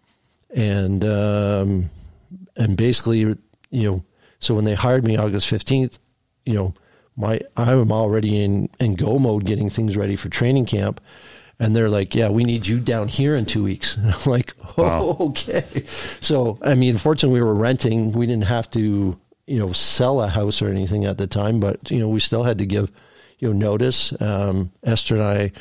and 0.54 1.04
um, 1.04 1.90
and 2.56 2.76
basically, 2.76 3.18
you 3.18 3.36
know, 3.70 4.04
so 4.38 4.54
when 4.54 4.64
they 4.64 4.74
hired 4.74 5.04
me 5.04 5.16
August 5.16 5.48
fifteenth, 5.48 5.98
you 6.44 6.54
know, 6.54 6.74
my 7.16 7.40
I'm 7.56 7.92
already 7.92 8.42
in 8.42 8.68
in 8.78 8.94
go 8.94 9.18
mode, 9.18 9.44
getting 9.44 9.70
things 9.70 9.96
ready 9.96 10.16
for 10.16 10.28
training 10.28 10.66
camp, 10.66 11.00
and 11.60 11.76
they're 11.76 11.90
like, 11.90 12.14
"Yeah, 12.14 12.30
we 12.30 12.42
need 12.42 12.66
you 12.66 12.80
down 12.80 13.06
here 13.06 13.36
in 13.36 13.46
two 13.46 13.62
weeks." 13.62 13.96
And 13.98 14.12
I'm 14.12 14.20
like, 14.24 14.54
"Oh, 14.76 14.82
wow. 14.82 15.16
okay." 15.28 15.84
So, 16.20 16.58
I 16.62 16.74
mean, 16.74 16.96
fortunately, 16.96 17.38
we 17.38 17.46
were 17.46 17.54
renting; 17.54 18.12
we 18.12 18.26
didn't 18.26 18.46
have 18.46 18.68
to, 18.72 19.16
you 19.46 19.58
know, 19.58 19.72
sell 19.72 20.20
a 20.22 20.28
house 20.28 20.62
or 20.62 20.68
anything 20.68 21.04
at 21.04 21.18
the 21.18 21.28
time, 21.28 21.60
but 21.60 21.90
you 21.90 22.00
know, 22.00 22.08
we 22.08 22.18
still 22.18 22.42
had 22.42 22.58
to 22.58 22.66
give, 22.66 22.90
you 23.38 23.48
know, 23.48 23.54
notice. 23.54 24.18
Um, 24.20 24.72
Esther 24.82 25.14
and 25.14 25.22
I 25.22 25.52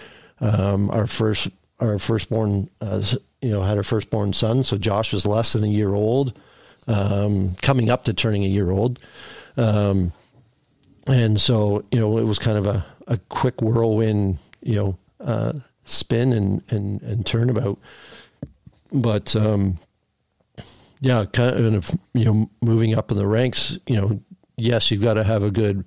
um, 0.41 0.89
our 0.89 1.05
first 1.05 1.49
our 1.79 1.99
firstborn, 1.99 2.69
uh, 2.81 3.01
you 3.41 3.51
know, 3.51 3.62
had 3.62 3.77
our 3.77 3.83
firstborn 3.83 4.33
son. 4.33 4.63
So 4.63 4.77
Josh 4.77 5.13
was 5.13 5.25
less 5.25 5.53
than 5.53 5.63
a 5.63 5.67
year 5.67 5.93
old, 5.93 6.38
um, 6.88 7.55
coming 7.62 7.89
up 7.89 8.05
to 8.05 8.13
turning 8.13 8.43
a 8.43 8.47
year 8.47 8.69
old. 8.69 8.99
Um, 9.55 10.12
and 11.07 11.39
so, 11.39 11.85
you 11.91 11.99
know, 11.99 12.17
it 12.17 12.23
was 12.23 12.38
kind 12.38 12.57
of 12.57 12.67
a, 12.67 12.85
a 13.07 13.17
quick 13.29 13.62
whirlwind, 13.62 14.38
you 14.62 14.75
know, 14.75 14.97
uh, 15.21 15.53
spin 15.89 16.34
and, 16.34 16.63
and, 16.69 17.02
and 17.02 17.25
turnabout. 17.25 17.80
But, 18.91 19.36
um, 19.36 19.78
yeah, 21.02 21.25
kind 21.32 21.75
of, 21.75 21.91
you 22.13 22.25
know, 22.25 22.49
moving 22.62 22.95
up 22.95 23.12
in 23.12 23.17
the 23.17 23.28
ranks, 23.28 23.78
you 23.88 23.95
know, 23.95 24.19
yes, 24.58 24.91
you've 24.91 25.02
got 25.02 25.13
to 25.13 25.23
have 25.23 25.43
a 25.43 25.52
good, 25.52 25.86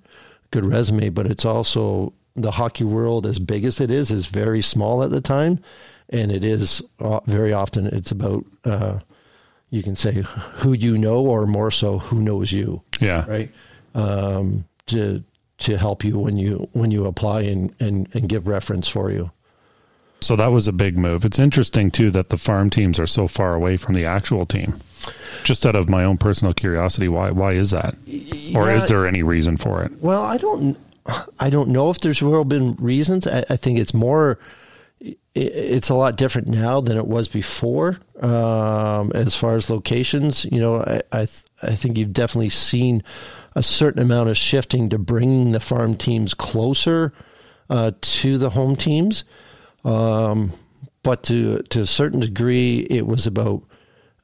good 0.51 0.65
resume, 0.65 1.11
but 1.11 1.27
it's 1.27 1.45
also 1.45 2.12
the 2.35 2.51
hockey 2.51 2.85
world, 2.85 3.27
as 3.27 3.38
big 3.38 3.65
as 3.65 3.81
it 3.81 3.91
is, 3.91 4.11
is 4.11 4.27
very 4.27 4.62
small 4.62 5.03
at 5.03 5.11
the 5.11 5.21
time, 5.21 5.61
and 6.09 6.33
it 6.33 6.45
is 6.45 6.83
uh, 7.01 7.21
very 7.27 7.53
often 7.53 7.87
it's 7.87 8.11
about 8.11 8.45
uh, 8.65 8.99
you 9.71 9.83
can 9.83 9.97
say 9.97 10.23
who 10.23 10.73
you 10.73 10.99
know, 10.99 11.27
or 11.27 11.47
more 11.47 11.71
so 11.71 11.99
who 11.99 12.21
knows 12.21 12.53
you. 12.53 12.83
Yeah. 13.01 13.25
Right. 13.27 13.51
Um, 13.95 14.65
to 14.87 15.23
to 15.59 15.77
help 15.77 16.05
you 16.05 16.19
when 16.19 16.37
you 16.37 16.69
when 16.73 16.91
you 16.91 17.07
apply 17.07 17.43
and, 17.43 17.75
and, 17.81 18.09
and 18.15 18.29
give 18.29 18.47
reference 18.47 18.88
for 18.88 19.11
you. 19.11 19.31
So 20.23 20.37
that 20.37 20.53
was 20.53 20.69
a 20.69 20.73
big 20.73 20.97
move. 20.97 21.25
It's 21.25 21.39
interesting 21.39 21.91
too 21.91 22.11
that 22.13 22.31
the 22.31 22.37
farm 22.37 22.71
teams 22.71 22.99
are 22.99 23.07
so 23.07 23.27
far 23.27 23.55
away 23.55 23.77
from 23.77 23.95
the 23.95 24.05
actual 24.05 24.47
team. 24.47 24.81
Just 25.43 25.67
out 25.67 25.75
of 25.75 25.89
my 25.89 26.05
own 26.05 26.17
personal 26.17 26.55
curiosity, 26.55 27.09
why 27.09 27.31
why 27.31 27.53
is 27.53 27.73
that? 27.73 27.95
Or 28.55 28.67
yeah, 28.67 28.77
is 28.77 28.89
there 28.89 29.07
any 29.07 29.23
reason 29.23 29.57
for 29.57 29.83
it? 29.83 29.93
Well, 30.01 30.23
I 30.23 30.37
don't 30.37 30.79
I 31.39 31.51
don't 31.51 31.71
know 31.71 31.91
if 31.91 32.01
there's 32.01 32.23
real 32.23 32.45
been 32.45 32.77
reasons. 32.77 33.27
I, 33.27 33.45
I, 33.51 33.57
think 33.57 33.79
it's 33.79 33.93
more, 33.93 34.39
it's 35.35 35.89
a 35.89 35.95
lot 35.95 36.17
different 36.17 36.49
now 36.49 36.81
than 36.81 36.97
it 36.97 37.07
was 37.07 37.29
before. 37.29 37.99
Um, 38.21 39.11
as 39.13 39.35
far 39.35 39.57
as 39.57 39.69
locations, 39.69 40.45
you 40.45 40.61
know, 40.61 40.77
I, 40.77 41.03
I, 41.11 41.21
I 41.63 41.75
think 41.75 41.99
you've 41.99 42.13
definitely 42.13 42.51
seen 42.51 43.03
a 43.57 43.63
certain 43.63 44.01
amount 44.01 44.29
of 44.29 44.37
shifting 44.37 44.91
to 44.91 44.99
bringing 44.99 45.53
the 45.53 45.61
farm 45.61 45.97
teams 45.97 46.35
closer 46.35 47.13
uh, 47.69 47.93
to 48.01 48.39
the 48.39 48.51
home 48.51 48.77
teams. 48.77 49.25
Um, 49.85 50.53
but 51.03 51.23
to 51.25 51.62
to 51.62 51.81
a 51.81 51.87
certain 51.87 52.21
degree, 52.21 52.87
it 52.90 53.07
was 53.07 53.27
about 53.27 53.62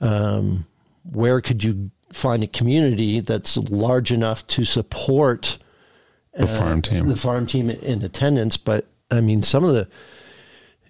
um, 0.00 0.66
where 1.02 1.40
could 1.40 1.64
you 1.64 1.90
find 2.12 2.42
a 2.42 2.46
community 2.46 3.20
that's 3.20 3.56
large 3.56 4.10
enough 4.10 4.46
to 4.46 4.64
support 4.64 5.58
the 6.34 6.46
farm 6.46 6.82
team, 6.82 7.08
the 7.08 7.16
farm 7.16 7.46
team 7.46 7.70
in 7.70 8.02
attendance. 8.02 8.56
But 8.56 8.86
I 9.10 9.20
mean, 9.20 9.42
some 9.42 9.64
of 9.64 9.74
the 9.74 9.88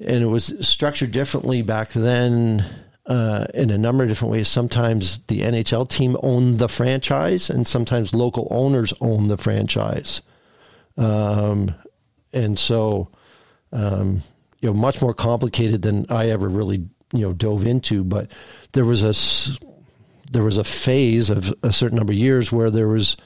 and 0.00 0.22
it 0.22 0.26
was 0.26 0.54
structured 0.66 1.10
differently 1.10 1.62
back 1.62 1.88
then 1.88 2.64
uh, 3.06 3.46
in 3.54 3.70
a 3.70 3.78
number 3.78 4.04
of 4.04 4.08
different 4.08 4.32
ways. 4.32 4.48
Sometimes 4.48 5.20
the 5.26 5.40
NHL 5.40 5.88
team 5.88 6.16
owned 6.22 6.58
the 6.58 6.68
franchise, 6.68 7.50
and 7.50 7.66
sometimes 7.66 8.14
local 8.14 8.46
owners 8.50 8.92
owned 9.00 9.30
the 9.30 9.38
franchise. 9.38 10.22
Um, 10.96 11.74
and 12.32 12.58
so, 12.58 13.08
um, 13.72 14.22
you 14.60 14.68
know, 14.68 14.74
much 14.74 15.00
more 15.00 15.14
complicated 15.14 15.82
than 15.82 16.06
I 16.10 16.30
ever 16.30 16.48
really 16.48 16.88
you 17.12 17.22
know 17.22 17.32
dove 17.32 17.66
into. 17.66 18.04
But 18.04 18.30
there 18.72 18.84
was 18.84 19.02
a 19.02 19.14
there 20.30 20.42
was 20.42 20.58
a 20.58 20.64
phase 20.64 21.30
of 21.30 21.54
a 21.62 21.72
certain 21.72 21.96
number 21.96 22.12
of 22.12 22.18
years 22.18 22.52
where 22.52 22.70
there 22.70 22.88
was 22.88 23.16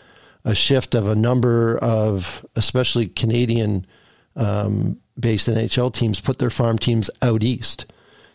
a 0.44 0.54
shift 0.54 0.94
of 0.94 1.09
a 1.09 1.14
number 1.14 1.78
of, 1.78 2.44
especially 2.56 3.06
Canadian 3.06 3.86
um, 4.34 4.98
based 5.18 5.48
NHL 5.48 5.92
teams, 5.92 6.20
put 6.20 6.38
their 6.38 6.50
farm 6.50 6.78
teams 6.78 7.11
out 7.20 7.42
east. 7.42 7.86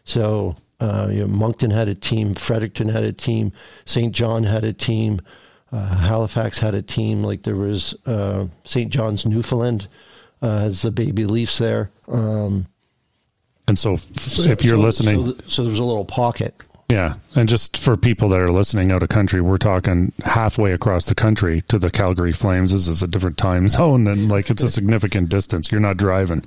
So 0.05 0.55
uh, 0.79 1.09
you 1.11 1.21
know, 1.21 1.27
Moncton 1.27 1.71
had 1.71 1.87
a 1.87 1.95
team, 1.95 2.35
Fredericton 2.35 2.89
had 2.89 3.03
a 3.03 3.13
team, 3.13 3.51
Saint 3.85 4.13
John 4.13 4.43
had 4.43 4.63
a 4.63 4.73
team, 4.73 5.19
uh, 5.71 5.95
Halifax 5.97 6.59
had 6.59 6.75
a 6.75 6.81
team. 6.81 7.23
Like 7.23 7.43
there 7.43 7.55
was 7.55 7.95
uh, 8.05 8.47
St. 8.63 8.91
John's, 8.91 9.25
Newfoundland 9.25 9.87
uh, 10.41 10.59
has 10.59 10.83
the 10.83 10.91
baby 10.91 11.25
Leafs 11.25 11.57
there. 11.57 11.89
Um, 12.07 12.67
and 13.67 13.77
so, 13.77 13.93
f- 13.93 14.39
if 14.39 14.63
you're 14.63 14.77
so, 14.77 14.81
listening, 14.81 15.25
so, 15.25 15.31
th- 15.33 15.49
so 15.49 15.63
there's 15.63 15.79
a 15.79 15.83
little 15.83 16.05
pocket. 16.05 16.55
Yeah. 16.89 17.15
And 17.35 17.49
just 17.49 17.77
for 17.77 17.97
people 17.97 18.29
that 18.29 18.39
are 18.39 18.51
listening 18.51 18.91
out 18.91 19.03
of 19.03 19.09
country, 19.09 19.41
we're 19.41 19.57
talking 19.57 20.13
halfway 20.23 20.71
across 20.71 21.05
the 21.05 21.15
country 21.15 21.61
to 21.63 21.77
the 21.77 21.89
Calgary 21.89 22.31
Flames. 22.31 22.71
This 22.71 22.87
is 22.87 23.03
a 23.03 23.07
different 23.07 23.37
time 23.37 23.67
zone 23.67 24.07
and 24.07 24.29
like 24.29 24.49
it's 24.49 24.63
a 24.63 24.69
significant 24.71 25.29
distance. 25.29 25.71
You're 25.71 25.81
not 25.81 25.97
driving. 25.97 26.45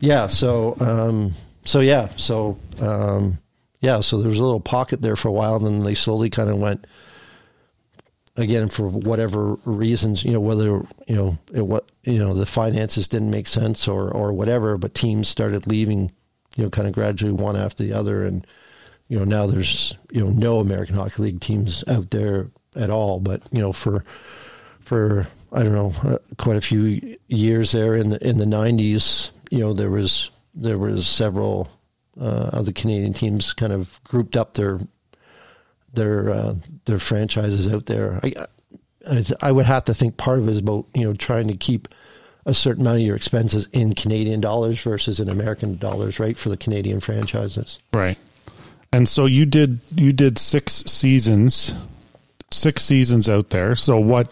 Yeah. 0.00 0.28
So, 0.28 0.76
um, 0.78 1.32
so 1.64 1.80
yeah. 1.80 2.08
So, 2.16 2.58
um, 2.80 3.38
yeah. 3.80 3.98
So 4.00 4.18
there 4.18 4.28
was 4.28 4.38
a 4.38 4.44
little 4.44 4.60
pocket 4.60 5.02
there 5.02 5.16
for 5.16 5.28
a 5.28 5.32
while, 5.32 5.56
and 5.56 5.66
then 5.66 5.80
they 5.80 5.94
slowly 5.94 6.30
kind 6.30 6.48
of 6.48 6.58
went 6.58 6.86
again 8.36 8.68
for 8.68 8.88
whatever 8.88 9.54
reasons, 9.64 10.24
you 10.24 10.32
know, 10.32 10.40
whether 10.40 10.82
you 11.06 11.16
know 11.16 11.38
it 11.52 11.66
what 11.66 11.90
you 12.04 12.18
know 12.18 12.34
the 12.34 12.46
finances 12.46 13.08
didn't 13.08 13.30
make 13.30 13.46
sense 13.46 13.88
or 13.88 14.10
or 14.10 14.32
whatever, 14.32 14.76
but 14.78 14.94
teams 14.94 15.28
started 15.28 15.66
leaving, 15.66 16.12
you 16.56 16.64
know, 16.64 16.70
kind 16.70 16.88
of 16.88 16.94
gradually 16.94 17.32
one 17.32 17.56
after 17.56 17.82
the 17.82 17.92
other, 17.92 18.24
and 18.24 18.46
you 19.08 19.18
know 19.18 19.24
now 19.24 19.46
there's 19.46 19.94
you 20.10 20.24
know 20.24 20.30
no 20.30 20.60
American 20.60 20.96
Hockey 20.96 21.22
League 21.22 21.40
teams 21.40 21.84
out 21.88 22.10
there 22.10 22.48
at 22.76 22.90
all. 22.90 23.20
But 23.20 23.42
you 23.52 23.60
know 23.60 23.72
for 23.72 24.04
for 24.80 25.26
I 25.52 25.62
don't 25.62 25.74
know, 25.74 25.92
uh, 26.04 26.18
quite 26.38 26.56
a 26.56 26.60
few 26.60 27.16
years 27.28 27.72
there 27.72 27.94
in 27.94 28.10
the 28.10 28.26
in 28.26 28.38
the 28.38 28.44
'90s. 28.44 29.30
You 29.50 29.60
know, 29.60 29.72
there 29.72 29.90
was 29.90 30.30
there 30.54 30.78
was 30.78 31.06
several 31.06 31.68
uh, 32.20 32.50
other 32.52 32.72
Canadian 32.72 33.12
teams 33.12 33.52
kind 33.52 33.72
of 33.72 34.00
grouped 34.04 34.36
up 34.36 34.54
their 34.54 34.80
their 35.92 36.30
uh, 36.30 36.54
their 36.86 36.98
franchises 36.98 37.68
out 37.68 37.86
there. 37.86 38.20
I, 38.22 38.46
I, 39.08 39.24
I 39.42 39.52
would 39.52 39.66
have 39.66 39.84
to 39.84 39.94
think 39.94 40.16
part 40.16 40.38
of 40.38 40.48
it 40.48 40.52
is 40.52 40.58
about 40.58 40.86
you 40.94 41.04
know 41.04 41.14
trying 41.14 41.48
to 41.48 41.56
keep 41.56 41.88
a 42.46 42.54
certain 42.54 42.82
amount 42.82 43.00
of 43.00 43.06
your 43.06 43.16
expenses 43.16 43.68
in 43.72 43.94
Canadian 43.94 44.40
dollars 44.40 44.80
versus 44.82 45.20
in 45.20 45.28
American 45.28 45.76
dollars, 45.76 46.18
right, 46.18 46.38
for 46.38 46.48
the 46.48 46.56
Canadian 46.56 47.00
franchises. 47.00 47.80
Right. 47.92 48.16
And 48.92 49.08
so 49.08 49.26
you 49.26 49.44
did 49.44 49.80
you 49.94 50.12
did 50.12 50.38
six 50.38 50.72
seasons, 50.72 51.74
six 52.50 52.84
seasons 52.84 53.28
out 53.28 53.50
there. 53.50 53.74
So 53.74 53.98
what? 53.98 54.30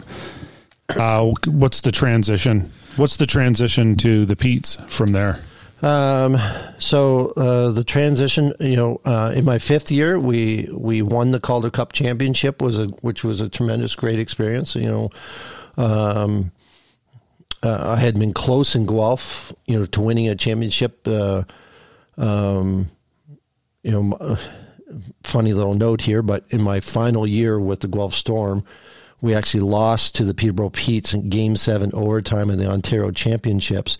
Uh, 0.89 1.31
what's 1.47 1.81
the 1.81 1.91
transition? 1.91 2.71
What's 2.95 3.17
the 3.17 3.25
transition 3.25 3.95
to 3.97 4.25
the 4.25 4.35
Petes 4.35 4.77
from 4.87 5.11
there? 5.11 5.41
Um, 5.85 6.35
so 6.79 7.27
uh, 7.37 7.69
the 7.69 7.83
transition, 7.83 8.53
you 8.59 8.75
know, 8.75 9.01
uh, 9.05 9.33
in 9.35 9.45
my 9.45 9.59
fifth 9.59 9.91
year, 9.91 10.19
we 10.19 10.67
we 10.73 11.03
won 11.03 11.29
the 11.29 11.39
Calder 11.39 11.69
Cup 11.69 11.93
championship, 11.93 12.59
was 12.59 12.79
a 12.79 12.87
which 13.01 13.23
was 13.23 13.39
a 13.39 13.49
tremendous, 13.49 13.93
great 13.93 14.17
experience. 14.17 14.73
You 14.73 14.87
know, 14.87 15.09
um, 15.77 16.51
uh, 17.61 17.93
I 17.93 17.97
had 17.97 18.17
been 18.17 18.33
close 18.33 18.73
in 18.73 18.87
Guelph, 18.87 19.53
you 19.67 19.77
know, 19.77 19.85
to 19.85 20.01
winning 20.01 20.27
a 20.27 20.35
championship. 20.35 21.07
Uh, 21.07 21.43
um, 22.17 22.89
you 23.83 23.91
know, 23.91 24.37
funny 25.23 25.53
little 25.53 25.75
note 25.75 26.01
here, 26.01 26.23
but 26.23 26.45
in 26.49 26.63
my 26.63 26.79
final 26.79 27.27
year 27.27 27.59
with 27.59 27.81
the 27.81 27.87
Guelph 27.87 28.15
Storm, 28.15 28.63
we 29.21 29.35
actually 29.35 29.61
lost 29.61 30.15
to 30.15 30.23
the 30.23 30.33
Peterborough 30.33 30.71
Petes 30.71 31.13
in 31.13 31.29
Game 31.29 31.55
Seven 31.55 31.91
overtime 31.93 32.49
in 32.49 32.57
the 32.57 32.67
Ontario 32.67 33.11
Championships, 33.11 33.99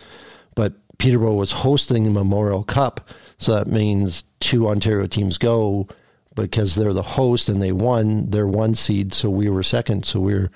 but 0.55 0.73
Peterborough 0.97 1.33
was 1.33 1.51
hosting 1.51 2.03
the 2.03 2.09
Memorial 2.09 2.63
Cup, 2.63 3.09
so 3.37 3.53
that 3.53 3.67
means 3.67 4.23
two 4.39 4.67
Ontario 4.67 5.07
teams 5.07 5.37
go 5.37 5.87
because 6.35 6.75
they're 6.75 6.93
the 6.93 7.01
host 7.01 7.49
and 7.49 7.61
they 7.61 7.71
won. 7.71 8.29
They're 8.29 8.47
one 8.47 8.75
seed, 8.75 9.13
so 9.13 9.29
we 9.29 9.49
were 9.49 9.63
second. 9.63 10.05
So 10.05 10.19
we 10.19 10.33
were 10.35 10.51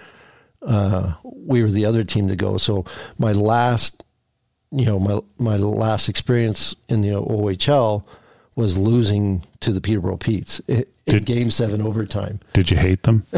uh, 0.61 1.13
we 1.23 1.63
were 1.63 1.71
the 1.71 1.85
other 1.85 2.03
team 2.03 2.27
to 2.27 2.35
go. 2.35 2.57
So 2.57 2.85
my 3.17 3.31
last, 3.31 4.03
you 4.71 4.85
know, 4.85 4.99
my 4.99 5.19
my 5.37 5.57
last 5.57 6.09
experience 6.09 6.75
in 6.87 7.01
the 7.01 7.09
OHL 7.09 8.03
was 8.59 8.77
losing 8.77 9.41
to 9.61 9.71
the 9.71 9.79
Peterborough 9.79 10.17
Petes 10.17 10.59
in 10.67 10.85
did, 11.05 11.25
Game 11.25 11.49
Seven 11.49 11.81
overtime. 11.81 12.41
Did 12.51 12.69
you 12.69 12.75
hate 12.75 13.03
them? 13.03 13.25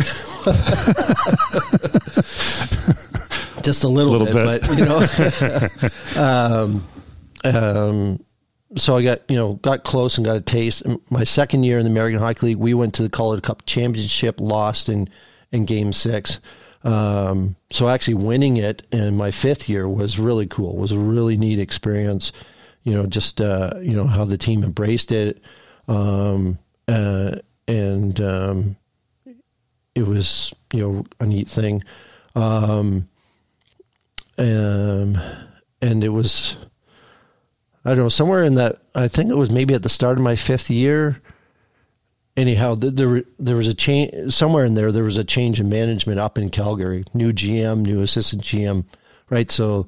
Just 3.62 3.84
a 3.84 3.88
little, 3.88 4.14
little 4.14 4.26
bit, 4.26 4.34
bit, 4.34 4.62
but 4.64 4.78
you 4.78 4.86
know. 4.86 5.08
um, 6.24 6.84
um, 7.44 8.24
so 8.76 8.98
I 8.98 9.04
got 9.04 9.22
you 9.30 9.36
know 9.36 9.54
got 9.54 9.84
close 9.84 10.18
and 10.18 10.26
got 10.26 10.38
a 10.38 10.42
taste. 10.42 10.82
My 11.12 11.24
second 11.24 11.66
year 11.66 11.78
in 11.78 11.84
the 11.84 11.92
American 11.92 12.20
Hockey 12.20 12.48
League, 12.48 12.58
we 12.58 12.74
went 12.74 12.96
to 12.96 13.04
the 13.04 13.10
Calder 13.10 13.42
Cup 13.42 13.68
championship, 13.68 14.42
lost 14.42 14.90
in 14.90 15.08
in 15.52 15.66
Game 15.66 15.94
Six. 15.94 16.40
Um, 16.84 17.56
so 17.70 17.88
actually 17.90 18.16
winning 18.16 18.58
it 18.58 18.82
in 18.92 19.16
my 19.16 19.30
fifth 19.30 19.70
year 19.70 19.88
was 19.88 20.18
really 20.18 20.48
cool. 20.48 20.72
It 20.72 20.80
was 20.80 20.92
a 20.92 20.98
really 20.98 21.38
neat 21.38 21.60
experience. 21.60 22.32
You 22.84 22.96
know, 22.96 23.06
just 23.06 23.42
uh, 23.42 23.74
you 23.82 23.94
know 23.94 24.06
how 24.06 24.26
the 24.26 24.38
team 24.38 24.64
embraced 24.64 25.12
it, 25.12 25.42
um, 25.88 26.58
uh, 26.88 27.36
and 27.68 28.20
um, 28.22 28.76
it 29.96 30.08
was 30.08 30.54
you 30.74 30.82
know 30.82 31.06
a 31.20 31.26
neat 31.26 31.48
thing. 31.48 31.84
Um, 32.36 33.08
um 34.38 35.18
and 35.82 36.04
it 36.04 36.10
was 36.10 36.56
I 37.84 37.90
don't 37.90 38.06
know, 38.06 38.10
somewhere 38.10 38.44
in 38.44 38.56
that, 38.56 38.80
I 38.94 39.08
think 39.08 39.32
it 39.32 39.38
was 39.38 39.50
maybe 39.50 39.74
at 39.74 39.82
the 39.84 39.90
start 39.90 40.18
of 40.18 40.24
my 40.24 40.36
fifth 40.36 40.70
year. 40.70 41.20
Anyhow, 42.38 42.76
there 42.76 43.24
there 43.40 43.56
was 43.58 43.68
a 43.68 43.74
change 43.74 44.32
somewhere 44.34 44.66
in 44.66 44.76
there. 44.76 44.92
There 44.92 45.04
was 45.04 45.18
a 45.18 45.24
change 45.24 45.60
in 45.60 45.68
management 45.68 46.20
up 46.20 46.38
in 46.38 46.50
Calgary. 46.50 47.04
New 47.14 47.34
GM, 47.34 47.82
new 47.82 48.02
assistant 48.02 48.44
GM, 48.44 48.86
right? 49.30 49.50
So 49.52 49.88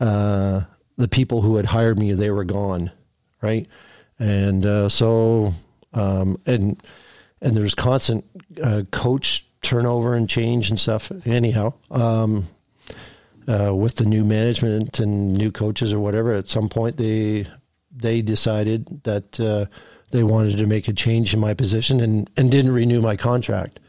uh, 0.00 0.62
the 0.96 1.08
people 1.08 1.42
who 1.42 1.56
had 1.56 1.66
hired 1.66 1.98
me, 1.98 2.12
they 2.12 2.30
were 2.30 2.44
gone, 2.44 2.90
right? 3.40 3.66
And 4.18 4.64
uh, 4.64 4.88
so 4.88 5.52
um, 5.92 6.40
and 6.46 6.82
and 7.40 7.56
there's 7.56 7.74
constant 7.74 8.24
uh, 8.62 8.82
coach 8.90 9.46
turnover 9.62 10.14
and 10.14 10.28
change 10.28 10.70
and 10.70 10.78
stuff. 10.78 11.10
Anyhow, 11.26 11.74
um, 11.90 12.46
uh, 13.48 13.74
with 13.74 13.96
the 13.96 14.04
new 14.04 14.24
management 14.24 15.00
and 15.00 15.36
new 15.36 15.50
coaches 15.50 15.92
or 15.92 16.00
whatever, 16.00 16.32
at 16.32 16.48
some 16.48 16.68
point 16.68 16.96
they 16.96 17.46
they 17.94 18.22
decided 18.22 19.02
that 19.04 19.38
uh, 19.40 19.66
they 20.10 20.22
wanted 20.22 20.58
to 20.58 20.66
make 20.66 20.88
a 20.88 20.92
change 20.92 21.34
in 21.34 21.40
my 21.40 21.54
position 21.54 22.00
and, 22.00 22.30
and 22.36 22.50
didn't 22.50 22.72
renew 22.72 23.00
my 23.00 23.16
contract. 23.16 23.80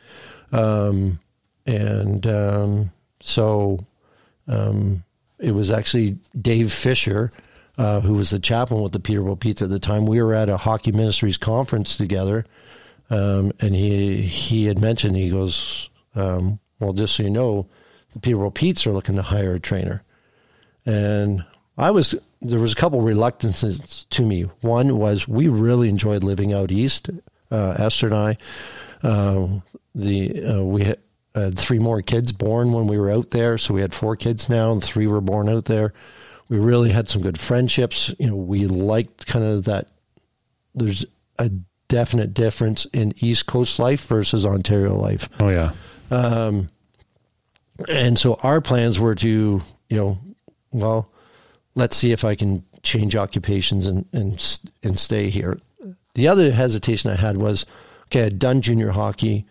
Um, 0.52 1.20
and 1.66 2.26
um, 2.28 2.92
so 3.20 3.86
um, 4.48 5.04
it 5.40 5.52
was 5.52 5.72
actually 5.72 6.18
Dave 6.40 6.72
Fisher, 6.72 7.32
uh, 7.78 8.02
who 8.02 8.14
was 8.14 8.30
the 8.30 8.40
chaplain 8.40 8.82
with 8.82 8.94
the 8.94 9.00
Peterborough 9.00 9.36
Petes 9.36 9.62
at 9.62 9.70
the 9.70 9.80
time. 9.80 10.06
We 10.06 10.22
were 10.22 10.34
at 10.34 10.50
a 10.50 10.58
hockey 10.58 10.92
ministries 10.92 11.38
conference 11.38 11.98
together, 11.98 12.46
um, 13.10 13.52
and 13.60 13.76
he 13.76 14.22
he 14.22 14.66
had 14.66 14.80
mentioned 14.80 15.16
he 15.16 15.30
goes, 15.30 15.90
um, 16.16 16.60
well, 16.80 16.94
just 16.94 17.16
so 17.16 17.24
you 17.24 17.30
know 17.30 17.68
the 18.14 18.20
Peterborough 18.20 18.52
Petes 18.52 18.88
are 18.88 18.92
looking 18.92 19.16
to 19.16 19.22
hire 19.22 19.56
a 19.56 19.60
trainer. 19.60 20.04
And 20.86 21.46
I 21.78 21.92
was 21.92 22.16
there 22.42 22.60
was 22.60 22.74
a 22.74 22.78
couple 22.78 23.02
reluctances 23.02 24.06
to 24.12 24.26
me. 24.26 24.44
One 24.62 24.98
was 24.98 25.28
we 25.28 25.48
really 25.48 25.90
enjoyed 25.90 26.24
living 26.24 26.54
out 26.54 26.72
east. 26.72 27.10
Uh, 27.52 27.76
Esther 27.78 28.08
and 28.08 28.16
I, 28.16 28.38
uh, 29.04 29.48
the 29.94 30.46
uh, 30.46 30.64
we 30.64 30.94
had, 31.36 31.60
three 31.60 31.80
more 31.80 32.02
kids 32.02 32.32
born 32.32 32.72
when 32.72 32.88
we 32.88 32.98
were 32.98 33.12
out 33.12 33.30
there, 33.32 33.58
so 33.58 33.74
we 33.74 33.82
had 33.82 33.94
four 33.94 34.16
kids 34.16 34.50
now, 34.50 34.72
and 34.72 34.84
three 34.84 35.06
were 35.06 35.22
born 35.22 35.50
out 35.50 35.66
there. 35.66 35.94
We 36.48 36.58
really 36.58 36.90
had 36.90 37.10
some 37.10 37.22
good 37.22 37.40
friendships. 37.40 38.14
You 38.18 38.28
know, 38.28 38.36
we 38.36 38.66
liked 38.68 39.28
kind 39.28 39.44
of 39.44 39.66
that. 39.66 39.90
There's 40.74 41.06
a 41.38 41.50
definite 41.88 42.34
difference 42.34 42.86
in 42.86 43.14
East 43.18 43.46
Coast 43.46 43.80
life 43.80 44.08
versus 44.08 44.46
Ontario 44.46 44.96
life. 44.96 45.30
Oh 45.40 45.50
yeah. 45.50 45.74
Um, 46.10 46.70
and 47.90 48.18
so 48.18 48.40
our 48.42 48.62
plans 48.62 49.00
were 49.00 49.16
to, 49.16 49.62
you 49.90 49.98
know, 49.98 50.20
well, 50.72 51.12
let's 51.76 51.98
see 51.98 52.12
if 52.12 52.24
I 52.24 52.36
can 52.36 52.64
change 52.84 53.16
occupations 53.16 53.88
and 53.88 54.06
and 54.14 54.60
and 54.84 55.00
stay 55.00 55.30
here. 55.30 55.60
The 56.14 56.28
other 56.28 56.52
hesitation 56.52 57.12
I 57.12 57.16
had 57.16 57.38
was, 57.38 57.66
okay, 58.06 58.26
I'd 58.26 58.40
done 58.40 58.62
junior 58.62 58.92
hockey, 58.92 59.46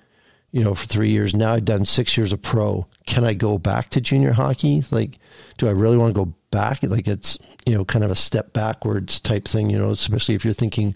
you 0.55 0.63
know, 0.63 0.73
for 0.73 0.87
three 0.87 1.09
years. 1.09 1.35
Now 1.35 1.55
I've 1.55 1.65
done 1.65 1.85
six 1.85 2.17
years 2.17 2.33
of 2.33 2.41
pro. 2.41 2.87
Can 3.07 3.25
I 3.25 3.35
go 3.35 3.59
back 3.59 3.91
to 3.91 4.01
junior 4.01 4.31
hockey? 4.31 4.85
Like, 4.93 5.19
do 5.59 5.67
I 5.67 5.73
really 5.73 5.97
want 5.97 6.15
to 6.15 6.25
go 6.25 6.33
back? 6.53 6.81
Like, 6.85 7.09
it's 7.09 7.37
you 7.67 7.75
know, 7.75 7.85
kind 7.85 8.05
of 8.05 8.13
a 8.13 8.15
step 8.15 8.53
backwards 8.53 9.19
type 9.19 9.49
thing. 9.49 9.69
You 9.69 9.79
know, 9.79 9.91
especially 9.91 10.37
if 10.37 10.45
you're 10.45 10.55
thinking, 10.55 10.95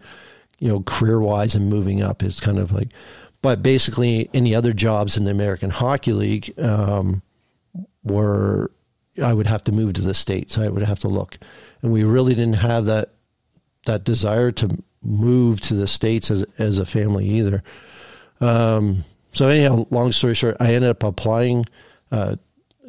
you 0.60 0.68
know, 0.68 0.84
career 0.86 1.20
wise 1.20 1.56
and 1.56 1.68
moving 1.68 2.00
up. 2.02 2.22
It's 2.22 2.38
kind 2.38 2.60
of 2.60 2.70
like, 2.70 2.90
but 3.42 3.60
basically, 3.60 4.30
any 4.32 4.54
other 4.54 4.72
jobs 4.72 5.16
in 5.16 5.24
the 5.24 5.32
American 5.32 5.70
Hockey 5.70 6.12
League 6.12 6.56
um, 6.60 7.22
were 8.04 8.70
I 9.20 9.32
would 9.32 9.48
have 9.48 9.64
to 9.64 9.72
move 9.72 9.94
to 9.94 10.02
the 10.02 10.14
states. 10.14 10.56
I 10.56 10.68
would 10.68 10.84
have 10.84 11.00
to 11.00 11.08
look, 11.08 11.36
and 11.82 11.92
we 11.92 12.04
really 12.04 12.36
didn't 12.36 12.58
have 12.58 12.84
that 12.84 13.10
that 13.86 14.04
desire 14.04 14.52
to 14.52 14.78
move 15.02 15.60
to 15.62 15.74
the 15.74 15.88
states 15.88 16.30
as 16.30 16.44
as 16.58 16.78
a 16.78 16.86
family 16.86 17.26
either. 17.26 17.64
Um, 18.40 19.02
so 19.38 19.48
anyhow, 19.48 19.86
long 19.90 20.10
story 20.10 20.34
short, 20.34 20.56
I 20.58 20.74
ended 20.74 20.90
up 20.90 21.04
applying 21.04 21.64
uh, 22.10 22.34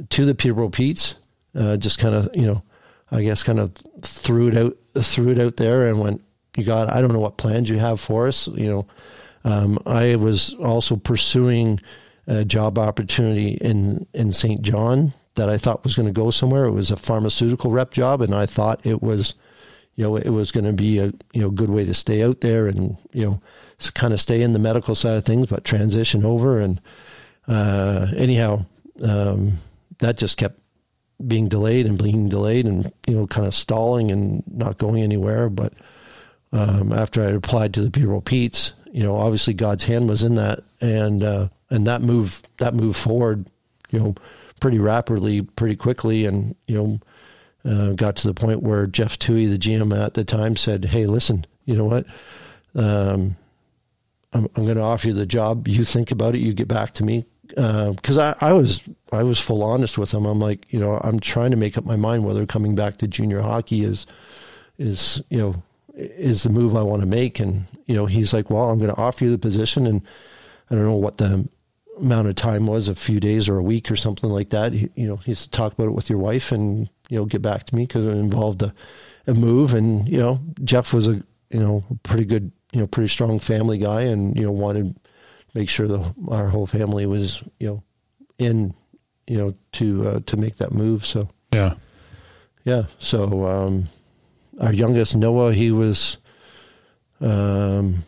to 0.10 0.26
the 0.26 0.34
Peterborough 0.34 0.70
Petes. 0.70 1.14
Uh, 1.54 1.78
just 1.78 2.00
kind 2.00 2.16
of 2.16 2.36
you 2.36 2.48
know, 2.48 2.64
I 3.12 3.22
guess 3.22 3.44
kind 3.44 3.60
of 3.60 3.72
threw 4.02 4.48
it 4.48 4.58
out 4.58 4.76
threw 4.98 5.30
it 5.30 5.40
out 5.40 5.58
there 5.58 5.86
and 5.86 6.00
went. 6.00 6.24
You 6.58 6.64
got. 6.64 6.90
I 6.90 7.02
don't 7.02 7.14
know 7.14 7.20
what 7.20 7.38
plans 7.38 7.70
you 7.70 7.78
have 7.78 8.02
for 8.02 8.28
us. 8.28 8.48
You 8.48 8.68
know, 8.68 8.88
um, 9.44 9.78
I 9.86 10.16
was 10.16 10.56
also 10.56 10.96
pursuing 10.96 11.82
a 12.26 12.44
job 12.44 12.80
opportunity 12.80 13.50
in, 13.50 14.08
in 14.16 14.34
Saint 14.34 14.64
John 14.64 15.14
that 15.36 15.50
I 15.50 15.60
thought 15.60 15.84
was 15.84 15.96
going 15.96 16.08
to 16.08 16.12
go 16.12 16.32
somewhere. 16.32 16.66
It 16.66 16.72
was 16.72 16.90
a 16.90 16.98
pharmaceutical 16.98 17.70
rep 17.70 17.92
job, 17.92 18.22
and 18.24 18.34
I 18.34 18.48
thought 18.48 18.84
it 18.88 19.04
was, 19.04 19.36
you 19.94 20.04
know, 20.04 20.16
it 20.16 20.30
was 20.30 20.52
going 20.52 20.66
to 20.66 20.74
be 20.74 20.98
a 20.98 21.14
you 21.32 21.42
know 21.42 21.52
good 21.52 21.70
way 21.70 21.86
to 21.86 21.94
stay 21.94 22.24
out 22.24 22.42
there 22.42 22.66
and 22.66 22.98
you 23.14 23.26
know 23.26 23.42
kind 23.94 24.14
of 24.14 24.22
stay 24.22 24.42
in 24.42 24.54
the 24.54 24.60
medical 24.60 24.96
side 24.96 25.18
of 25.18 25.26
things, 25.26 25.48
but 25.48 25.64
transition 25.64 26.26
over. 26.26 26.60
And 26.60 26.82
uh, 27.48 28.08
anyhow, 28.16 28.66
um, 29.02 29.54
that 30.00 30.18
just 30.18 30.38
kept 30.38 30.60
being 31.26 31.48
delayed 31.48 31.86
and 31.86 32.02
being 32.02 32.30
delayed, 32.30 32.66
and 32.66 32.92
you 33.08 33.16
know, 33.16 33.28
kind 33.28 33.48
of 33.48 33.56
stalling 33.56 34.12
and 34.12 34.44
not 34.48 34.78
going 34.78 35.02
anywhere. 35.02 35.50
But 35.50 35.74
um, 36.52 36.94
after 36.94 37.24
I 37.24 37.32
applied 37.32 37.74
to 37.74 37.82
the 37.82 37.92
Peterborough 37.92 38.22
Petes, 38.22 38.74
you 38.92 39.04
know, 39.04 39.16
obviously 39.16 39.54
God's 39.54 39.84
hand 39.84 40.10
was 40.10 40.24
in 40.24 40.36
that, 40.36 40.64
and 40.82 41.24
uh, 41.24 41.50
and 41.70 41.88
that 41.88 42.02
move 42.02 42.42
that 42.58 42.74
move 42.74 42.96
forward, 42.96 43.46
you 43.92 44.00
know, 44.00 44.16
pretty 44.60 44.80
rapidly, 44.80 45.42
pretty 45.42 45.76
quickly, 45.76 46.26
and 46.26 46.56
you 46.68 46.76
know. 46.76 47.00
Uh, 47.66 47.92
got 47.92 48.16
to 48.16 48.26
the 48.26 48.34
point 48.34 48.64
where 48.64 48.88
Jeff 48.88 49.20
Twohey, 49.20 49.50
the 49.50 49.58
GM 49.58 49.94
at 49.94 50.14
the 50.14 50.24
time, 50.24 50.56
said, 50.56 50.86
"Hey, 50.86 51.06
listen, 51.06 51.46
you 51.66 51.76
know 51.76 51.84
what? 51.84 52.06
Um, 52.74 53.36
I'm, 54.34 54.48
I'm 54.56 54.64
going 54.66 54.78
to 54.78 54.84
offer 54.84 55.08
you 55.08 55.14
the 55.14 55.26
job. 55.26 55.68
You 55.68 55.84
think 55.84 56.12
about 56.12 56.36
it. 56.36 56.40
You 56.40 56.54
get 56.54 56.68
back 56.68 56.94
to 56.96 57.04
me 57.04 57.26
because 57.48 58.18
uh, 58.18 58.36
I, 58.40 58.50
I 58.50 58.54
was 58.54 58.84
I 59.12 59.24
was 59.24 59.40
full 59.40 59.64
honest 59.64 59.98
with 59.98 60.14
him. 60.14 60.26
I'm 60.26 60.40
like, 60.40 60.72
you 60.72 60.80
know, 60.80 61.00
I'm 61.04 61.20
trying 61.20 61.52
to 61.52 61.58
make 61.58 61.78
up 61.78 61.86
my 61.86 61.96
mind 61.96 62.26
whether 62.26 62.46
coming 62.46 62.76
back 62.76 62.98
to 62.98 63.08
junior 63.08 63.42
hockey 63.42 63.84
is 63.84 64.06
is 64.78 65.22
you 65.30 65.40
know 65.40 65.64
is 65.96 66.44
the 66.44 66.50
move 66.50 66.76
I 66.76 66.84
want 66.84 67.02
to 67.02 67.08
make. 67.08 67.40
And 67.40 67.66
you 67.88 67.96
know, 67.96 68.06
he's 68.06 68.34
like, 68.34 68.50
well, 68.50 68.70
I'm 68.70 68.78
going 68.78 68.94
to 68.94 69.02
offer 69.02 69.26
you 69.26 69.32
the 69.32 69.40
position, 69.40 69.88
and 69.88 70.02
I 70.70 70.76
don't 70.76 70.84
know 70.84 70.96
what 70.96 71.18
the 71.18 71.50
amount 71.98 72.28
of 72.28 72.36
time 72.36 72.68
was, 72.68 72.88
a 72.88 72.96
few 72.96 73.20
days 73.20 73.50
or 73.50 73.58
a 73.58 73.64
week 73.64 73.92
or 73.92 73.96
something 73.96 74.30
like 74.30 74.52
that. 74.52 74.74
He, 74.74 74.90
you 74.96 75.08
know, 75.08 75.18
he 75.18 75.32
has 75.32 75.44
to 75.44 75.50
talk 75.50 75.74
about 75.74 75.88
it 75.88 75.94
with 75.94 76.10
your 76.10 76.20
wife 76.20 76.52
and 76.52 76.90
you 77.10 77.18
know 77.18 77.26
get 77.26 77.42
back 77.42 77.66
to 77.66 77.76
me 77.76 77.88
because 77.88 78.06
it 78.06 78.18
involved 78.18 78.62
a, 78.62 78.74
a 79.26 79.34
move. 79.34 79.74
And 79.74 80.08
you 80.08 80.20
know, 80.20 80.40
Jeff 80.64 80.94
was 80.94 81.08
a 81.08 81.24
you 81.50 81.60
know 81.60 81.84
pretty 82.04 82.26
good 82.26 82.52
you 82.74 82.80
know 82.80 82.88
pretty 82.88 83.10
strong 83.10 83.40
family 83.40 83.78
guy, 83.78 84.02
and 84.02 84.36
you 84.36 84.44
know 84.44 84.52
wanted 84.52 84.96
to 84.96 85.02
make 85.54 85.70
sure 85.70 85.88
the, 85.88 86.14
our 86.30 86.48
whole 86.48 86.68
family 86.68 87.06
was 87.06 87.44
you 87.60 87.68
know 87.68 87.84
in 88.38 88.74
you 89.28 89.38
know 89.38 89.56
to 89.74 90.08
uh, 90.08 90.20
to 90.26 90.38
make 90.38 90.58
that 90.58 90.72
move. 90.72 91.06
So 91.06 91.30
yeah, 91.54 91.76
yeah. 92.64 92.84
So 93.00 93.46
um, 93.48 93.86
our 94.60 94.74
youngest 94.74 95.16
Noah, 95.16 95.54
he 95.54 95.72
was. 95.72 96.18
Um, 97.22 98.04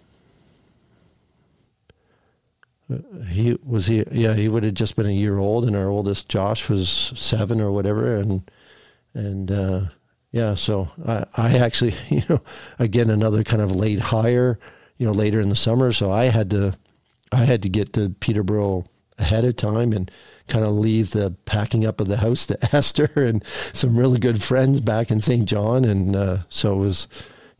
he 3.29 3.57
was 3.63 3.87
he 3.87 4.03
yeah 4.11 4.33
he 4.33 4.49
would 4.49 4.63
have 4.63 4.73
just 4.73 4.95
been 4.97 5.05
a 5.05 5.11
year 5.11 5.37
old 5.37 5.65
and 5.65 5.75
our 5.75 5.87
oldest 5.87 6.27
Josh 6.27 6.67
was 6.67 6.89
seven 7.15 7.61
or 7.61 7.71
whatever 7.71 8.17
and 8.17 8.49
and 9.13 9.51
uh, 9.51 9.81
yeah 10.31 10.53
so 10.53 10.89
I, 11.05 11.25
I 11.35 11.57
actually 11.57 11.93
you 12.09 12.23
know 12.29 12.41
again 12.79 13.09
another 13.09 13.43
kind 13.43 13.61
of 13.61 13.75
late 13.75 13.99
hire 13.99 14.59
you 14.97 15.05
know 15.05 15.13
later 15.13 15.39
in 15.39 15.49
the 15.49 15.55
summer 15.55 15.91
so 15.91 16.11
I 16.11 16.25
had 16.25 16.49
to 16.51 16.73
I 17.31 17.45
had 17.45 17.61
to 17.63 17.69
get 17.69 17.93
to 17.93 18.09
Peterborough 18.09 18.85
ahead 19.17 19.45
of 19.45 19.55
time 19.55 19.93
and 19.93 20.11
kind 20.47 20.65
of 20.65 20.73
leave 20.73 21.11
the 21.11 21.31
packing 21.45 21.85
up 21.85 22.01
of 22.01 22.07
the 22.07 22.17
house 22.17 22.45
to 22.47 22.57
Esther 22.75 23.09
and 23.15 23.43
some 23.71 23.95
really 23.95 24.19
good 24.19 24.43
friends 24.43 24.81
back 24.81 25.11
in 25.11 25.21
Saint 25.21 25.47
John. 25.47 25.85
And 25.85 26.15
uh, 26.15 26.37
so 26.49 26.73
it 26.73 26.79
was, 26.79 27.07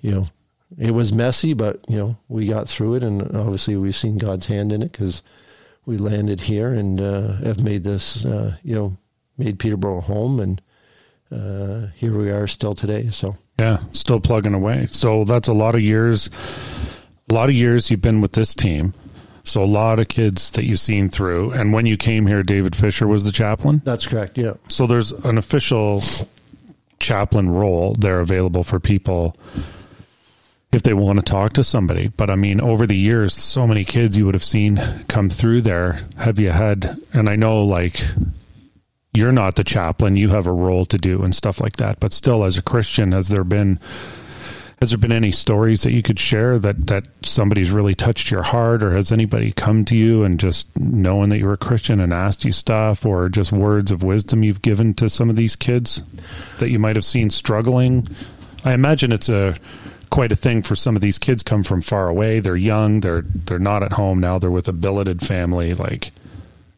you 0.02 0.12
know, 0.12 0.30
it 0.78 0.92
was 0.92 1.14
messy, 1.14 1.54
but, 1.54 1.80
you 1.88 1.98
know, 1.98 2.18
we 2.28 2.48
got 2.48 2.68
through 2.68 2.96
it. 2.96 3.04
And 3.04 3.22
obviously 3.36 3.76
we've 3.76 3.96
seen 3.96 4.18
God's 4.18 4.48
hand 4.48 4.72
in 4.72 4.82
it 4.82 4.92
because 4.92 5.24
we 5.86 5.98
landed 5.98 6.42
here 6.42 6.74
and 6.74 7.00
uh, 7.00 7.34
have 7.38 7.64
made 7.64 7.84
this, 7.84 8.26
uh, 8.26 8.58
you 8.64 8.76
know, 8.76 8.98
made 9.38 9.60
Peterborough 9.60 10.02
home. 10.02 10.40
And 10.40 10.62
uh, 11.32 11.88
here 11.96 12.18
we 12.18 12.30
are 12.30 12.48
still 12.48 12.76
today. 12.76 13.10
So, 13.12 13.36
yeah, 13.60 13.80
still 13.92 14.20
plugging 14.20 14.54
away. 14.54 14.88
So 14.88 15.24
that's 15.24 15.48
a 15.48 15.54
lot 15.54 15.76
of 15.76 15.82
years. 15.82 16.30
A 17.30 17.34
lot 17.34 17.50
of 17.50 17.56
years 17.56 17.90
you've 17.90 18.02
been 18.02 18.22
with 18.22 18.34
this 18.34 18.54
team. 18.54 18.94
So 19.44 19.64
a 19.64 19.66
lot 19.66 20.00
of 20.00 20.08
kids 20.08 20.52
that 20.52 20.66
you've 20.66 20.80
seen 20.80 21.10
through. 21.10 21.52
And 21.52 21.74
when 21.74 21.86
you 21.86 21.98
came 21.98 22.28
here, 22.28 22.44
David 22.44 22.76
Fisher 22.76 23.08
was 23.08 23.24
the 23.24 23.32
chaplain? 23.32 23.82
That's 23.84 24.06
correct, 24.06 24.38
yeah. 24.38 24.54
So 24.68 24.86
there's 24.86 25.12
an 25.12 25.38
official 25.38 26.04
chaplain 27.00 27.50
role 27.50 27.96
there 27.98 28.20
available 28.20 28.64
for 28.64 28.80
people 28.80 29.36
if 30.72 30.84
they 30.84 30.94
want 30.94 31.20
to 31.20 31.26
talk 31.26 31.54
to 31.54 31.64
somebody. 31.64 32.10
But 32.10 32.30
I 32.30 32.36
mean, 32.36 32.62
over 32.62 32.86
the 32.86 32.96
years, 32.96 33.34
so 33.34 33.66
many 33.66 33.84
kids 33.84 34.18
you 34.18 34.26
would 34.26 34.36
have 34.36 34.44
seen 34.44 34.82
come 35.08 35.30
through 35.30 35.62
there. 35.62 36.08
Have 36.18 36.40
you 36.40 36.52
had, 36.52 36.98
and 37.14 37.30
I 37.30 37.36
know 37.36 37.64
like 37.64 38.06
you're 39.14 39.32
not 39.32 39.56
the 39.56 39.64
chaplain, 39.64 40.16
you 40.16 40.30
have 40.30 40.48
a 40.48 40.54
role 40.54 40.86
to 40.86 40.98
do 40.98 41.24
and 41.24 41.36
stuff 41.36 41.60
like 41.60 41.78
that. 41.78 42.00
But 42.00 42.14
still, 42.14 42.44
as 42.44 42.58
a 42.58 42.62
Christian, 42.62 43.12
has 43.12 43.30
there 43.30 43.44
been 43.44 43.80
has 44.80 44.90
there 44.90 44.98
been 44.98 45.12
any 45.12 45.32
stories 45.32 45.84
that 45.84 45.92
you 45.92 46.02
could 46.02 46.20
share 46.20 46.58
that 46.58 46.88
that 46.88 47.06
somebody's 47.24 47.70
really 47.70 47.94
touched 47.94 48.32
your 48.32 48.42
heart, 48.42 48.84
or 48.84 48.96
has 48.96 49.12
anybody 49.12 49.52
come 49.52 49.86
to 49.86 49.96
you 49.96 50.24
and 50.24 50.40
just 50.40 50.68
knowing 50.80 51.30
that 51.30 51.38
you're 51.38 51.54
a 51.54 51.58
Christian 51.58 52.00
and 52.00 52.14
asked 52.14 52.46
you 52.46 52.52
stuff, 52.52 53.06
or 53.06 53.30
just 53.30 53.52
words 53.52 53.92
of 53.92 54.02
wisdom 54.02 54.44
you've 54.44 54.62
given 54.62 54.94
to 54.96 55.10
some 55.10 55.30
of 55.30 55.36
these 55.36 55.56
kids 55.56 56.02
that 56.60 56.70
you 56.70 56.80
might 56.80 56.96
have 56.96 57.06
seen 57.06 57.30
struggling? 57.30 58.08
I 58.64 58.74
imagine 58.74 59.12
it's 59.12 59.30
a 59.30 59.56
quite 60.10 60.32
a 60.32 60.36
thing 60.36 60.62
for 60.62 60.76
some 60.76 60.96
of 60.96 61.02
these 61.02 61.18
kids 61.18 61.44
come 61.44 61.64
from 61.64 61.82
far 61.82 62.08
away. 62.08 62.40
They're 62.40 62.56
young. 62.56 63.02
They're 63.02 63.24
they're 63.24 63.60
not 63.60 63.84
at 63.84 63.94
home 63.94 64.20
now. 64.20 64.40
They're 64.40 64.50
with 64.52 64.68
a 64.68 64.74
billeted 64.74 65.22
family. 65.22 65.74
Like 65.74 66.12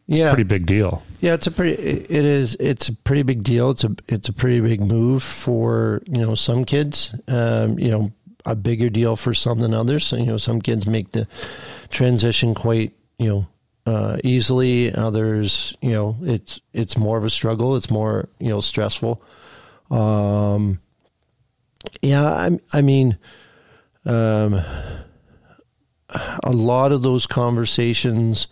it's 0.06 0.18
yeah. 0.18 0.26
a 0.26 0.30
pretty 0.30 0.44
big 0.44 0.66
deal. 0.66 1.02
Yeah, 1.20 1.34
it's 1.34 1.46
a 1.46 1.50
pretty. 1.50 1.82
It 1.82 2.10
is. 2.10 2.56
It's 2.60 2.90
a 2.90 2.92
pretty 2.92 3.22
big 3.22 3.42
deal. 3.42 3.70
It's 3.70 3.84
a. 3.84 3.96
It's 4.06 4.28
a 4.28 4.34
pretty 4.34 4.60
big 4.60 4.80
move 4.80 5.22
for 5.22 6.02
you 6.06 6.18
know 6.18 6.34
some 6.34 6.66
kids. 6.66 7.14
Um, 7.26 7.78
you 7.78 7.90
know, 7.90 8.12
a 8.44 8.54
bigger 8.54 8.90
deal 8.90 9.16
for 9.16 9.32
some 9.32 9.60
than 9.60 9.72
others. 9.72 10.04
So, 10.04 10.16
you 10.16 10.26
know, 10.26 10.36
some 10.36 10.60
kids 10.60 10.86
make 10.86 11.12
the 11.12 11.26
transition 11.88 12.54
quite 12.54 12.92
you 13.18 13.28
know 13.28 13.46
uh, 13.86 14.18
easily. 14.22 14.92
Others, 14.92 15.74
you 15.80 15.92
know, 15.92 16.18
it's 16.22 16.60
it's 16.74 16.98
more 16.98 17.16
of 17.16 17.24
a 17.24 17.30
struggle. 17.30 17.76
It's 17.76 17.90
more 17.90 18.28
you 18.38 18.50
know 18.50 18.60
stressful. 18.60 19.22
Um, 19.90 20.80
yeah, 22.02 22.24
I. 22.24 22.58
I 22.74 22.82
mean, 22.82 23.16
um, 24.04 24.60
a 26.42 26.52
lot 26.52 26.92
of 26.92 27.02
those 27.02 27.26
conversations 27.26 28.48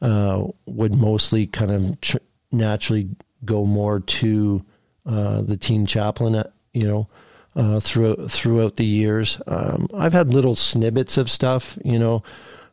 uh, 0.00 0.44
would 0.66 0.94
mostly 0.94 1.46
kind 1.46 1.70
of 1.70 2.00
tr- 2.00 2.18
naturally 2.52 3.10
go 3.44 3.64
more 3.64 4.00
to 4.00 4.64
uh, 5.06 5.42
the 5.42 5.56
teen 5.56 5.86
chaplain, 5.86 6.42
you 6.72 6.86
know, 6.86 7.08
uh, 7.56 7.80
throughout 7.80 8.30
throughout 8.30 8.76
the 8.76 8.84
years. 8.84 9.40
Um, 9.46 9.88
I've 9.94 10.12
had 10.12 10.32
little 10.32 10.56
snippets 10.56 11.16
of 11.16 11.30
stuff, 11.30 11.78
you 11.84 11.98
know. 11.98 12.22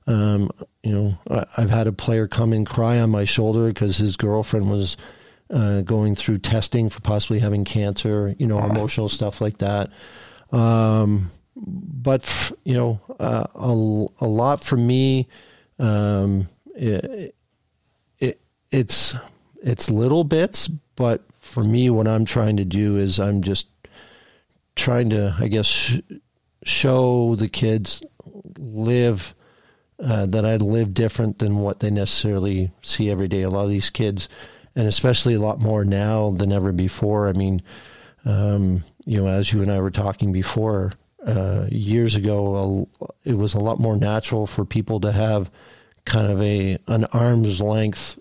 Um, 0.06 0.52
you 0.84 0.94
know, 0.94 1.18
I, 1.30 1.62
have 1.62 1.70
had 1.70 1.88
a 1.88 1.92
player 1.92 2.28
come 2.28 2.54
and 2.54 2.66
cry 2.66 3.00
on 3.00 3.10
my 3.10 3.26
shoulder 3.26 3.68
because 3.68 3.98
his 3.98 4.16
girlfriend 4.16 4.72
was 4.72 4.96
uh, 5.50 5.82
going 5.82 6.16
through 6.16 6.38
testing 6.40 6.90
for 6.90 7.02
possibly 7.02 7.40
having 7.40 7.66
cancer. 7.66 8.34
You 8.38 8.48
know, 8.48 8.64
emotional 8.64 9.10
stuff 9.10 9.42
like 9.42 9.58
that. 9.58 9.90
Um, 10.52 11.32
but 11.56 12.52
you 12.64 12.74
know, 12.76 13.02
uh, 13.20 13.48
a, 13.56 14.26
a 14.26 14.28
lot 14.28 14.64
for 14.64 14.78
me. 14.78 15.28
Um, 15.80 16.48
it, 16.78 17.36
it, 18.20 18.42
it's 18.72 19.16
it's 19.62 19.90
little 19.90 20.24
bits, 20.24 20.68
but 20.68 21.24
for 21.40 21.64
me, 21.64 21.90
what 21.90 22.08
I'm 22.08 22.26
trying 22.26 22.58
to 22.58 22.66
do 22.66 22.98
is 22.98 23.20
I'm 23.20 23.42
just 23.42 23.68
trying 24.76 25.10
to, 25.10 25.36
I 25.40 25.48
guess, 25.48 25.66
sh- 25.66 26.00
show 26.64 27.36
the 27.36 27.50
kids 27.50 28.04
live 28.58 29.34
uh, 30.00 30.28
that 30.28 30.46
I 30.46 30.58
live 30.58 30.94
different 30.94 31.40
than 31.40 31.58
what 31.58 31.80
they 31.80 31.90
necessarily 31.90 32.72
see 32.82 33.10
every 33.10 33.28
day. 33.28 33.42
A 33.42 33.50
lot 33.50 33.64
of 33.64 33.70
these 33.70 33.90
kids, 33.90 34.30
and 34.76 34.88
especially 34.88 35.34
a 35.34 35.40
lot 35.40 35.60
more 35.60 35.84
now 35.84 36.32
than 36.32 36.52
ever 36.52 36.72
before. 36.72 37.28
I 37.28 37.34
mean, 37.34 37.62
um, 38.26 38.84
you 39.06 39.22
know, 39.22 39.28
as 39.28 39.52
you 39.52 39.62
and 39.62 39.72
I 39.72 39.80
were 39.80 39.92
talking 39.92 40.32
before, 40.32 40.94
uh, 41.26 41.66
years 41.72 42.16
ago, 42.16 42.88
it 43.24 43.34
was 43.34 43.54
a 43.54 43.60
lot 43.60 43.80
more 43.80 43.98
natural 43.98 44.46
for 44.46 44.66
people 44.66 45.00
to 45.02 45.12
have 45.12 45.50
kind 46.08 46.32
of 46.32 46.42
a 46.42 46.80
an 46.88 47.06
arm's 47.06 47.62
length 47.62 48.18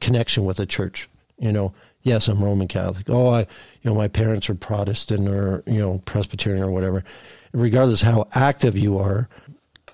connection 0.00 0.44
with 0.44 0.60
a 0.60 0.66
church. 0.66 1.08
You 1.38 1.52
know, 1.52 1.72
yes, 2.02 2.28
I'm 2.28 2.42
Roman 2.44 2.68
Catholic. 2.68 3.08
Oh, 3.08 3.28
I, 3.28 3.40
you 3.40 3.46
know, 3.84 3.94
my 3.94 4.08
parents 4.08 4.50
are 4.50 4.54
Protestant 4.54 5.28
or 5.28 5.62
you 5.66 5.78
know 5.78 6.02
Presbyterian 6.04 6.62
or 6.62 6.70
whatever. 6.70 7.04
Regardless 7.52 8.02
how 8.02 8.28
active 8.34 8.76
you 8.76 8.98
are, 8.98 9.28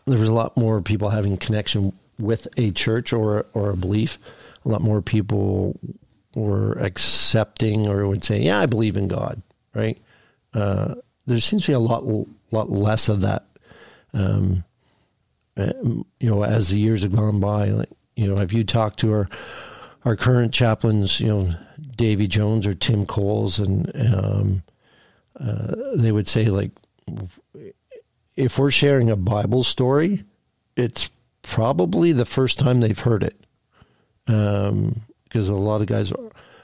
there 0.07 0.19
was 0.19 0.29
a 0.29 0.35
lot 0.35 0.57
more 0.57 0.81
people 0.81 1.11
having 1.11 1.37
connection 1.37 1.93
with 2.19 2.49
a 2.57 2.73
church 2.73 3.13
or 3.13 3.47
or 3.53 3.71
a 3.71 3.77
belief. 3.77 4.19
A 4.65 4.69
lot 4.69 4.81
more 4.81 5.03
people 5.03 5.79
were 6.35 6.73
accepting 6.73 7.87
or 7.87 8.07
would 8.09 8.25
say, 8.25 8.41
"Yeah, 8.41 8.59
I 8.59 8.67
believe 8.67 8.97
in 8.97 9.07
God." 9.07 9.43
Right? 9.75 9.99
Uh, 10.55 10.97
there 11.27 11.39
seems 11.41 11.67
to 11.67 11.73
be 11.73 11.75
a 11.75 11.79
lot 11.79 12.05
lot 12.51 12.71
less 12.71 13.09
of 13.09 13.21
that. 13.21 13.45
Um, 14.15 14.65
you 15.59 16.31
know, 16.31 16.45
as 16.45 16.69
the 16.69 16.79
years 16.79 17.03
have 17.03 17.15
gone 17.15 17.41
by, 17.41 17.67
like, 17.67 17.91
you 18.17 18.27
know, 18.27 18.41
if 18.41 18.53
you 18.53 18.65
talk 18.65 18.97
to 18.97 19.13
our 19.13 19.29
our 20.05 20.17
current 20.17 20.55
chaplains, 20.55 21.21
you 21.21 21.27
know, 21.27 21.55
Davy 21.97 22.29
Jones 22.29 22.67
or 22.67 22.75
Tim 22.75 23.05
Coles, 23.05 23.59
and 23.59 23.91
um, 24.15 24.63
uh, 25.39 25.75
they 25.97 26.13
would 26.13 26.29
say 26.29 26.47
like, 26.47 26.71
if 28.37 28.59
we're 28.59 28.71
sharing 28.71 29.11
a 29.11 29.17
Bible 29.17 29.65
story, 29.65 30.25
it's 30.77 31.11
probably 31.43 32.13
the 32.13 32.25
first 32.25 32.59
time 32.59 32.81
they've 32.81 32.99
heard 32.99 33.23
it, 33.23 33.37
because 34.27 34.69
um, 34.69 35.55
a 35.55 35.59
lot 35.59 35.81
of 35.81 35.89
guys 35.89 36.13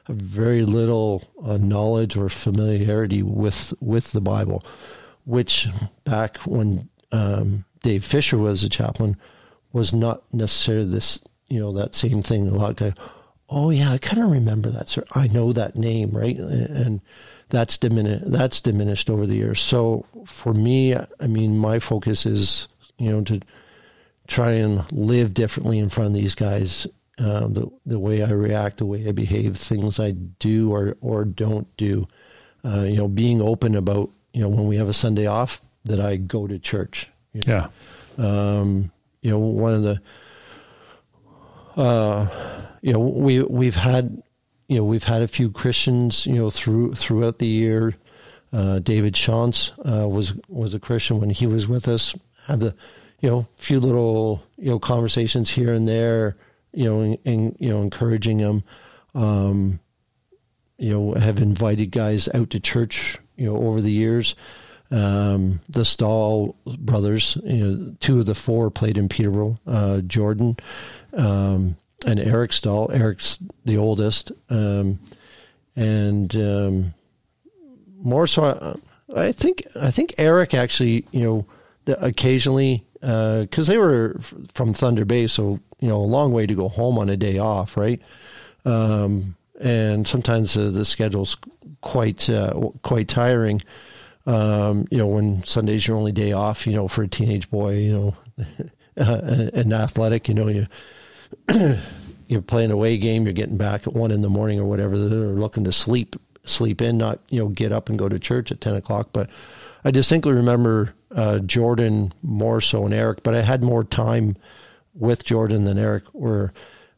have 0.04 0.16
very 0.16 0.62
little 0.62 1.24
uh, 1.42 1.56
knowledge 1.56 2.16
or 2.16 2.28
familiarity 2.28 3.22
with 3.22 3.74
with 3.80 4.12
the 4.12 4.20
Bible, 4.20 4.62
which 5.24 5.68
back 6.04 6.36
when 6.38 6.88
um, 7.10 7.64
Dave 7.84 8.02
Fisher 8.02 8.38
was 8.38 8.64
a 8.64 8.70
chaplain 8.70 9.14
was 9.70 9.92
not 9.92 10.22
necessarily 10.32 10.88
this, 10.90 11.18
you 11.48 11.60
know, 11.60 11.70
that 11.74 11.94
same 11.94 12.22
thing. 12.22 12.48
A 12.48 12.54
lot 12.54 12.70
of 12.70 12.76
guys, 12.76 12.94
oh 13.50 13.68
yeah, 13.68 13.92
I 13.92 13.98
kind 13.98 14.22
of 14.22 14.30
remember 14.30 14.70
that. 14.70 14.88
Sir, 14.88 15.04
I 15.12 15.28
know 15.28 15.52
that 15.52 15.76
name, 15.76 16.10
right? 16.12 16.34
And 16.34 17.02
that's 17.50 17.76
diminished. 17.76 18.24
That's 18.30 18.62
diminished 18.62 19.10
over 19.10 19.26
the 19.26 19.34
years. 19.34 19.60
So 19.60 20.06
for 20.24 20.54
me, 20.54 20.96
I 20.96 21.26
mean, 21.26 21.58
my 21.58 21.78
focus 21.78 22.24
is 22.24 22.68
you 22.96 23.10
know 23.10 23.22
to 23.24 23.42
try 24.28 24.52
and 24.52 24.90
live 24.90 25.34
differently 25.34 25.78
in 25.78 25.90
front 25.90 26.08
of 26.08 26.14
these 26.14 26.34
guys. 26.34 26.86
Uh, 27.18 27.48
the 27.48 27.70
the 27.84 27.98
way 27.98 28.22
I 28.22 28.30
react, 28.30 28.78
the 28.78 28.86
way 28.86 29.06
I 29.06 29.12
behave, 29.12 29.58
things 29.58 30.00
I 30.00 30.12
do 30.12 30.72
or 30.72 30.96
or 31.02 31.26
don't 31.26 31.68
do. 31.76 32.08
Uh, 32.64 32.84
you 32.88 32.96
know, 32.96 33.08
being 33.08 33.42
open 33.42 33.74
about 33.74 34.08
you 34.32 34.40
know 34.40 34.48
when 34.48 34.68
we 34.68 34.76
have 34.76 34.88
a 34.88 34.94
Sunday 34.94 35.26
off 35.26 35.60
that 35.84 36.00
I 36.00 36.16
go 36.16 36.46
to 36.46 36.58
church. 36.58 37.10
You 37.34 37.42
know? 37.46 37.68
Yeah. 38.18 38.58
Um, 38.58 38.90
you 39.20 39.30
know, 39.30 39.38
one 39.38 39.74
of 39.74 39.82
the 39.82 40.00
uh, 41.76 42.28
you 42.82 42.92
know, 42.92 43.00
we 43.00 43.42
we've 43.42 43.76
had 43.76 44.22
you 44.68 44.78
know 44.78 44.84
we've 44.84 45.04
had 45.04 45.22
a 45.22 45.28
few 45.28 45.50
Christians 45.50 46.26
you 46.26 46.34
know 46.34 46.50
through 46.50 46.94
throughout 46.94 47.38
the 47.38 47.46
year. 47.46 47.96
Uh, 48.52 48.78
David 48.78 49.14
Shantz 49.14 49.72
uh, 49.84 50.08
was 50.08 50.34
was 50.48 50.74
a 50.74 50.78
Christian 50.78 51.20
when 51.20 51.30
he 51.30 51.46
was 51.46 51.66
with 51.66 51.88
us. 51.88 52.14
Had 52.46 52.60
the 52.60 52.74
you 53.20 53.28
know 53.28 53.46
few 53.56 53.80
little 53.80 54.42
you 54.56 54.70
know 54.70 54.78
conversations 54.78 55.50
here 55.50 55.72
and 55.72 55.88
there. 55.88 56.36
You 56.72 56.84
know, 56.90 57.18
and, 57.24 57.56
you 57.58 57.68
know 57.68 57.82
encouraging 57.82 58.38
them. 58.38 58.64
Um, 59.14 59.80
you 60.76 60.90
know, 60.90 61.14
have 61.14 61.38
invited 61.38 61.92
guys 61.92 62.28
out 62.34 62.50
to 62.50 62.60
church. 62.60 63.18
You 63.36 63.46
know, 63.46 63.56
over 63.56 63.80
the 63.80 63.90
years. 63.90 64.34
Um, 64.94 65.60
the 65.68 65.84
Staal 65.84 66.54
brothers, 66.78 67.36
you 67.42 67.66
know, 67.66 67.96
two 67.98 68.20
of 68.20 68.26
the 68.26 68.34
four 68.34 68.70
played 68.70 68.96
in 68.96 69.08
Peterborough. 69.08 69.58
Uh, 69.66 70.00
Jordan 70.02 70.56
um, 71.12 71.76
and 72.06 72.20
Eric 72.20 72.52
Staal. 72.52 72.92
Eric's 72.92 73.40
the 73.64 73.76
oldest, 73.76 74.30
um, 74.50 75.00
and 75.74 76.36
um, 76.36 76.94
more 77.98 78.28
so. 78.28 78.44
I, 79.14 79.28
I 79.28 79.32
think 79.32 79.66
I 79.74 79.90
think 79.90 80.14
Eric 80.16 80.54
actually, 80.54 81.06
you 81.10 81.24
know, 81.24 81.46
the, 81.86 82.02
occasionally 82.04 82.84
because 83.00 83.68
uh, 83.68 83.72
they 83.72 83.78
were 83.78 84.16
from 84.54 84.72
Thunder 84.72 85.04
Bay, 85.04 85.26
so 85.26 85.58
you 85.80 85.88
know, 85.88 86.00
a 86.00 86.06
long 86.06 86.30
way 86.32 86.46
to 86.46 86.54
go 86.54 86.68
home 86.68 86.98
on 86.98 87.10
a 87.10 87.16
day 87.16 87.38
off, 87.38 87.76
right? 87.76 88.00
Um, 88.64 89.34
and 89.60 90.06
sometimes 90.06 90.56
uh, 90.56 90.70
the 90.70 90.84
schedule's 90.84 91.36
quite 91.80 92.30
uh, 92.30 92.70
quite 92.82 93.08
tiring. 93.08 93.60
Um, 94.26 94.86
you 94.90 94.98
know, 94.98 95.06
when 95.06 95.44
Sunday's 95.44 95.86
your 95.86 95.96
only 95.96 96.12
day 96.12 96.32
off, 96.32 96.66
you 96.66 96.72
know, 96.72 96.88
for 96.88 97.02
a 97.02 97.08
teenage 97.08 97.50
boy, 97.50 97.74
you 97.74 97.92
know, 97.92 98.46
and 98.96 99.72
athletic, 99.72 100.28
you 100.28 100.34
know, 100.34 100.48
you 100.48 100.66
you're 102.28 102.42
playing 102.42 102.70
a 102.70 102.74
away 102.74 102.96
game, 102.96 103.24
you're 103.24 103.32
getting 103.32 103.58
back 103.58 103.86
at 103.86 103.92
one 103.92 104.10
in 104.10 104.22
the 104.22 104.30
morning 104.30 104.58
or 104.58 104.64
whatever, 104.64 104.96
they're 104.98 105.18
looking 105.28 105.64
to 105.64 105.72
sleep 105.72 106.16
sleep 106.44 106.82
in, 106.82 106.98
not 106.98 107.20
you 107.30 107.40
know 107.40 107.48
get 107.48 107.72
up 107.72 107.88
and 107.88 107.98
go 107.98 108.08
to 108.08 108.18
church 108.18 108.50
at 108.50 108.60
ten 108.60 108.74
o'clock. 108.74 109.10
But 109.12 109.30
I 109.84 109.90
distinctly 109.90 110.32
remember 110.32 110.94
uh, 111.14 111.40
Jordan 111.40 112.12
more 112.22 112.60
so 112.60 112.84
and 112.84 112.94
Eric, 112.94 113.22
but 113.22 113.34
I 113.34 113.42
had 113.42 113.62
more 113.62 113.84
time 113.84 114.36
with 114.94 115.24
Jordan 115.24 115.64
than 115.64 115.78
Eric. 115.78 116.04
Where 116.12 116.52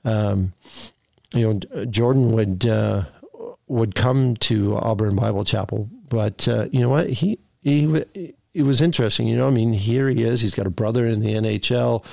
um, 0.04 0.52
you 1.32 1.60
know 1.74 1.84
Jordan 1.86 2.32
would 2.32 2.66
uh, 2.66 3.04
would 3.68 3.94
come 3.94 4.36
to 4.36 4.76
Auburn 4.76 5.16
Bible 5.16 5.44
Chapel, 5.44 5.88
but 6.08 6.46
uh, 6.46 6.68
you 6.70 6.80
know 6.80 6.88
what 6.88 7.10
he 7.10 7.38
he 7.62 8.04
it 8.56 8.62
was 8.62 8.80
interesting. 8.80 9.26
You 9.26 9.36
know, 9.36 9.48
I 9.48 9.50
mean, 9.50 9.74
here 9.74 10.08
he 10.08 10.22
is. 10.22 10.40
He's 10.40 10.54
got 10.54 10.66
a 10.66 10.70
brother 10.70 11.06
in 11.06 11.20
the 11.20 11.34
NHL. 11.34 12.04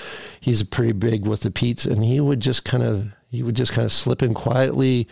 He's 0.42 0.62
pretty 0.64 0.92
big 0.92 1.26
with 1.26 1.42
the 1.42 1.52
Petes, 1.52 1.86
and 1.86 2.04
he 2.04 2.20
would 2.20 2.42
just 2.42 2.66
kind 2.66 2.84
of 2.84 3.08
he 3.30 3.42
would 3.42 3.56
just 3.56 3.72
kind 3.72 3.86
of 3.86 3.94
slip 3.94 4.22
in 4.22 4.34
quietly. 4.34 5.08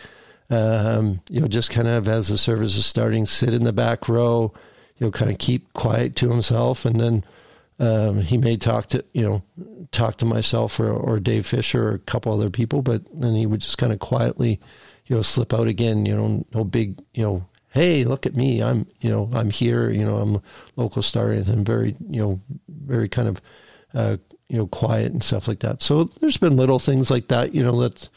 Um, 0.50 1.22
you 1.30 1.40
know, 1.40 1.48
just 1.48 1.70
kind 1.70 1.88
of 1.88 2.06
as 2.06 2.28
the 2.28 2.36
service 2.36 2.76
is 2.76 2.84
starting, 2.84 3.24
sit 3.24 3.54
in 3.54 3.64
the 3.64 3.72
back 3.72 4.08
row. 4.08 4.52
You 4.98 5.06
know, 5.06 5.10
kind 5.10 5.30
of 5.30 5.38
keep 5.38 5.72
quiet 5.72 6.16
to 6.16 6.30
himself, 6.30 6.84
and 6.84 7.00
then 7.00 7.24
um, 7.78 8.20
he 8.20 8.36
may 8.36 8.58
talk 8.58 8.86
to 8.86 9.02
you 9.14 9.22
know 9.22 9.42
talk 9.90 10.16
to 10.18 10.26
myself 10.26 10.78
or, 10.78 10.92
or 10.92 11.18
Dave 11.18 11.46
Fisher 11.46 11.88
or 11.88 11.94
a 11.94 11.98
couple 11.98 12.32
other 12.32 12.50
people, 12.50 12.82
but 12.82 13.02
then 13.12 13.34
he 13.34 13.46
would 13.46 13.60
just 13.60 13.78
kind 13.78 13.92
of 13.92 13.98
quietly, 14.00 14.60
you 15.12 15.18
know, 15.18 15.22
slip 15.22 15.52
out 15.54 15.68
again. 15.68 16.06
You 16.06 16.16
know, 16.16 16.46
no 16.54 16.64
big 16.64 17.00
you 17.14 17.22
know 17.22 17.46
hey, 17.72 18.04
look 18.04 18.26
at 18.26 18.36
me, 18.36 18.62
I'm, 18.62 18.86
you 19.00 19.10
know, 19.10 19.30
I'm 19.32 19.50
here, 19.50 19.90
you 19.90 20.04
know, 20.04 20.18
I'm 20.18 20.42
local 20.76 21.02
star 21.02 21.30
and 21.30 21.48
I'm 21.48 21.64
very, 21.64 21.96
you 22.06 22.22
know, 22.22 22.40
very 22.68 23.08
kind 23.08 23.28
of, 23.28 23.40
uh, 23.94 24.18
you 24.48 24.58
know, 24.58 24.66
quiet 24.66 25.12
and 25.12 25.24
stuff 25.24 25.48
like 25.48 25.60
that. 25.60 25.80
So 25.80 26.04
there's 26.04 26.36
been 26.36 26.56
little 26.56 26.78
things 26.78 27.10
like 27.10 27.28
that, 27.28 27.54
you 27.54 27.62
know, 27.62 27.80
that's, 27.80 28.10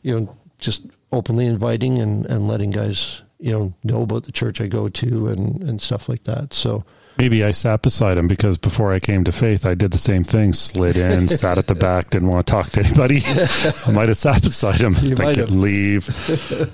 you 0.00 0.18
know, 0.18 0.36
just 0.58 0.86
openly 1.12 1.46
inviting 1.46 1.98
and, 1.98 2.24
and 2.26 2.48
letting 2.48 2.70
guys, 2.70 3.20
you 3.38 3.52
know, 3.52 3.74
know 3.84 4.02
about 4.02 4.24
the 4.24 4.32
church 4.32 4.62
I 4.62 4.66
go 4.66 4.88
to 4.88 5.28
and, 5.28 5.62
and 5.62 5.80
stuff 5.80 6.08
like 6.08 6.24
that. 6.24 6.54
So, 6.54 6.84
Maybe 7.18 7.44
I 7.44 7.50
sat 7.50 7.82
beside 7.82 8.16
him 8.16 8.26
because 8.26 8.58
before 8.58 8.92
I 8.92 8.98
came 8.98 9.22
to 9.24 9.32
faith, 9.32 9.66
I 9.66 9.74
did 9.74 9.92
the 9.92 9.98
same 9.98 10.24
thing. 10.24 10.52
Slid 10.52 10.96
in, 10.96 11.28
sat 11.28 11.58
at 11.58 11.66
the 11.66 11.74
back, 11.74 12.10
didn't 12.10 12.28
want 12.28 12.46
to 12.46 12.50
talk 12.50 12.70
to 12.70 12.80
anybody. 12.80 13.22
I 13.26 13.90
might 13.92 14.08
have 14.08 14.16
sat 14.16 14.42
beside 14.42 14.80
him, 14.80 14.94
you 15.00 15.16
thinking, 15.16 15.60
leave. 15.60 16.08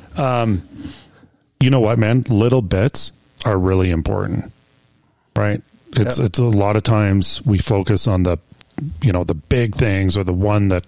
Um, 0.19 0.63
you 1.61 1.71
know 1.71 1.81
what, 1.81 1.99
man? 1.99 2.23
Little 2.29 2.63
bits 2.63 3.13
are 3.45 3.59
really 3.59 3.91
important, 3.91 4.53
right? 5.37 5.63
It's 5.93 6.19
yep. 6.19 6.27
it's 6.27 6.39
a 6.39 6.45
lot 6.45 6.77
of 6.77 6.83
times 6.83 7.45
we 7.45 7.59
focus 7.59 8.07
on 8.07 8.25
the, 8.25 8.39
you 9.03 9.13
know, 9.13 9.25
the 9.25 9.35
big 9.35 9.75
things 9.75 10.17
or 10.17 10.25
the 10.25 10.33
one 10.33 10.69
that, 10.69 10.85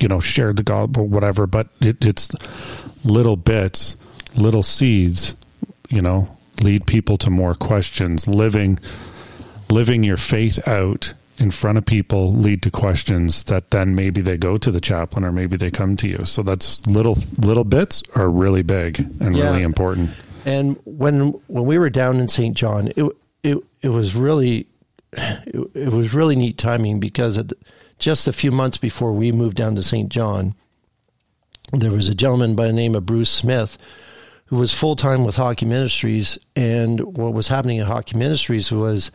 you 0.00 0.08
know, 0.08 0.20
shared 0.20 0.56
the 0.56 0.62
gospel, 0.62 1.06
whatever. 1.06 1.46
But 1.46 1.68
it, 1.80 2.04
it's 2.04 2.30
little 3.04 3.36
bits, 3.36 3.96
little 4.36 4.62
seeds, 4.62 5.34
you 5.88 6.02
know, 6.02 6.36
lead 6.60 6.86
people 6.86 7.16
to 7.18 7.30
more 7.30 7.54
questions. 7.54 8.26
Living, 8.26 8.78
living 9.70 10.02
your 10.02 10.16
faith 10.16 10.66
out 10.66 11.14
in 11.38 11.50
front 11.50 11.78
of 11.78 11.86
people 11.86 12.34
lead 12.34 12.62
to 12.62 12.70
questions 12.70 13.44
that 13.44 13.70
then 13.70 13.94
maybe 13.94 14.20
they 14.20 14.36
go 14.36 14.56
to 14.56 14.70
the 14.70 14.80
chaplain 14.80 15.24
or 15.24 15.32
maybe 15.32 15.56
they 15.56 15.70
come 15.70 15.96
to 15.96 16.08
you. 16.08 16.24
So 16.24 16.42
that's 16.42 16.86
little 16.86 17.16
little 17.38 17.64
bits 17.64 18.02
are 18.14 18.28
really 18.28 18.62
big 18.62 18.98
and 19.20 19.36
yeah. 19.36 19.50
really 19.50 19.62
important. 19.62 20.10
And 20.44 20.78
when 20.84 21.30
when 21.46 21.64
we 21.64 21.78
were 21.78 21.90
down 21.90 22.18
in 22.18 22.28
Saint 22.28 22.56
John, 22.56 22.88
it 22.96 23.04
it 23.42 23.58
it 23.82 23.88
was 23.88 24.14
really 24.14 24.66
it, 25.12 25.70
it 25.74 25.92
was 25.92 26.12
really 26.12 26.36
neat 26.36 26.58
timing 26.58 27.00
because 27.00 27.42
just 27.98 28.28
a 28.28 28.32
few 28.32 28.52
months 28.52 28.76
before 28.76 29.12
we 29.12 29.32
moved 29.32 29.56
down 29.56 29.74
to 29.76 29.82
Saint 29.82 30.08
John, 30.08 30.54
there 31.72 31.90
was 31.90 32.08
a 32.08 32.14
gentleman 32.14 32.54
by 32.56 32.66
the 32.66 32.72
name 32.72 32.94
of 32.94 33.06
Bruce 33.06 33.30
Smith 33.30 33.78
who 34.48 34.56
was 34.56 34.72
full 34.72 34.96
time 34.96 35.24
with 35.24 35.36
Hockey 35.36 35.66
Ministries, 35.66 36.38
and 36.56 37.00
what 37.16 37.34
was 37.34 37.48
happening 37.48 37.80
at 37.80 37.86
Hockey 37.86 38.16
Ministries 38.16 38.72
was 38.72 39.10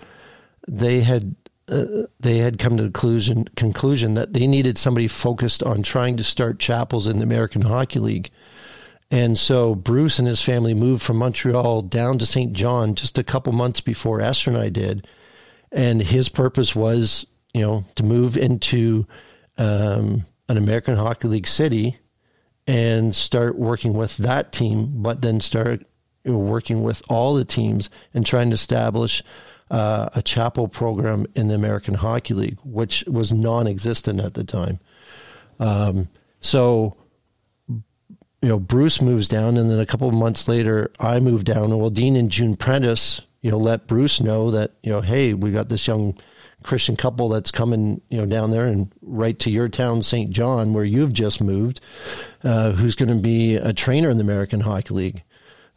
they 0.67 1.01
had 1.01 1.35
uh, 1.67 2.03
they 2.19 2.37
had 2.37 2.59
come 2.59 2.77
to 2.77 2.83
the 2.83 2.89
conclusion, 2.89 3.45
conclusion 3.55 4.13
that 4.15 4.33
they 4.33 4.47
needed 4.47 4.77
somebody 4.77 5.07
focused 5.07 5.63
on 5.63 5.81
trying 5.81 6.17
to 6.17 6.23
start 6.23 6.59
chapels 6.59 7.07
in 7.07 7.17
the 7.17 7.23
American 7.23 7.61
Hockey 7.61 7.99
League. 7.99 8.29
And 9.09 9.37
so 9.37 9.73
Bruce 9.73 10.19
and 10.19 10.27
his 10.27 10.41
family 10.41 10.73
moved 10.73 11.03
from 11.03 11.17
Montreal 11.17 11.83
down 11.83 12.17
to 12.17 12.25
Saint 12.25 12.53
John 12.53 12.95
just 12.95 13.17
a 13.17 13.23
couple 13.23 13.53
months 13.53 13.79
before 13.79 14.21
Esther 14.21 14.51
and 14.51 14.59
I 14.59 14.69
did. 14.69 15.07
And 15.71 16.01
his 16.01 16.29
purpose 16.29 16.75
was, 16.75 17.25
you 17.53 17.61
know, 17.61 17.85
to 17.95 18.03
move 18.03 18.37
into 18.37 19.07
um, 19.57 20.23
an 20.49 20.57
American 20.57 20.95
Hockey 20.95 21.27
League 21.27 21.47
city 21.47 21.97
and 22.67 23.13
start 23.15 23.57
working 23.57 23.93
with 23.93 24.17
that 24.17 24.51
team, 24.51 25.01
but 25.01 25.21
then 25.21 25.41
start 25.41 25.85
working 26.25 26.83
with 26.83 27.01
all 27.09 27.33
the 27.33 27.45
teams 27.45 27.89
and 28.13 28.25
trying 28.25 28.49
to 28.49 28.53
establish 28.53 29.23
uh, 29.69 30.09
a 30.13 30.21
chapel 30.21 30.67
program 30.67 31.25
in 31.35 31.47
the 31.47 31.55
American 31.55 31.95
Hockey 31.95 32.33
League, 32.33 32.59
which 32.63 33.03
was 33.07 33.33
non-existent 33.33 34.19
at 34.19 34.33
the 34.33 34.43
time. 34.43 34.79
Um, 35.59 36.09
so, 36.39 36.95
you 37.67 38.49
know, 38.49 38.59
Bruce 38.59 39.01
moves 39.01 39.27
down, 39.27 39.57
and 39.57 39.69
then 39.69 39.79
a 39.79 39.85
couple 39.85 40.07
of 40.07 40.13
months 40.13 40.47
later, 40.47 40.91
I 40.99 41.19
move 41.19 41.43
down. 41.43 41.71
And 41.71 41.79
well, 41.79 41.89
Dean 41.89 42.15
and 42.15 42.29
June 42.29 42.55
Prentice, 42.55 43.21
you 43.41 43.51
know, 43.51 43.57
let 43.57 43.87
Bruce 43.87 44.21
know 44.21 44.51
that 44.51 44.71
you 44.83 44.91
know, 44.91 45.01
hey, 45.01 45.33
we 45.33 45.51
got 45.51 45.69
this 45.69 45.87
young 45.87 46.17
Christian 46.63 46.95
couple 46.95 47.29
that's 47.29 47.51
coming, 47.51 48.01
you 48.09 48.17
know, 48.17 48.25
down 48.25 48.51
there 48.51 48.65
and 48.65 48.91
right 49.01 49.37
to 49.39 49.51
your 49.51 49.67
town, 49.67 50.01
Saint 50.01 50.31
John, 50.31 50.73
where 50.73 50.83
you've 50.83 51.13
just 51.13 51.41
moved, 51.41 51.79
uh, 52.43 52.71
who's 52.71 52.95
going 52.95 53.15
to 53.15 53.21
be 53.21 53.55
a 53.55 53.73
trainer 53.73 54.09
in 54.09 54.17
the 54.17 54.23
American 54.23 54.59
Hockey 54.59 54.93
League. 54.93 55.23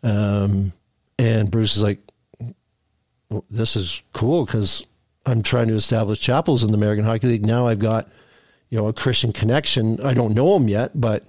Um, 0.03 0.73
and 1.19 1.51
Bruce 1.51 1.77
is 1.77 1.83
like, 1.83 2.01
this 3.51 3.77
is 3.77 4.03
cool 4.13 4.45
because 4.45 4.87
I'm 5.25 5.43
trying 5.43 5.69
to 5.69 5.75
establish 5.75 6.21
chapels 6.21 6.63
in 6.63 6.71
the 6.71 6.77
American 6.77 7.05
Hockey 7.05 7.27
League. 7.27 7.47
Now 7.47 7.67
I've 7.67 7.79
got, 7.79 8.09
you 8.71 8.79
know, 8.79 8.89
a 8.89 8.93
Christian 8.93 9.33
connection. 9.33 10.01
I 10.01 10.15
don't 10.15 10.35
know 10.35 10.57
him 10.57 10.69
yet, 10.69 11.01
but, 11.01 11.25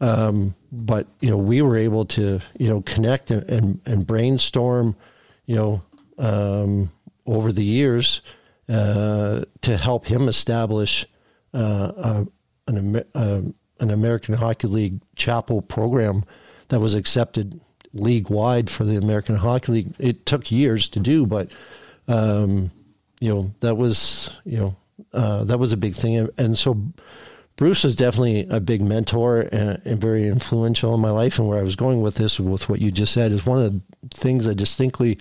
um, 0.00 0.54
but 0.70 1.06
you 1.20 1.30
know, 1.30 1.36
we 1.36 1.60
were 1.62 1.76
able 1.76 2.06
to, 2.06 2.40
you 2.58 2.68
know, 2.68 2.80
connect 2.82 3.30
and 3.30 3.48
and, 3.50 3.80
and 3.84 4.06
brainstorm, 4.06 4.96
you 5.46 5.56
know, 5.56 5.82
um, 6.18 6.90
over 7.26 7.52
the 7.52 7.64
years 7.64 8.22
uh, 8.68 9.42
to 9.60 9.76
help 9.76 10.06
him 10.06 10.28
establish 10.28 11.06
uh, 11.52 11.92
a, 11.96 12.26
an, 12.68 13.04
a, 13.14 13.42
an 13.82 13.90
American 13.90 14.34
Hockey 14.34 14.68
League 14.68 15.00
chapel 15.16 15.60
program 15.60 16.24
that 16.68 16.80
was 16.80 16.94
accepted 16.94 17.60
league 17.92 18.30
wide 18.30 18.70
for 18.70 18.84
the 18.84 18.96
American 18.96 19.36
Hockey 19.36 19.72
League. 19.72 19.94
It 19.98 20.24
took 20.24 20.50
years 20.50 20.88
to 20.90 21.00
do, 21.00 21.26
but 21.26 21.50
um, 22.08 22.70
you 23.20 23.34
know 23.34 23.54
that 23.60 23.74
was 23.76 24.30
you 24.44 24.58
know 24.58 24.76
uh, 25.12 25.44
that 25.44 25.58
was 25.58 25.72
a 25.72 25.76
big 25.76 25.94
thing, 25.94 26.28
and 26.38 26.56
so 26.56 26.80
Bruce 27.56 27.84
was 27.84 27.96
definitely 27.96 28.46
a 28.48 28.60
big 28.60 28.80
mentor 28.80 29.48
and, 29.52 29.82
and, 29.84 30.00
very 30.00 30.26
influential 30.26 30.94
in 30.94 31.00
my 31.00 31.10
life. 31.10 31.38
And 31.38 31.46
where 31.46 31.58
I 31.58 31.62
was 31.62 31.76
going 31.76 32.00
with 32.00 32.14
this, 32.14 32.40
with 32.40 32.68
what 32.68 32.80
you 32.80 32.90
just 32.90 33.12
said, 33.12 33.30
is 33.30 33.44
one 33.44 33.58
of 33.58 33.72
the 33.72 33.80
things 34.14 34.46
I 34.46 34.54
distinctly, 34.54 35.18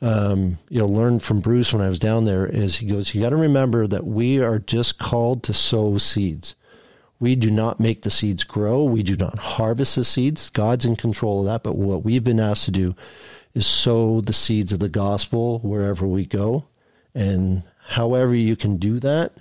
um, 0.00 0.58
you 0.68 0.78
know, 0.78 0.86
learned 0.86 1.22
from 1.22 1.40
Bruce 1.40 1.72
when 1.72 1.82
I 1.82 1.88
was 1.88 1.98
down 1.98 2.26
there. 2.26 2.46
Is 2.46 2.76
he 2.76 2.86
goes, 2.86 3.14
you 3.14 3.20
got 3.20 3.30
to 3.30 3.36
remember 3.36 3.86
that 3.88 4.06
we 4.06 4.40
are 4.40 4.60
just 4.60 4.98
called 4.98 5.42
to 5.44 5.52
sow 5.52 5.98
seeds. 5.98 6.54
We 7.20 7.36
do 7.36 7.50
not 7.50 7.80
make 7.80 8.02
the 8.02 8.10
seeds 8.10 8.44
grow. 8.44 8.84
We 8.84 9.02
do 9.02 9.16
not 9.16 9.38
harvest 9.38 9.96
the 9.96 10.04
seeds. 10.04 10.50
God's 10.50 10.84
in 10.84 10.96
control 10.96 11.40
of 11.40 11.46
that. 11.46 11.62
But 11.62 11.76
what 11.76 12.04
we've 12.04 12.24
been 12.24 12.40
asked 12.40 12.64
to 12.66 12.70
do 12.70 12.94
is 13.54 13.66
sow 13.66 14.20
the 14.20 14.32
seeds 14.32 14.72
of 14.72 14.80
the 14.80 14.88
gospel 14.88 15.60
wherever 15.60 16.06
we 16.06 16.26
go, 16.26 16.66
and 17.14 17.62
however 17.86 18.34
you 18.34 18.56
can 18.56 18.76
do 18.76 18.98
that. 19.00 19.32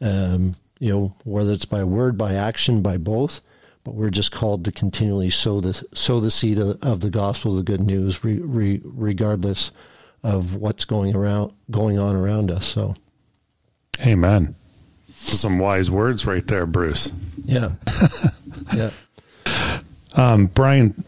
Um, 0.00 0.54
you 0.78 0.92
know, 0.92 1.14
whether 1.24 1.52
it's 1.52 1.64
by 1.64 1.82
word, 1.82 2.16
by 2.16 2.34
action, 2.34 2.82
by 2.82 2.98
both. 2.98 3.40
But 3.84 3.94
we're 3.94 4.10
just 4.10 4.32
called 4.32 4.64
to 4.64 4.72
continually 4.72 5.30
sow 5.30 5.60
the 5.60 5.82
sow 5.94 6.20
the 6.20 6.30
seed 6.30 6.58
of, 6.58 6.82
of 6.82 7.00
the 7.00 7.10
gospel, 7.10 7.56
the 7.56 7.62
good 7.62 7.80
news, 7.80 8.22
re, 8.22 8.38
re, 8.38 8.80
regardless 8.84 9.70
of 10.22 10.56
what's 10.56 10.84
going 10.84 11.16
around 11.16 11.52
going 11.70 11.98
on 11.98 12.14
around 12.14 12.50
us. 12.50 12.66
So, 12.66 12.94
Amen. 14.00 14.54
Some 15.18 15.58
wise 15.58 15.90
words 15.90 16.26
right 16.26 16.46
there, 16.46 16.66
Bruce. 16.66 17.12
Yeah, 17.44 17.72
yeah. 18.74 18.90
Um, 20.14 20.46
Brian, 20.46 21.04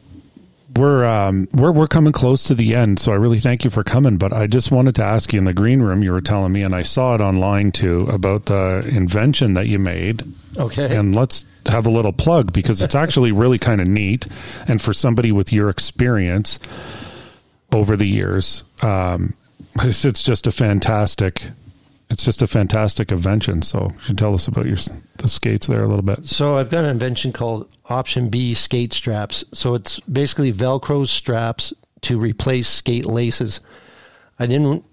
we're 0.76 1.04
um, 1.04 1.48
we're 1.52 1.72
we're 1.72 1.86
coming 1.86 2.12
close 2.12 2.44
to 2.44 2.54
the 2.54 2.74
end, 2.74 2.98
so 2.98 3.12
I 3.12 3.16
really 3.16 3.38
thank 3.38 3.64
you 3.64 3.70
for 3.70 3.82
coming. 3.82 4.18
But 4.18 4.32
I 4.32 4.46
just 4.46 4.70
wanted 4.70 4.94
to 4.96 5.04
ask 5.04 5.32
you 5.32 5.38
in 5.38 5.44
the 5.44 5.52
green 5.52 5.80
room, 5.80 6.02
you 6.02 6.12
were 6.12 6.20
telling 6.20 6.52
me, 6.52 6.62
and 6.62 6.74
I 6.74 6.82
saw 6.82 7.14
it 7.14 7.20
online 7.20 7.72
too 7.72 8.06
about 8.12 8.46
the 8.46 8.86
invention 8.92 9.54
that 9.54 9.66
you 9.66 9.78
made. 9.78 10.22
Okay, 10.56 10.94
and 10.94 11.14
let's 11.14 11.44
have 11.66 11.86
a 11.86 11.90
little 11.90 12.12
plug 12.12 12.52
because 12.52 12.82
it's 12.82 12.94
actually 12.94 13.32
really 13.32 13.58
kind 13.58 13.80
of 13.80 13.88
neat, 13.88 14.26
and 14.68 14.80
for 14.80 14.92
somebody 14.92 15.32
with 15.32 15.52
your 15.52 15.68
experience 15.68 16.58
over 17.72 17.96
the 17.96 18.06
years, 18.06 18.64
um, 18.82 19.34
it's, 19.80 20.04
it's 20.04 20.22
just 20.22 20.46
a 20.46 20.50
fantastic 20.50 21.42
it's 22.10 22.24
just 22.24 22.42
a 22.42 22.46
fantastic 22.46 23.12
invention. 23.12 23.62
So 23.62 23.90
you 23.92 24.00
should 24.00 24.18
tell 24.18 24.34
us 24.34 24.48
about 24.48 24.66
your 24.66 24.76
the 25.18 25.28
skates 25.28 25.68
there 25.68 25.84
a 25.84 25.88
little 25.88 26.02
bit. 26.02 26.24
So 26.26 26.56
I've 26.56 26.70
got 26.70 26.84
an 26.84 26.90
invention 26.90 27.32
called 27.32 27.72
Option 27.86 28.28
B 28.28 28.52
skate 28.54 28.92
straps. 28.92 29.44
So 29.54 29.74
it's 29.74 30.00
basically 30.00 30.52
Velcro 30.52 31.06
straps 31.06 31.72
to 32.02 32.18
replace 32.18 32.68
skate 32.68 33.06
laces. 33.06 33.60
I 34.38 34.46
didn't, 34.46 34.84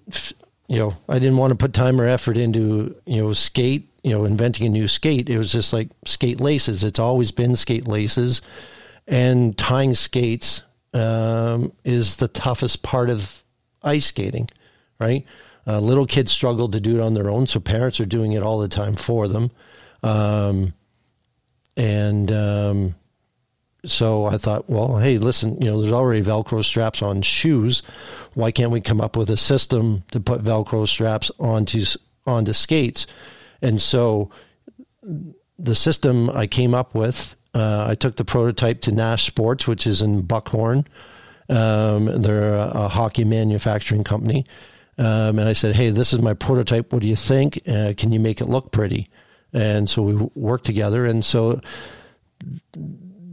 you 0.68 0.78
know, 0.78 0.96
I 1.10 1.18
didn't 1.20 1.38
want 1.38 1.52
to 1.52 1.58
put 1.58 1.74
time 1.74 2.00
or 2.00 2.06
effort 2.06 2.38
into 2.38 2.96
you 3.06 3.22
know 3.22 3.34
skate, 3.34 3.90
you 4.04 4.12
know, 4.12 4.24
inventing 4.24 4.68
a 4.68 4.70
new 4.70 4.88
skate. 4.88 5.28
It 5.28 5.40
was 5.40 5.52
just 5.52 5.74
like 5.74 5.90
skate 6.06 6.40
laces. 6.40 6.84
It's 6.84 7.00
always 7.00 7.32
been 7.32 7.56
skate 7.56 7.88
laces, 7.88 8.42
and 9.08 9.58
tying 9.58 9.96
skates 9.96 10.62
um, 10.94 11.72
is 11.84 12.18
the 12.18 12.28
toughest 12.28 12.84
part 12.84 13.10
of 13.10 13.42
ice 13.84 14.06
skating, 14.06 14.50
right? 15.00 15.26
Uh, 15.68 15.80
little 15.80 16.06
kids 16.06 16.32
struggle 16.32 16.70
to 16.70 16.80
do 16.80 16.98
it 16.98 17.02
on 17.02 17.14
their 17.14 17.30
own, 17.30 17.46
so 17.46 17.60
parents 17.60 18.00
are 18.00 18.06
doing 18.06 18.32
it 18.32 18.42
all 18.42 18.60
the 18.60 18.70
time 18.70 18.96
for 18.96 19.28
them. 19.28 19.52
Um, 20.02 20.74
and 21.76 22.32
um, 22.32 22.96
so 23.86 24.26
I 24.26 24.38
thought, 24.38 24.70
well, 24.70 24.98
hey, 24.98 25.18
listen, 25.18 25.62
you 25.62 25.68
know, 25.68 25.82
there's 25.82 25.92
already 25.92 26.24
Velcro 26.24 26.64
straps 26.64 27.02
on 27.02 27.22
shoes. 27.22 27.84
Why 28.34 28.52
can't 28.52 28.72
we 28.72 28.80
come 28.80 29.02
up 29.02 29.18
with 29.18 29.30
a 29.30 29.38
system 29.38 30.04
to 30.12 30.22
put 30.22 30.44
Velcro 30.44 30.88
straps 30.88 31.32
onto 31.40 31.84
onto 32.26 32.54
skates? 32.54 33.06
And 33.62 33.82
so 33.82 34.32
the 35.58 35.76
system 35.76 36.30
I 36.30 36.48
came 36.48 36.74
up 36.74 36.96
with, 36.96 37.36
uh, 37.54 37.88
I 37.90 37.96
took 37.96 38.16
the 38.16 38.26
prototype 38.26 38.82
to 38.82 38.92
Nash 38.92 39.28
Sports, 39.28 39.68
which 39.68 39.86
is 39.86 40.02
in 40.02 40.22
Buckhorn. 40.22 40.88
Um, 41.50 42.22
they're 42.22 42.56
a, 42.56 42.72
a 42.74 42.88
hockey 42.88 43.24
manufacturing 43.24 44.04
company 44.04 44.46
um, 44.98 45.40
and 45.40 45.48
I 45.48 45.54
said, 45.54 45.76
"Hey, 45.76 45.90
this 45.90 46.14
is 46.14 46.22
my 46.22 46.34
prototype. 46.34 46.92
What 46.92 47.02
do 47.02 47.08
you 47.08 47.16
think? 47.16 47.62
Uh, 47.68 47.94
can 47.98 48.12
you 48.12 48.20
make 48.20 48.42
it 48.42 48.46
look 48.46 48.72
pretty?" 48.72 49.10
And 49.54 49.90
so 49.90 50.02
we 50.02 50.14
worked 50.36 50.66
together. 50.66 51.06
And 51.06 51.24
so 51.24 51.62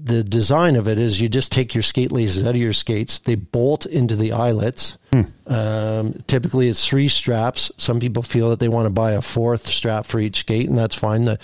the 0.04 0.22
design 0.22 0.76
of 0.76 0.86
it 0.86 0.98
is 0.98 1.20
you 1.20 1.30
just 1.30 1.50
take 1.50 1.74
your 1.74 1.82
skate 1.82 2.12
laces 2.12 2.44
out 2.44 2.50
of 2.50 2.60
your 2.60 2.74
skates. 2.74 3.20
They 3.20 3.36
bolt 3.36 3.86
into 3.86 4.16
the 4.16 4.32
eyelets. 4.32 4.98
Hmm. 5.12 5.22
Um, 5.46 6.14
typically, 6.26 6.68
it's 6.68 6.86
three 6.86 7.08
straps. 7.08 7.72
Some 7.78 8.00
people 8.00 8.22
feel 8.22 8.50
that 8.50 8.60
they 8.60 8.68
want 8.68 8.86
to 8.86 8.90
buy 8.90 9.12
a 9.12 9.22
fourth 9.22 9.66
strap 9.66 10.04
for 10.04 10.20
each 10.20 10.40
skate, 10.40 10.68
and 10.68 10.76
that's 10.76 10.94
fine. 10.94 11.24
That 11.24 11.40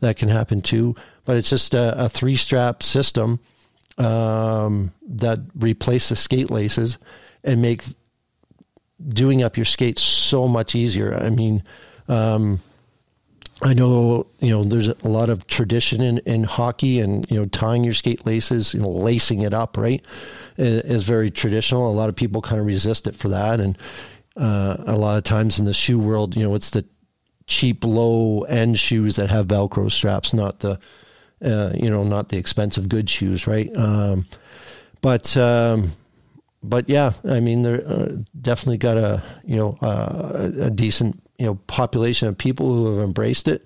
that 0.00 0.16
can 0.16 0.28
happen 0.28 0.60
too. 0.60 0.96
But 1.24 1.36
it's 1.36 1.50
just 1.50 1.74
a, 1.74 2.06
a 2.06 2.08
three 2.08 2.34
strap 2.34 2.82
system 2.82 3.38
um, 3.96 4.92
that 5.06 5.38
replaces 5.54 6.18
skate 6.18 6.50
laces 6.50 6.98
and 7.44 7.62
make 7.62 7.82
doing 9.08 9.42
up 9.42 9.56
your 9.56 9.66
skates 9.66 10.02
so 10.02 10.46
much 10.46 10.74
easier. 10.74 11.14
I 11.14 11.30
mean, 11.30 11.62
um, 12.08 12.60
I 13.62 13.74
know 13.74 14.26
you 14.38 14.50
know 14.50 14.64
there's 14.64 14.88
a 14.88 15.08
lot 15.08 15.28
of 15.28 15.46
tradition 15.46 16.00
in, 16.00 16.18
in 16.18 16.44
hockey, 16.44 17.00
and 17.00 17.28
you 17.30 17.38
know 17.38 17.46
tying 17.46 17.84
your 17.84 17.94
skate 17.94 18.24
laces, 18.24 18.72
you 18.72 18.80
know 18.80 18.90
lacing 18.90 19.42
it 19.42 19.52
up, 19.52 19.76
right, 19.76 20.04
is 20.56 21.04
very 21.04 21.30
traditional. 21.30 21.90
A 21.90 21.92
lot 21.92 22.08
of 22.08 22.16
people 22.16 22.40
kind 22.40 22.60
of 22.60 22.66
resist 22.66 23.06
it 23.06 23.14
for 23.14 23.28
that, 23.28 23.60
and 23.60 23.76
uh, 24.36 24.76
a 24.86 24.96
lot 24.96 25.18
of 25.18 25.24
times 25.24 25.58
in 25.58 25.66
the 25.66 25.74
shoe 25.74 25.98
world, 25.98 26.36
you 26.36 26.42
know, 26.42 26.54
it's 26.54 26.70
the 26.70 26.84
cheap 27.46 27.84
low 27.84 28.42
end 28.42 28.78
shoes 28.78 29.16
that 29.16 29.28
have 29.28 29.48
Velcro 29.48 29.90
straps, 29.90 30.32
not 30.32 30.60
the 30.60 30.78
uh, 31.42 31.72
you 31.74 31.90
know 31.90 32.02
not 32.02 32.30
the 32.30 32.38
expensive 32.38 32.88
good 32.88 33.10
shoes, 33.10 33.46
right? 33.46 33.70
Um, 33.76 34.24
but 35.02 35.36
um, 35.36 35.92
but 36.62 36.88
yeah, 36.88 37.12
I 37.24 37.40
mean, 37.40 37.62
they're 37.62 37.86
uh, 37.86 38.16
definitely 38.40 38.78
got 38.78 38.96
a 38.96 39.22
you 39.44 39.56
know 39.56 39.78
uh, 39.80 40.50
a 40.60 40.70
decent 40.70 41.22
you 41.38 41.46
know 41.46 41.54
population 41.66 42.28
of 42.28 42.36
people 42.36 42.72
who 42.72 42.96
have 42.96 43.04
embraced 43.04 43.48
it. 43.48 43.64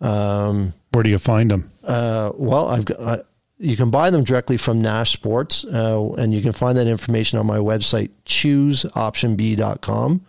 Um, 0.00 0.72
Where 0.92 1.02
do 1.02 1.10
you 1.10 1.18
find 1.18 1.50
them? 1.50 1.70
Uh, 1.84 2.32
well, 2.34 2.68
I've 2.68 2.84
got. 2.84 3.00
Uh, 3.00 3.22
you 3.58 3.74
can 3.74 3.90
buy 3.90 4.10
them 4.10 4.22
directly 4.22 4.58
from 4.58 4.82
Nash 4.82 5.12
Sports, 5.12 5.64
uh, 5.64 6.12
and 6.18 6.34
you 6.34 6.42
can 6.42 6.52
find 6.52 6.76
that 6.76 6.86
information 6.86 7.38
on 7.38 7.46
my 7.46 7.56
website, 7.56 8.10
chooseoptionb.com. 8.26 10.26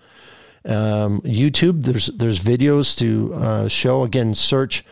Um, 0.64 1.22
YouTube, 1.22 1.84
there's 1.84 2.08
there's 2.08 2.40
videos 2.40 2.98
to 3.00 3.34
uh, 3.36 3.68
show. 3.68 4.04
Again, 4.04 4.34
search 4.34 4.86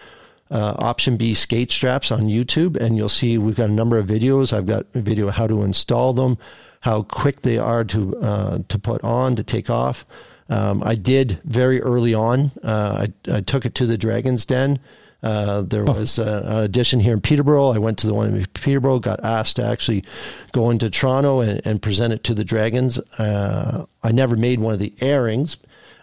Option 0.51 1.17
B 1.17 1.33
skate 1.33 1.71
straps 1.71 2.11
on 2.11 2.23
YouTube, 2.23 2.77
and 2.77 2.97
you'll 2.97 3.09
see 3.09 3.37
we've 3.37 3.55
got 3.55 3.69
a 3.69 3.73
number 3.73 3.97
of 3.97 4.05
videos. 4.05 4.53
I've 4.53 4.67
got 4.67 4.85
a 4.93 5.01
video 5.01 5.29
how 5.29 5.47
to 5.47 5.63
install 5.63 6.13
them 6.13 6.37
how 6.85 7.01
quick 7.01 7.41
they 7.41 7.57
are 7.57 7.83
to 7.83 8.15
uh, 8.17 8.59
to 8.69 8.77
put 8.77 9.03
on 9.03 9.35
to 9.35 9.43
take 9.43 9.71
off. 9.71 10.05
Um, 10.49 10.83
I 10.83 10.93
did 10.93 11.41
very 11.43 11.81
early 11.81 12.13
on. 12.13 12.51
Uh, 12.63 13.07
I, 13.27 13.37
I, 13.37 13.41
took 13.41 13.65
it 13.65 13.73
to 13.75 13.87
the 13.87 13.97
Dragon's 13.97 14.45
Den. 14.45 14.77
Uh, 15.23 15.63
there 15.63 15.83
oh. 15.89 15.93
was 15.93 16.19
an 16.19 16.45
audition 16.45 16.99
here 16.99 17.13
in 17.13 17.21
Peterborough. 17.21 17.69
I 17.69 17.79
went 17.79 17.97
to 17.99 18.07
the 18.07 18.13
one 18.13 18.35
in 18.35 18.45
Peterborough. 18.53 18.99
Got 18.99 19.23
asked 19.23 19.55
to 19.55 19.65
actually 19.65 20.03
go 20.51 20.69
into 20.69 20.91
Toronto 20.91 21.39
and, 21.39 21.59
and 21.65 21.81
present 21.81 22.13
it 22.13 22.23
to 22.25 22.35
the 22.35 22.43
Dragons. 22.43 22.99
Uh, 23.17 23.87
I 24.03 24.11
never 24.11 24.37
made 24.37 24.59
one 24.59 24.75
of 24.75 24.79
the 24.79 24.93
airings. 25.01 25.57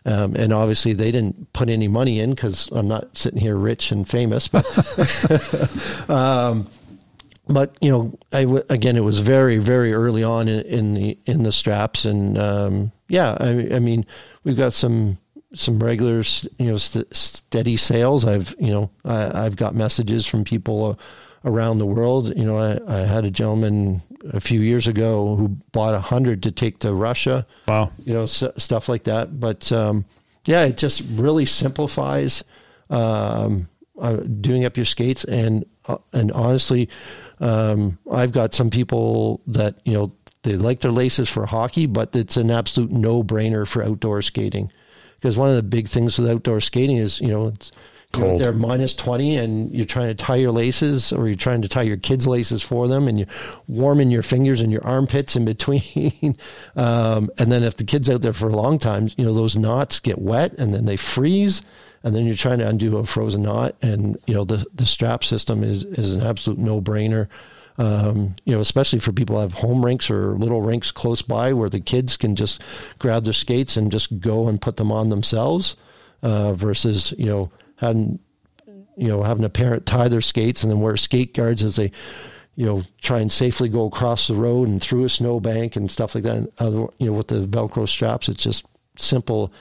Um, 0.04 0.34
and 0.34 0.52
obviously, 0.52 0.94
they 0.94 1.12
didn't 1.12 1.52
put 1.52 1.68
any 1.68 1.86
money 1.86 2.18
in 2.18 2.30
because 2.30 2.68
I'm 2.72 2.88
not 2.88 3.16
sitting 3.16 3.38
here 3.38 3.54
rich 3.54 3.92
and 3.92 4.08
famous. 4.08 4.48
But 4.48 4.66
um, 6.10 6.66
but 7.52 7.76
you 7.80 7.90
know, 7.90 8.18
I 8.32 8.42
w- 8.42 8.64
again, 8.68 8.96
it 8.96 9.04
was 9.04 9.20
very, 9.20 9.58
very 9.58 9.92
early 9.92 10.22
on 10.22 10.48
in, 10.48 10.60
in 10.66 10.94
the 10.94 11.18
in 11.24 11.42
the 11.42 11.52
straps, 11.52 12.04
and 12.04 12.38
um, 12.38 12.92
yeah, 13.08 13.36
I, 13.40 13.74
I, 13.74 13.78
mean, 13.78 14.06
we've 14.44 14.56
got 14.56 14.72
some 14.72 15.18
some 15.54 15.82
regular, 15.82 16.22
you 16.58 16.66
know, 16.66 16.76
st- 16.78 17.14
steady 17.14 17.76
sales. 17.76 18.24
I've 18.24 18.54
you 18.58 18.70
know, 18.70 18.90
I, 19.04 19.42
have 19.44 19.56
got 19.56 19.74
messages 19.74 20.26
from 20.26 20.44
people 20.44 20.90
uh, 20.90 20.94
around 21.44 21.78
the 21.78 21.86
world. 21.86 22.36
You 22.36 22.44
know, 22.44 22.58
I, 22.58 22.78
I, 22.86 22.98
had 23.00 23.24
a 23.24 23.30
gentleman 23.30 24.00
a 24.32 24.40
few 24.40 24.60
years 24.60 24.86
ago 24.86 25.36
who 25.36 25.48
bought 25.48 25.94
a 25.94 26.00
hundred 26.00 26.42
to 26.44 26.52
take 26.52 26.80
to 26.80 26.92
Russia. 26.92 27.46
Wow, 27.68 27.90
you 28.04 28.14
know, 28.14 28.22
s- 28.22 28.44
stuff 28.56 28.88
like 28.88 29.04
that. 29.04 29.38
But 29.38 29.70
um, 29.72 30.04
yeah, 30.44 30.64
it 30.64 30.78
just 30.78 31.02
really 31.12 31.46
simplifies 31.46 32.44
um, 32.90 33.68
uh, 33.98 34.16
doing 34.16 34.64
up 34.64 34.76
your 34.76 34.86
skates, 34.86 35.24
and 35.24 35.64
uh, 35.86 35.98
and 36.12 36.32
honestly 36.32 36.88
um, 37.42 37.98
I've 38.10 38.32
got 38.32 38.54
some 38.54 38.70
people 38.70 39.40
that 39.48 39.76
you 39.84 39.92
know 39.92 40.12
they 40.42 40.56
like 40.56 40.80
their 40.80 40.92
laces 40.92 41.28
for 41.28 41.46
hockey, 41.46 41.86
but 41.86 42.14
it's 42.16 42.36
an 42.36 42.50
absolute 42.50 42.90
no 42.90 43.22
brainer 43.22 43.66
for 43.66 43.82
outdoor 43.84 44.22
skating. 44.22 44.72
Because 45.16 45.36
one 45.36 45.50
of 45.50 45.56
the 45.56 45.62
big 45.62 45.88
things 45.88 46.18
with 46.18 46.30
outdoor 46.30 46.60
skating 46.60 46.96
is 46.96 47.20
you 47.20 47.28
know 47.28 47.44
You're 47.44 47.50
out 47.50 47.70
Cold. 48.12 48.40
there 48.40 48.52
minus 48.52 48.94
20 48.94 49.36
and 49.36 49.74
you're 49.74 49.86
trying 49.86 50.08
to 50.08 50.14
tie 50.14 50.36
your 50.36 50.50
laces 50.52 51.12
or 51.12 51.26
you're 51.26 51.36
trying 51.36 51.62
to 51.62 51.68
tie 51.68 51.82
your 51.82 51.96
kids' 51.96 52.26
laces 52.26 52.62
for 52.62 52.86
them 52.86 53.08
and 53.08 53.18
you're 53.18 53.28
warming 53.68 54.10
your 54.10 54.22
fingers 54.22 54.60
and 54.60 54.70
your 54.70 54.84
armpits 54.86 55.34
in 55.34 55.44
between. 55.52 56.36
um, 56.76 57.30
and 57.38 57.50
then 57.50 57.62
if 57.62 57.76
the 57.76 57.84
kid's 57.84 58.10
out 58.10 58.20
there 58.22 58.32
for 58.32 58.48
a 58.48 58.56
long 58.56 58.78
time, 58.78 59.08
you 59.16 59.24
know, 59.24 59.32
those 59.32 59.56
knots 59.56 59.98
get 60.00 60.18
wet 60.18 60.52
and 60.58 60.74
then 60.74 60.84
they 60.84 60.96
freeze. 60.96 61.62
And 62.04 62.14
then 62.14 62.26
you're 62.26 62.36
trying 62.36 62.58
to 62.58 62.68
undo 62.68 62.96
a 62.96 63.04
frozen 63.04 63.42
knot. 63.42 63.76
And, 63.82 64.16
you 64.26 64.34
know, 64.34 64.44
the, 64.44 64.66
the 64.74 64.86
strap 64.86 65.22
system 65.24 65.62
is, 65.62 65.84
is 65.84 66.14
an 66.14 66.22
absolute 66.22 66.58
no 66.58 66.80
brainer. 66.80 67.28
Um, 67.78 68.36
you 68.44 68.54
know, 68.54 68.60
especially 68.60 68.98
for 68.98 69.12
people 69.12 69.36
who 69.36 69.42
have 69.42 69.54
home 69.54 69.84
rinks 69.84 70.10
or 70.10 70.36
little 70.36 70.60
rinks 70.60 70.90
close 70.90 71.22
by 71.22 71.52
where 71.52 71.70
the 71.70 71.80
kids 71.80 72.16
can 72.16 72.36
just 72.36 72.62
grab 72.98 73.24
their 73.24 73.32
skates 73.32 73.76
and 73.76 73.90
just 73.90 74.20
go 74.20 74.48
and 74.48 74.60
put 74.60 74.76
them 74.76 74.92
on 74.92 75.08
themselves 75.08 75.76
uh, 76.22 76.52
versus, 76.52 77.14
you 77.16 77.26
know, 77.26 77.50
having 77.76 78.18
you 78.96 79.08
know 79.08 79.22
having 79.22 79.44
a 79.44 79.48
parent 79.48 79.86
tie 79.86 80.08
their 80.08 80.20
skates 80.20 80.62
and 80.62 80.70
then 80.70 80.80
wear 80.80 80.96
skate 80.96 81.34
guards 81.34 81.62
as 81.62 81.76
they 81.76 81.90
you 82.54 82.66
know 82.66 82.82
try 83.00 83.20
and 83.20 83.32
safely 83.32 83.68
go 83.68 83.86
across 83.86 84.26
the 84.26 84.34
road 84.34 84.68
and 84.68 84.82
through 84.82 85.04
a 85.04 85.08
snowbank 85.08 85.76
and 85.76 85.90
stuff 85.90 86.14
like 86.14 86.24
that 86.24 86.36
and 86.36 86.88
you 86.98 87.06
know 87.06 87.12
with 87.12 87.28
the 87.28 87.46
velcro 87.46 87.88
straps 87.88 88.28
it's 88.28 88.42
just 88.42 88.66
simple 88.96 89.52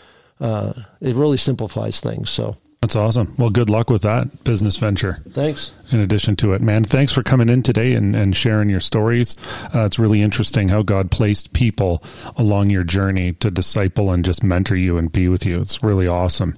uh, 0.41 0.73
it 0.99 1.15
really 1.15 1.37
simplifies 1.37 2.01
things 2.01 2.29
so 2.29 2.55
That's 2.81 2.95
awesome. 2.95 3.33
Well, 3.37 3.51
good 3.51 3.69
luck 3.69 3.89
with 3.89 4.01
that 4.01 4.43
business 4.43 4.75
venture. 4.77 5.19
thanks 5.29 5.71
in 5.91 5.99
addition 5.99 6.35
to 6.37 6.53
it, 6.53 6.61
man. 6.61 6.83
Thanks 6.83 7.13
for 7.13 7.21
coming 7.21 7.47
in 7.47 7.61
today 7.63 7.93
and, 7.93 8.15
and 8.15 8.35
sharing 8.35 8.69
your 8.69 8.79
stories. 8.79 9.35
Uh, 9.73 9.85
it's 9.85 9.99
really 9.99 10.21
interesting 10.21 10.69
how 10.69 10.81
God 10.81 11.11
placed 11.11 11.53
people 11.53 12.01
along 12.37 12.69
your 12.71 12.83
journey 12.83 13.33
to 13.33 13.51
disciple 13.51 14.11
and 14.11 14.25
just 14.25 14.43
mentor 14.43 14.75
you 14.75 14.97
and 14.97 15.11
be 15.11 15.27
with 15.27 15.45
you. 15.45 15.61
It's 15.61 15.83
really 15.83 16.07
awesome. 16.07 16.57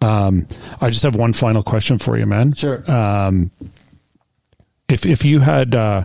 Um, 0.00 0.46
I 0.80 0.90
just 0.90 1.02
have 1.02 1.16
one 1.16 1.32
final 1.32 1.62
question 1.64 1.98
for 1.98 2.16
you, 2.16 2.26
man. 2.26 2.52
sure 2.52 2.88
Um, 2.88 3.50
if 4.88 5.04
if 5.04 5.24
you 5.24 5.40
had, 5.40 5.74
uh, 5.74 6.04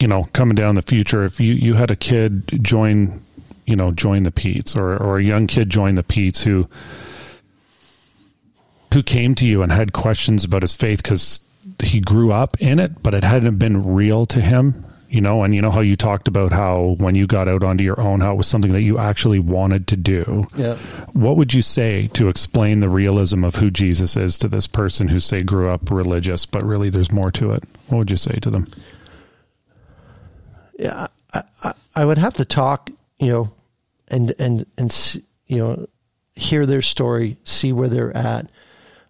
you 0.00 0.08
know, 0.08 0.24
coming 0.32 0.54
down 0.56 0.74
the 0.74 0.82
future, 0.82 1.24
if 1.24 1.38
you 1.38 1.54
you 1.54 1.74
had 1.74 1.90
a 1.90 1.96
kid 1.96 2.62
join, 2.62 3.22
you 3.66 3.76
know, 3.76 3.90
join 3.92 4.22
the 4.24 4.30
Pete's, 4.30 4.76
or 4.76 4.96
or 4.96 5.18
a 5.18 5.22
young 5.22 5.46
kid 5.46 5.70
join 5.70 5.94
the 5.94 6.02
Pete's 6.02 6.42
who 6.42 6.68
who 8.92 9.02
came 9.02 9.34
to 9.34 9.46
you 9.46 9.62
and 9.62 9.72
had 9.72 9.92
questions 9.92 10.44
about 10.44 10.62
his 10.62 10.74
faith 10.74 11.02
because 11.02 11.40
he 11.82 12.00
grew 12.00 12.30
up 12.32 12.60
in 12.60 12.78
it, 12.78 13.02
but 13.02 13.12
it 13.14 13.24
hadn't 13.24 13.58
been 13.58 13.94
real 13.94 14.26
to 14.26 14.40
him. 14.40 14.84
You 15.08 15.20
know, 15.20 15.44
and 15.44 15.54
you 15.54 15.62
know 15.62 15.70
how 15.70 15.80
you 15.80 15.94
talked 15.94 16.26
about 16.26 16.50
how 16.50 16.96
when 16.98 17.14
you 17.14 17.28
got 17.28 17.46
out 17.46 17.62
onto 17.62 17.84
your 17.84 18.00
own, 18.00 18.20
how 18.20 18.32
it 18.32 18.36
was 18.36 18.48
something 18.48 18.72
that 18.72 18.82
you 18.82 18.98
actually 18.98 19.38
wanted 19.38 19.86
to 19.88 19.96
do. 19.96 20.42
yeah 20.56 20.74
What 21.12 21.36
would 21.36 21.54
you 21.54 21.62
say 21.62 22.08
to 22.14 22.26
explain 22.26 22.80
the 22.80 22.88
realism 22.88 23.44
of 23.44 23.54
who 23.56 23.70
Jesus 23.70 24.16
is 24.16 24.36
to 24.38 24.48
this 24.48 24.66
person 24.66 25.06
who 25.08 25.20
say 25.20 25.44
grew 25.44 25.68
up 25.68 25.88
religious, 25.88 26.46
but 26.46 26.64
really 26.64 26.90
there's 26.90 27.12
more 27.12 27.30
to 27.30 27.52
it? 27.52 27.62
What 27.88 27.98
would 27.98 28.10
you 28.10 28.16
say 28.16 28.38
to 28.40 28.50
them? 28.50 28.66
yeah 30.78 31.06
I, 31.32 31.42
I, 31.62 31.72
I 31.94 32.04
would 32.04 32.18
have 32.18 32.34
to 32.34 32.44
talk 32.44 32.90
you 33.18 33.28
know 33.28 33.48
and 34.08 34.32
and 34.38 34.66
and 34.76 35.22
you 35.46 35.58
know 35.58 35.86
hear 36.34 36.66
their 36.66 36.82
story 36.82 37.36
see 37.44 37.72
where 37.72 37.88
they're 37.88 38.16
at. 38.16 38.48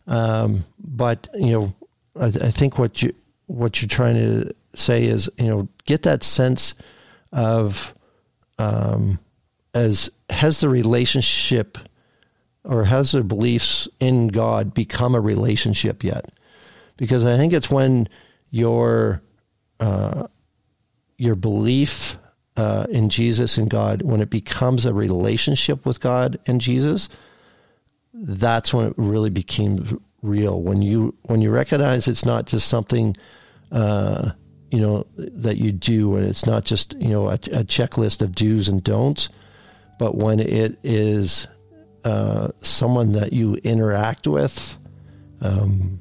Um, 0.07 0.65
but 0.79 1.29
you 1.35 1.53
know 1.53 1.75
I, 2.19 2.27
I 2.27 2.51
think 2.51 2.79
what 2.79 3.03
you 3.03 3.15
what 3.47 3.81
you're 3.81 3.89
trying 3.89 4.17
to 4.17 4.55
say 4.75 5.05
is 5.05 5.31
you 5.39 5.49
know 5.49 5.69
get 5.87 6.03
that 6.03 6.23
sense 6.23 6.75
of 7.33 7.95
um, 8.59 9.19
as 9.75 10.11
has 10.31 10.61
the 10.61 10.69
relationship 10.69 11.79
or 12.65 12.85
has 12.85 13.13
their 13.13 13.23
beliefs 13.23 13.89
in 14.01 14.29
God 14.29 14.73
become 14.73 15.15
a 15.15 15.21
relationship 15.21 16.03
yet? 16.03 16.31
Because 16.97 17.25
I 17.25 17.37
think 17.37 17.53
it's 17.53 17.71
when 17.71 18.09
your 18.51 19.23
uh, 19.81 20.29
your 21.19 21.35
belief 21.35 22.17
uh, 22.57 22.87
in 22.89 23.09
Jesus 23.09 23.59
and 23.59 23.69
God, 23.69 24.03
when 24.03 24.21
it 24.21 24.31
becomes 24.31 24.87
a 24.87 24.95
relationship 24.95 25.85
with 25.85 26.01
God 26.01 26.39
and 26.47 26.61
Jesus, 26.61 27.09
that's 28.13 28.73
when 28.73 28.89
it 28.89 28.95
really 28.97 29.31
became 29.31 30.01
real. 30.23 30.61
When 30.61 30.81
you 30.83 31.15
when 31.23 31.43
you 31.43 31.51
recognize 31.51 32.07
it's 32.07 32.25
not 32.25 32.47
just 32.47 32.69
something, 32.69 33.17
uh, 33.73 34.31
you 34.71 34.81
know, 34.81 35.07
that 35.17 35.57
you 35.57 35.73
do, 35.73 36.17
and 36.17 36.27
it's 36.27 36.47
not 36.47 36.65
just 36.65 36.95
you 36.95 37.09
know 37.09 37.29
a, 37.29 37.35
a 37.35 37.65
checklist 37.65 38.23
of 38.23 38.35
do's 38.35 38.69
and 38.69 38.83
don'ts, 38.83 39.29
but 39.99 40.17
when 40.17 40.39
it 40.39 40.79
is 40.85 41.49
uh, 42.05 42.49
someone 42.61 43.13
that 43.13 43.33
you 43.33 43.55
interact 43.57 44.27
with. 44.27 44.79
Um, 45.41 45.99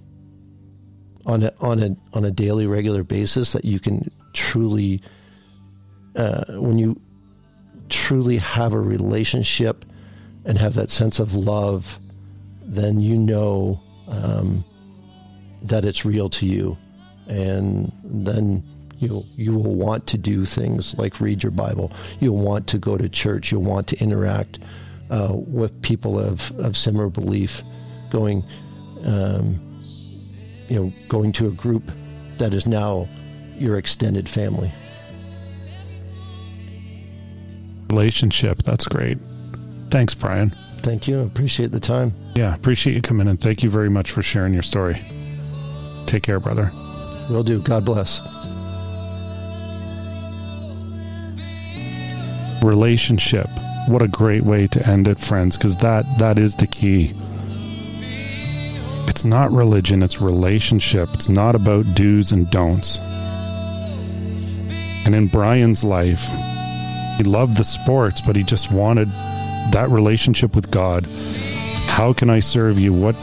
on 1.26 1.44
a 1.44 1.54
on 1.62 1.82
a 1.82 1.96
on 2.14 2.26
a 2.26 2.32
daily 2.32 2.68
regular 2.68 3.02
basis 3.04 3.54
that 3.54 3.64
you 3.64 3.80
can 3.80 4.12
truly 4.34 5.02
uh, 6.16 6.46
when 6.60 6.78
you 6.80 7.00
truly 7.90 8.38
have 8.38 8.74
a 8.74 8.80
relationship 8.80 9.86
and 10.46 10.58
have 10.58 10.74
that 10.74 10.90
sense 10.90 11.20
of 11.20 11.36
love 11.36 12.00
then 12.66 13.02
you 13.02 13.18
know 13.18 13.80
um, 14.08 14.64
that 15.62 15.86
it's 15.86 16.06
real 16.06 16.30
to 16.30 16.46
you. 16.46 16.78
And 17.28 17.92
then 18.04 18.64
you 19.00 19.26
you 19.36 19.54
will 19.54 19.76
want 19.76 20.08
to 20.08 20.18
do 20.18 20.46
things 20.46 20.98
like 20.98 21.20
read 21.20 21.44
your 21.44 21.52
bible. 21.52 21.92
You'll 22.20 22.38
want 22.38 22.68
to 22.68 22.78
go 22.78 22.98
to 22.98 23.08
church. 23.10 23.52
You'll 23.52 23.64
want 23.64 23.88
to 23.88 24.00
interact 24.00 24.60
uh, 25.10 25.30
with 25.32 25.82
people 25.82 26.20
of, 26.20 26.52
of 26.60 26.76
similar 26.78 27.10
belief 27.10 27.64
going 28.10 28.44
um, 29.06 29.60
you 30.68 30.80
know, 30.80 30.92
going 31.10 31.32
to 31.34 31.48
a 31.48 31.52
group 31.52 31.84
that 32.38 32.54
is 32.54 32.66
now 32.66 33.08
your 33.58 33.78
extended 33.78 34.28
family. 34.28 34.72
Relationship. 37.94 38.64
That's 38.64 38.88
great. 38.88 39.20
Thanks, 39.92 40.16
Brian. 40.16 40.50
Thank 40.78 41.08
you. 41.08 41.20
Appreciate 41.20 41.70
the 41.70 41.80
time. 41.80 42.12
Yeah, 42.34 42.56
appreciate 42.56 42.96
you 42.96 43.04
coming 43.04 43.28
in. 43.28 43.38
Thank 43.38 43.62
you 43.62 43.70
very 43.70 43.90
much 43.90 44.10
for 44.10 44.24
sharing 44.24 44.52
your 44.52 44.64
story. 44.64 45.00
Take 46.08 46.24
care, 46.24 46.40
brother. 46.40 46.72
Will 47.30 47.44
do. 47.44 47.62
God 47.62 47.86
bless. 47.86 48.20
Relationship. 52.64 53.48
What 53.88 54.02
a 54.02 54.08
great 54.08 54.44
way 54.44 54.66
to 54.68 54.88
end 54.88 55.08
it, 55.08 55.20
friends, 55.20 55.56
because 55.56 55.78
that 55.78 56.06
that 56.18 56.40
is 56.40 56.56
the 56.56 56.66
key. 56.66 57.14
It's 59.08 59.24
not 59.24 59.52
religion, 59.52 60.02
it's 60.02 60.20
relationship. 60.20 61.10
It's 61.14 61.30
not 61.30 61.54
about 61.54 61.94
do's 61.94 62.32
and 62.32 62.50
don'ts. 62.50 62.98
And 65.06 65.14
in 65.14 65.28
Brian's 65.28 65.84
life, 65.84 66.28
he 67.18 67.24
loved 67.24 67.58
the 67.58 67.64
sports, 67.64 68.22
but 68.22 68.36
he 68.36 68.44
just 68.44 68.72
wanted 68.72 69.10
that 69.72 69.88
relationship 69.90 70.56
with 70.56 70.72
God. 70.72 71.06
How 71.88 72.14
can 72.14 72.30
I 72.30 72.40
serve 72.40 72.80
you? 72.80 72.94
What 72.94 73.16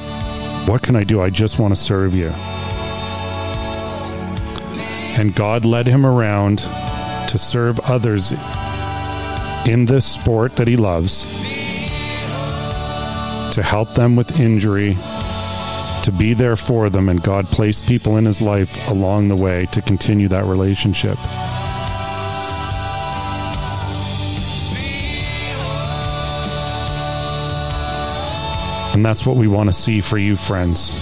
what 0.66 0.82
can 0.82 0.94
I 0.94 1.04
do? 1.04 1.20
I 1.20 1.30
just 1.30 1.58
want 1.58 1.74
to 1.74 1.80
serve 1.80 2.14
you. 2.14 2.28
And 5.18 5.34
God 5.34 5.64
led 5.64 5.86
him 5.86 6.06
around 6.06 6.58
to 7.28 7.38
serve 7.38 7.80
others 7.80 8.32
in 9.66 9.86
this 9.86 10.06
sport 10.06 10.56
that 10.56 10.68
he 10.68 10.76
loves, 10.76 11.22
to 13.54 13.62
help 13.62 13.94
them 13.94 14.16
with 14.16 14.38
injury, 14.38 14.94
to 16.04 16.12
be 16.16 16.34
there 16.34 16.56
for 16.56 16.88
them, 16.88 17.08
and 17.08 17.22
God 17.22 17.46
placed 17.46 17.86
people 17.86 18.16
in 18.16 18.24
his 18.24 18.40
life 18.40 18.88
along 18.88 19.28
the 19.28 19.36
way 19.36 19.66
to 19.66 19.82
continue 19.82 20.28
that 20.28 20.44
relationship. 20.44 21.18
And 29.00 29.06
that's 29.06 29.24
what 29.24 29.38
we 29.38 29.48
want 29.48 29.70
to 29.70 29.72
see 29.72 30.02
for 30.02 30.18
you, 30.18 30.36
friends. 30.36 30.92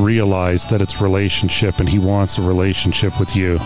Realize 0.00 0.66
that 0.66 0.82
it's 0.82 1.00
relationship, 1.00 1.78
and 1.78 1.88
he 1.88 1.96
wants 1.96 2.38
a 2.38 2.42
relationship 2.42 3.20
with 3.20 3.36
you. 3.36 3.60